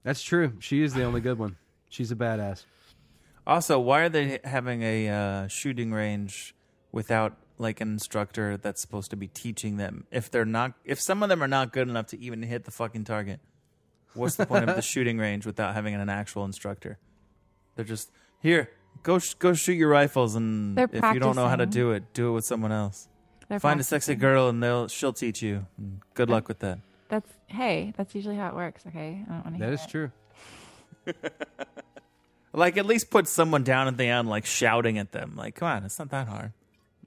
[0.03, 0.53] That's true.
[0.59, 1.57] She is the only good one.
[1.89, 2.63] She's a badass.
[3.45, 6.55] Also, why are they having a uh, shooting range
[6.91, 10.05] without like an instructor that's supposed to be teaching them?
[10.11, 12.71] If they're not, if some of them are not good enough to even hit the
[12.71, 13.39] fucking target,
[14.13, 16.97] what's the point of the shooting range without having an actual instructor?
[17.75, 18.11] They're just
[18.41, 18.71] here.
[19.03, 21.81] Go sh- go shoot your rifles, and They're if you don't know how to practicing.
[21.81, 23.07] do it, do it with someone else.
[23.47, 24.19] They're Find a sexy practicing.
[24.19, 25.67] girl, and they'll she'll teach you.
[25.77, 26.79] And Good luck with that.
[27.09, 28.83] That's hey, that's usually how it works.
[28.87, 29.63] Okay, I don't want to.
[29.65, 30.11] That is true.
[32.53, 35.33] Like at least put someone down at the end, like shouting at them.
[35.35, 36.53] Like, come on, it's not that hard.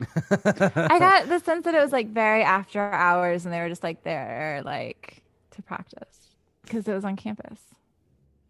[0.31, 3.83] I got the sense that it was like very after hours, and they were just
[3.83, 5.23] like there, like
[5.53, 6.30] to practice
[6.71, 7.59] because it was on campus.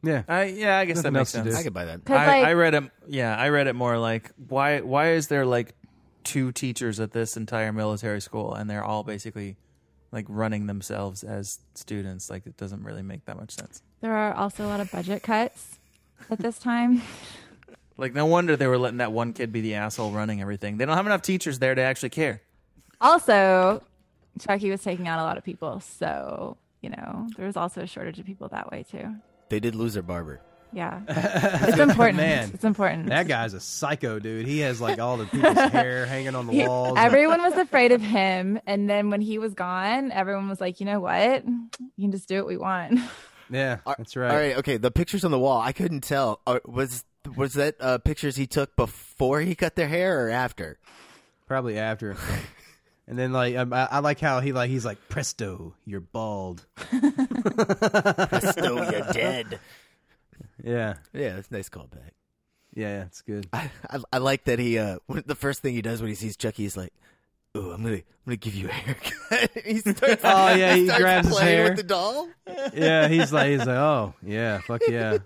[0.03, 1.61] Yeah, I yeah, I guess Nothing that makes else to sense.
[1.61, 2.05] I could buy that.
[2.05, 2.85] 'Cause, I, like- I read it.
[3.09, 5.75] Yeah, I read it more like why why is there like
[6.25, 9.57] two teachers at this entire military school and they're all basically
[10.13, 12.31] like running themselves as students?
[12.31, 13.83] Like it doesn't really make that much sense.
[14.01, 15.79] There are also a lot of budget cuts
[16.31, 17.03] at this time.
[17.99, 20.79] Like no wonder they were letting that one kid be the asshole running everything.
[20.79, 22.41] They don't have enough teachers there to actually care.
[22.99, 23.83] Also,
[24.39, 27.86] Chucky was taking out a lot of people, so you know there was also a
[27.86, 29.15] shortage of people that way too.
[29.48, 30.40] They did lose their barber.
[30.73, 32.19] Yeah, it's important.
[32.19, 33.09] Man, it's important.
[33.09, 34.47] That guy's a psycho, dude.
[34.47, 36.94] He has like all the people's hair hanging on the He- walls.
[36.97, 40.86] everyone was afraid of him, and then when he was gone, everyone was like, "You
[40.86, 41.44] know what?
[41.44, 41.69] You
[42.01, 43.01] can just do what we want."
[43.51, 44.31] yeah, that's right.
[44.31, 44.77] All right, okay.
[44.77, 46.40] The pictures on the wall, I couldn't tell.
[46.47, 47.05] Uh, was
[47.36, 50.78] was that uh, pictures he took before he cut their hair or after?
[51.48, 52.16] Probably after.
[53.11, 56.65] And then like um, I, I like how he like he's like presto, you're bald.
[57.51, 59.59] Presto, you're dead.
[60.62, 62.12] Yeah, Yeah, that's a nice callback.
[62.74, 63.49] yeah, it's good.
[63.53, 66.37] I, I I like that he uh the first thing he does when he sees
[66.37, 66.93] Chucky is like,
[67.55, 71.03] "Oh, I'm gonna I'm gonna give you a haircut." he starts, Oh, yeah, he starts
[71.03, 71.65] grabs his playing hair.
[71.70, 72.28] with the doll.
[72.74, 75.19] Yeah, he's like he's like oh yeah, fuck yeah,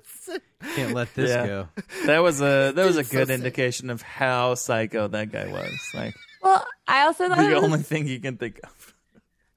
[0.75, 1.47] can't let this Yeah.
[1.47, 1.69] go.
[2.07, 3.35] That was a that was a It's so good sick.
[3.35, 5.79] indication of how psycho that guy was.
[5.95, 6.15] Like
[6.45, 8.95] well, I also thought the it was, only thing you can think of.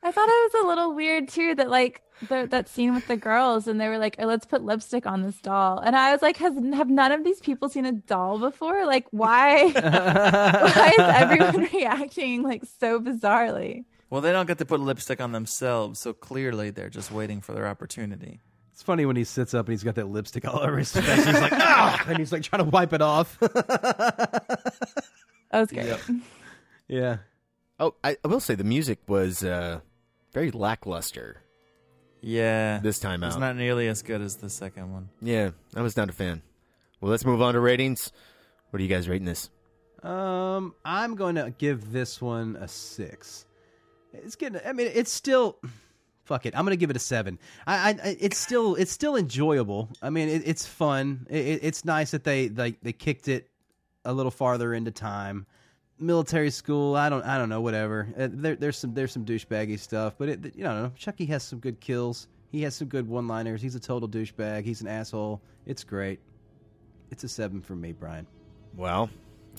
[0.01, 3.17] I thought it was a little weird too that like the, that scene with the
[3.17, 6.21] girls and they were like, oh, "Let's put lipstick on this doll," and I was
[6.21, 8.85] like, "Has have none of these people seen a doll before?
[8.85, 9.65] Like, why?
[9.73, 15.33] why is everyone reacting like so bizarrely?" Well, they don't get to put lipstick on
[15.33, 18.39] themselves, so clearly they're just waiting for their opportunity.
[18.71, 21.25] It's funny when he sits up and he's got that lipstick all over his face.
[21.25, 23.37] He's like ah, and he's like trying to wipe it off.
[25.49, 25.97] That was great.
[26.87, 27.17] Yeah,
[27.79, 29.79] Oh, I, I will say the music was uh
[30.33, 31.41] very lackluster
[32.21, 33.27] Yeah, this time out.
[33.27, 35.09] it's not nearly as good as the second one.
[35.21, 36.41] Yeah, I was not a fan.
[37.01, 38.11] Well, let's move on to ratings.
[38.71, 39.49] What are you guys rating this?
[40.03, 43.45] Um, I'm going to give this one a six.
[44.13, 44.59] It's getting.
[44.65, 45.57] I mean, it's still.
[46.25, 46.57] Fuck it.
[46.57, 47.39] I'm going to give it a seven.
[47.65, 49.89] I, I, I- it's still, it's still enjoyable.
[50.01, 51.25] I mean, it, it's fun.
[51.29, 53.47] It, it- it's nice that they, like, they kicked it
[54.03, 55.45] a little farther into time.
[55.99, 56.95] Military school.
[56.95, 57.61] I don't, I don't know.
[57.61, 58.07] Whatever.
[58.17, 61.59] Uh, there, there's some, there's some douchebaggy stuff, but it, you know, Chucky has some
[61.59, 62.27] good kills.
[62.51, 63.61] He has some good one-liners.
[63.61, 64.63] He's a total douchebag.
[64.63, 65.41] He's an asshole.
[65.65, 66.19] It's great.
[67.11, 68.27] It's a seven for me, Brian.
[68.75, 69.09] Well,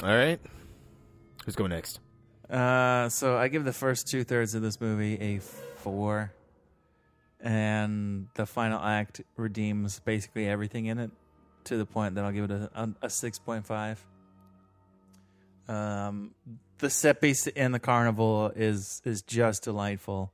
[0.02, 0.40] all right.
[1.44, 2.00] Who's going next?
[2.48, 6.32] Uh, so I give the first two thirds of this movie a four,
[7.40, 11.10] and the final act redeems basically everything in it
[11.64, 14.02] to the point that I'll give it a, a, a six point five.
[15.68, 16.34] Um,
[16.78, 20.32] the set piece in the carnival is is just delightful,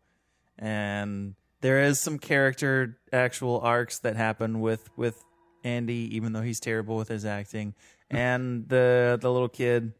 [0.58, 5.22] and there is some character actual arcs that happen with with
[5.64, 7.74] Andy, even though he's terrible with his acting,
[8.10, 9.92] and the the little kid.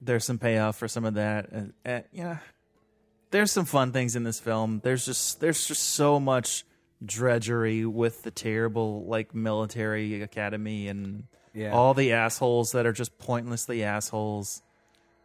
[0.00, 2.36] There's some payoff for some of that, and, and yeah,
[3.32, 4.80] there's some fun things in this film.
[4.84, 6.64] There's just there's just so much
[7.04, 11.24] drudgery with the terrible like military academy and
[11.54, 11.72] Yeah.
[11.72, 14.62] all the assholes that are just pointlessly assholes.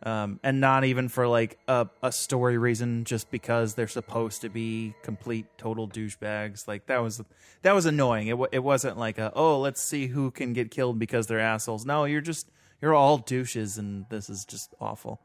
[0.05, 4.49] Um, and not even for like a, a story reason, just because they're supposed to
[4.49, 6.67] be complete total douchebags.
[6.67, 7.21] Like that was
[7.61, 8.27] that was annoying.
[8.27, 11.39] It wa- it wasn't like a oh let's see who can get killed because they're
[11.39, 11.85] assholes.
[11.85, 12.49] No, you're just
[12.81, 15.21] you're all douches, and this is just awful.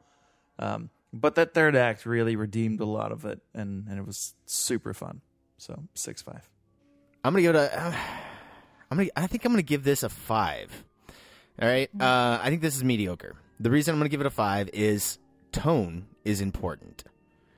[0.59, 4.33] Um, but that third act really redeemed a lot of it, and, and it was
[4.45, 5.19] super fun.
[5.57, 6.49] So six five.
[7.25, 7.81] I'm gonna go to.
[7.81, 7.93] Uh,
[8.89, 9.09] I'm gonna.
[9.17, 10.85] I think I'm gonna give this a five.
[11.61, 11.89] All right.
[11.99, 13.35] Uh, I think this is mediocre.
[13.59, 15.19] The reason I'm gonna give it a five is
[15.51, 17.03] tone is important.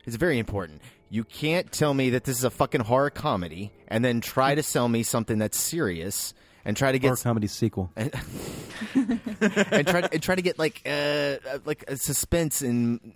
[0.05, 0.81] It's very important.
[1.09, 4.63] You can't tell me that this is a fucking horror comedy and then try to
[4.63, 6.33] sell me something that's serious
[6.65, 7.91] and try to get Horror comedy sequel.
[7.95, 8.11] and,
[8.95, 13.13] and try to, and try to get like uh like a suspense and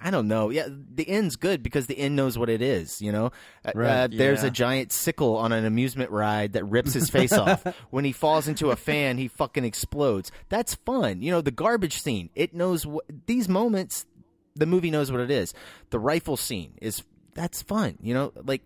[0.00, 0.50] I don't know.
[0.50, 3.00] Yeah, the end's good because the end knows what it is.
[3.00, 3.26] You know,
[3.64, 3.90] Uh, Right.
[3.90, 4.48] uh, there's Yeah.
[4.48, 7.64] a giant sickle on an amusement ride that rips his face off.
[7.90, 10.30] When he falls into a fan, he fucking explodes.
[10.48, 11.22] That's fun.
[11.22, 12.30] You know, the garbage scene.
[12.34, 14.06] It knows what these moments.
[14.54, 15.54] The movie knows what it is.
[15.90, 17.02] The rifle scene is
[17.34, 17.96] that's fun.
[18.02, 18.62] You know, like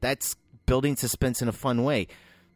[0.00, 0.36] that's
[0.66, 2.08] building suspense in a fun way.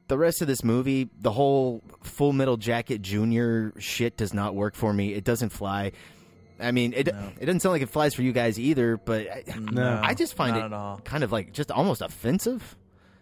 [0.08, 4.74] The rest of this movie, the whole Full Metal Jacket Junior shit does not work
[4.74, 5.12] for me.
[5.14, 5.92] It doesn't fly.
[6.60, 9.44] I mean, it it doesn't sound like it flies for you guys either, but I,
[9.58, 12.76] No, I just find it kind of like just almost offensive.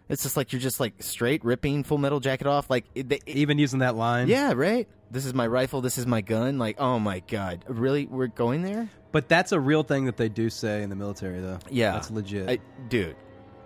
[0.07, 3.19] It's just like you're just like straight ripping Full Metal Jacket off, like it, they,
[3.25, 4.27] Even using that line.
[4.27, 4.87] yeah, right.
[5.11, 5.81] This is my rifle.
[5.81, 6.57] This is my gun.
[6.59, 8.05] Like, oh my god, really?
[8.05, 8.89] We're going there?
[9.11, 11.59] But that's a real thing that they do say in the military, though.
[11.69, 12.49] Yeah, that's legit.
[12.49, 12.59] I,
[12.89, 13.15] dude.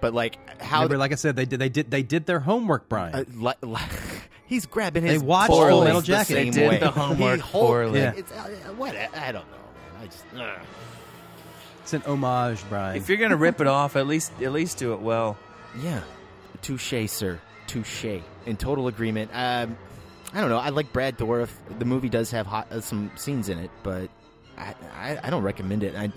[0.01, 0.77] But like, how?
[0.77, 3.13] Remember, like I said, they did they did they did their homework, Brian.
[3.15, 3.79] uh, li- li-
[4.45, 5.09] he's grabbing his.
[5.09, 6.27] They his watched balls Full Metal the Jacket.
[6.33, 6.77] same They did way.
[6.79, 7.99] the homework He hold- poorly.
[7.99, 8.13] Yeah.
[8.15, 8.95] It's, uh, what?
[8.95, 10.01] I don't know, man.
[10.01, 10.23] I just.
[10.37, 10.65] ugh.
[11.81, 12.97] it's an homage, Brian.
[12.97, 15.37] If you're gonna rip it off, at least at least do it well.
[15.81, 16.01] Yeah,
[16.61, 17.39] touche, sir.
[17.67, 18.05] Touche.
[18.45, 19.29] In total agreement.
[19.33, 19.77] Um,
[20.33, 20.57] I don't know.
[20.57, 21.49] I like Brad Dourif.
[21.77, 24.09] The movie does have hot, uh, some scenes in it, but
[24.57, 25.95] I, I, I don't recommend it.
[25.95, 26.11] I,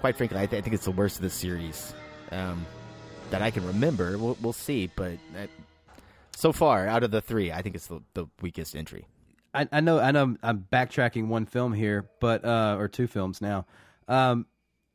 [0.00, 1.94] quite frankly, I, th- I think it's the worst of the series
[2.32, 2.64] um,
[3.32, 4.16] that I can remember.
[4.18, 5.46] We'll, we'll see, but uh,
[6.36, 9.06] so far, out of the three, I think it's the, the weakest entry.
[9.54, 13.06] I, I know I know I'm, I'm backtracking one film here, but uh, or two
[13.06, 13.66] films now.
[14.08, 14.46] Um,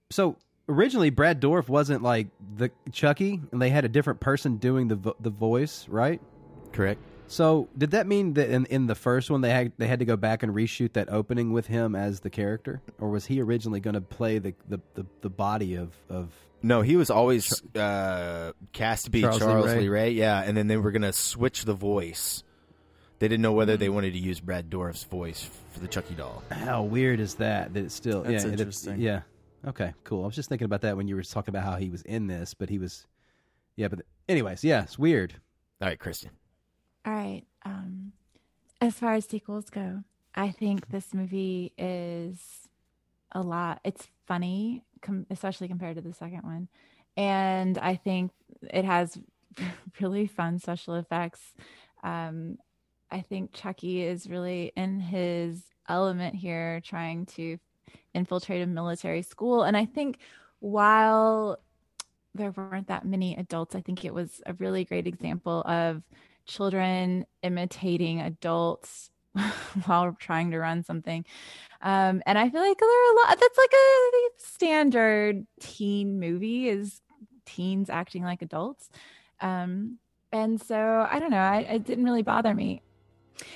[0.09, 0.37] so
[0.69, 4.95] originally Brad Dourif wasn't like the Chucky, and they had a different person doing the
[4.95, 6.21] vo- the voice, right?
[6.71, 7.01] Correct.
[7.29, 10.05] So did that mean that in, in the first one they had they had to
[10.05, 13.79] go back and reshoot that opening with him as the character, or was he originally
[13.81, 16.29] going to play the, the, the, the body of, of
[16.63, 19.79] No, he was always uh, cast to be Charles Charles, Lee Ray.
[19.81, 20.11] Lee Ray.
[20.11, 22.43] Yeah, and then they were going to switch the voice.
[23.19, 26.43] They didn't know whether they wanted to use Brad Dourif's voice for the Chucky doll.
[26.51, 27.73] How weird is that?
[27.73, 29.01] That it's still That's yeah, it- interesting.
[29.01, 29.21] yeah.
[29.67, 30.23] Okay, cool.
[30.23, 32.27] I was just thinking about that when you were talking about how he was in
[32.27, 33.05] this, but he was,
[33.75, 33.87] yeah.
[33.89, 35.33] But anyways, yeah, it's weird.
[35.81, 36.29] All right, Kristen.
[37.07, 37.43] All right.
[37.63, 38.11] Um,
[38.81, 40.03] as far as sequels go,
[40.35, 42.67] I think this movie is
[43.31, 43.79] a lot.
[43.85, 46.67] It's funny, com- especially compared to the second one,
[47.15, 48.31] and I think
[48.61, 49.17] it has
[50.01, 51.53] really fun special effects.
[52.03, 52.57] Um,
[53.09, 57.57] I think Chucky is really in his element here, trying to
[58.13, 60.17] infiltrate a military school, and I think
[60.59, 61.57] while
[62.35, 66.03] there weren't that many adults, I think it was a really great example of
[66.47, 69.09] children imitating adults
[69.85, 71.25] while trying to run something.
[71.81, 76.67] Um, and I feel like there are a lot that's like a standard teen movie
[76.69, 77.01] is
[77.45, 78.89] teens acting like adults.
[79.41, 79.99] Um,
[80.31, 82.81] and so I don't know, I, it didn't really bother me.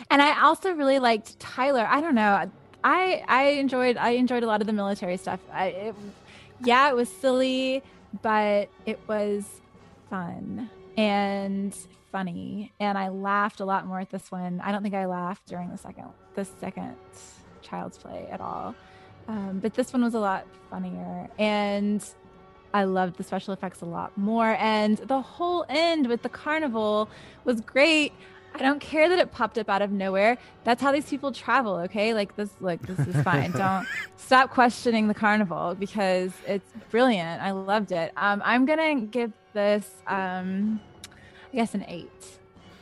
[0.10, 1.88] And I also really liked Tyler.
[1.90, 2.50] I don't know.
[2.84, 5.40] I I enjoyed I enjoyed a lot of the military stuff.
[5.52, 5.96] I, it,
[6.64, 7.82] yeah, it was silly,
[8.22, 9.62] but it was
[10.10, 11.76] fun and
[12.12, 14.62] funny, and I laughed a lot more at this one.
[14.64, 16.06] I don't think I laughed during the second
[16.36, 16.96] the second
[17.62, 18.76] Child's Play at all,
[19.28, 22.04] um, but this one was a lot funnier, and
[22.74, 24.56] I loved the special effects a lot more.
[24.60, 27.10] And the whole end with the carnival
[27.44, 28.14] was great.
[28.54, 30.38] I don't care that it popped up out of nowhere.
[30.64, 32.14] That's how these people travel, okay?
[32.14, 33.52] Like this like this is fine.
[33.54, 37.42] don't stop questioning the carnival because it's brilliant.
[37.42, 38.12] I loved it.
[38.18, 40.82] Um I'm going to give this um
[41.52, 42.10] I guess an 8.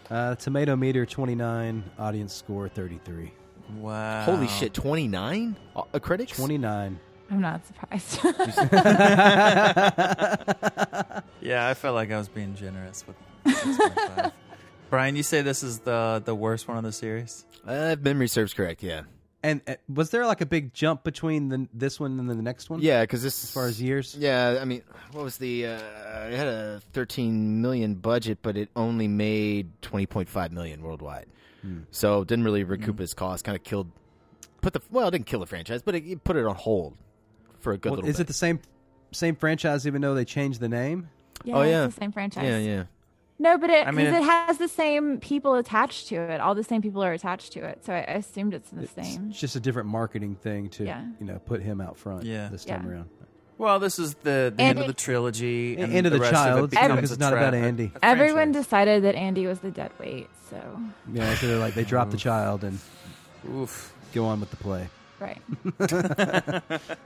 [0.09, 3.31] Uh, tomato meter twenty nine, audience score thirty three.
[3.77, 4.23] Wow.
[4.23, 6.35] Holy shit, 29 uh, critics?
[6.35, 6.99] Twenty nine.
[7.29, 8.19] I'm not surprised.
[11.41, 13.15] Yeah, I felt like I was being generous with
[13.45, 14.31] 6.5.
[14.89, 17.45] Brian, you say this is the the worst one of the series?
[17.67, 19.03] Uh, if memory serves correct, yeah.
[19.41, 22.43] And uh, was there like a big jump between the, this one and then the
[22.43, 22.81] next one?
[22.81, 24.15] Yeah, because this as far as years.
[24.19, 24.81] Yeah, I mean,
[25.13, 25.65] what was the?
[25.67, 31.27] Uh, it had a 13 million budget, but it only made 20.5 million worldwide.
[31.61, 31.79] Hmm.
[31.91, 33.45] So didn't really recoup its cost.
[33.45, 33.89] Kind of killed,
[34.61, 36.97] put the well, it didn't kill the franchise, but it, it put it on hold
[37.59, 38.23] for a good Well, little is bit.
[38.23, 38.59] it the same
[39.11, 41.09] same franchise even though they changed the name?
[41.45, 42.43] Yeah, oh it's yeah, the same franchise.
[42.43, 42.83] Yeah, yeah.
[43.41, 46.41] No, but it I mean, 'cause it- it has the same people attached to it.
[46.41, 49.29] All the same people are attached to it, so I I assumed it's the same.
[49.29, 51.05] It's just a different marketing thing to Yeah.
[51.19, 52.23] you know put him out front.
[52.25, 52.49] Yeah.
[52.49, 52.91] this time Yeah.
[52.91, 53.09] around.
[53.57, 55.75] Well, this is the, the And end of the trilogy.
[55.77, 57.57] And end of the rest child, Of it becomes because it's not tra- about a-
[57.57, 57.91] Andy.
[57.93, 58.63] a Everyone franchise.
[58.63, 60.79] decided that Andy was the dead weight, so
[61.11, 62.21] Yeah, so they're like they drop the mm.
[62.21, 62.79] child and
[63.53, 63.93] Oof.
[64.13, 64.87] go on with the play.
[65.19, 65.41] right.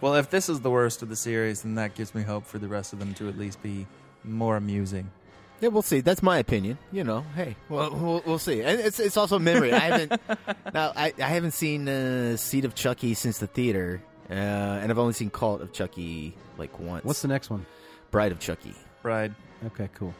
[0.00, 2.58] Well, if this is the worst of the series, then that gives me hope for
[2.58, 3.86] the rest of them to at least be
[4.24, 5.12] more amusing.
[5.62, 6.00] Yeah, we'll see.
[6.00, 6.76] That's my opinion.
[6.90, 8.62] You know, hey, well, we'll, we'll see.
[8.62, 9.72] And it's it's also a memory.
[9.72, 10.20] I haven't
[10.74, 10.92] now.
[10.96, 15.12] I, I haven't seen uh, Seed of Chucky since the theater, uh, and I've only
[15.12, 17.04] seen Cult of Chucky like once.
[17.04, 17.64] What's the next one?
[18.10, 18.74] Bride of Chucky?
[19.02, 19.36] Bride.
[19.66, 20.12] Okay, cool.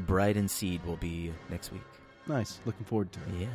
[0.00, 1.80] Bride and Seed will be next week.
[2.26, 2.60] Nice.
[2.66, 3.40] Looking forward to it.
[3.40, 3.46] Yeah.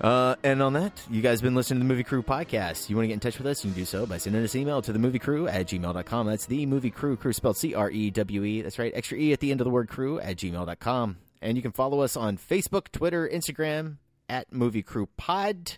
[0.00, 2.88] Uh, and on that, you guys have been listening to the Movie Crew podcast.
[2.88, 4.54] You want to get in touch with us, you can do so by sending us
[4.54, 6.26] an email to the movie crew at gmail.com.
[6.26, 8.62] That's the movie crew, crew spelled C R E W E.
[8.62, 11.18] That's right, extra E at the end of the word crew at gmail.com.
[11.42, 13.96] And you can follow us on Facebook, Twitter, Instagram
[14.28, 15.76] at Movie Crew Pod.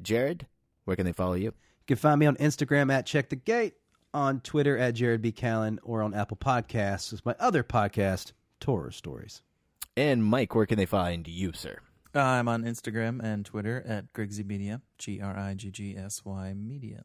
[0.00, 0.46] Jared,
[0.84, 1.46] where can they follow you?
[1.46, 1.52] You
[1.88, 3.74] can find me on Instagram at Check the Gate,
[4.14, 5.32] on Twitter at Jared B.
[5.32, 9.42] Callen, or on Apple Podcasts as my other podcast, Torah Stories.
[9.96, 11.80] And Mike, where can they find you, sir?
[12.14, 16.52] I'm on Instagram and Twitter at Griggsy Media, G R I G G S Y
[16.54, 17.04] Media.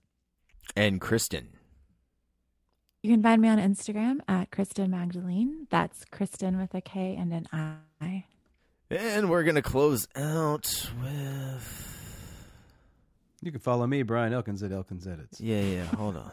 [0.76, 1.50] And Kristen.
[3.04, 5.68] You can find me on Instagram at Kristen Magdalene.
[5.70, 8.26] That's Kristen with a K and an I.
[8.90, 11.92] And we're going to close out with.
[13.44, 15.40] You can follow me, Brian Elkins at Elkins Edits.
[15.40, 16.32] Yeah, yeah, hold on.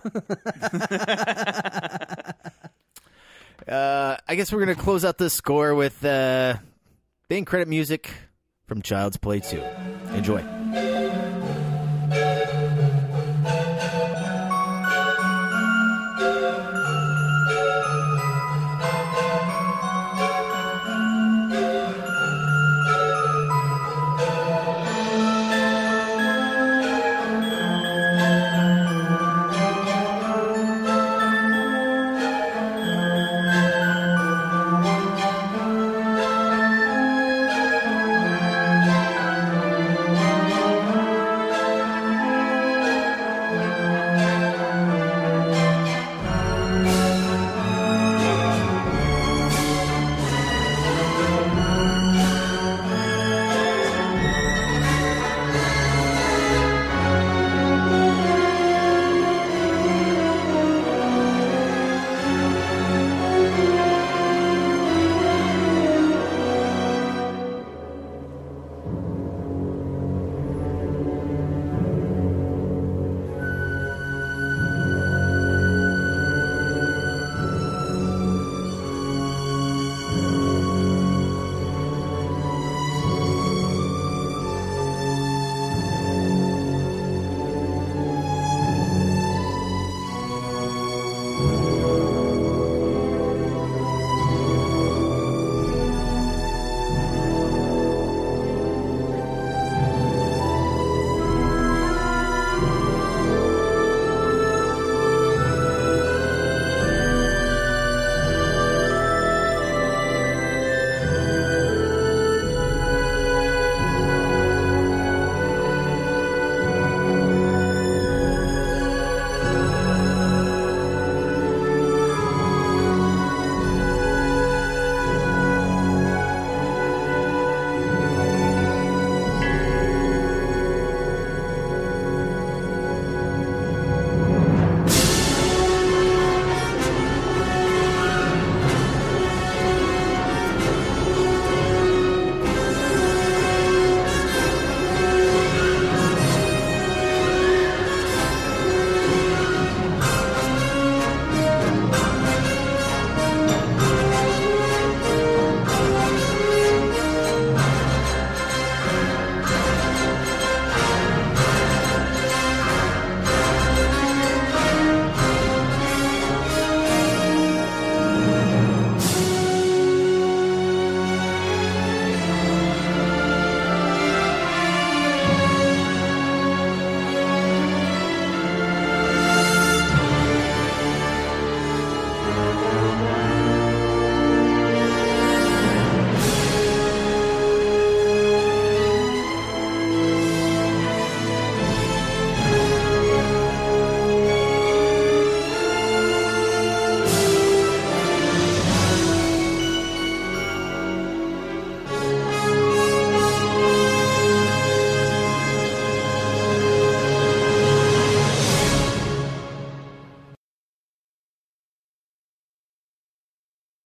[3.68, 6.56] uh, I guess we're going to close out this score with uh,
[7.28, 8.14] the end credit music
[8.72, 9.62] from Child's Play 2.
[10.14, 10.61] Enjoy.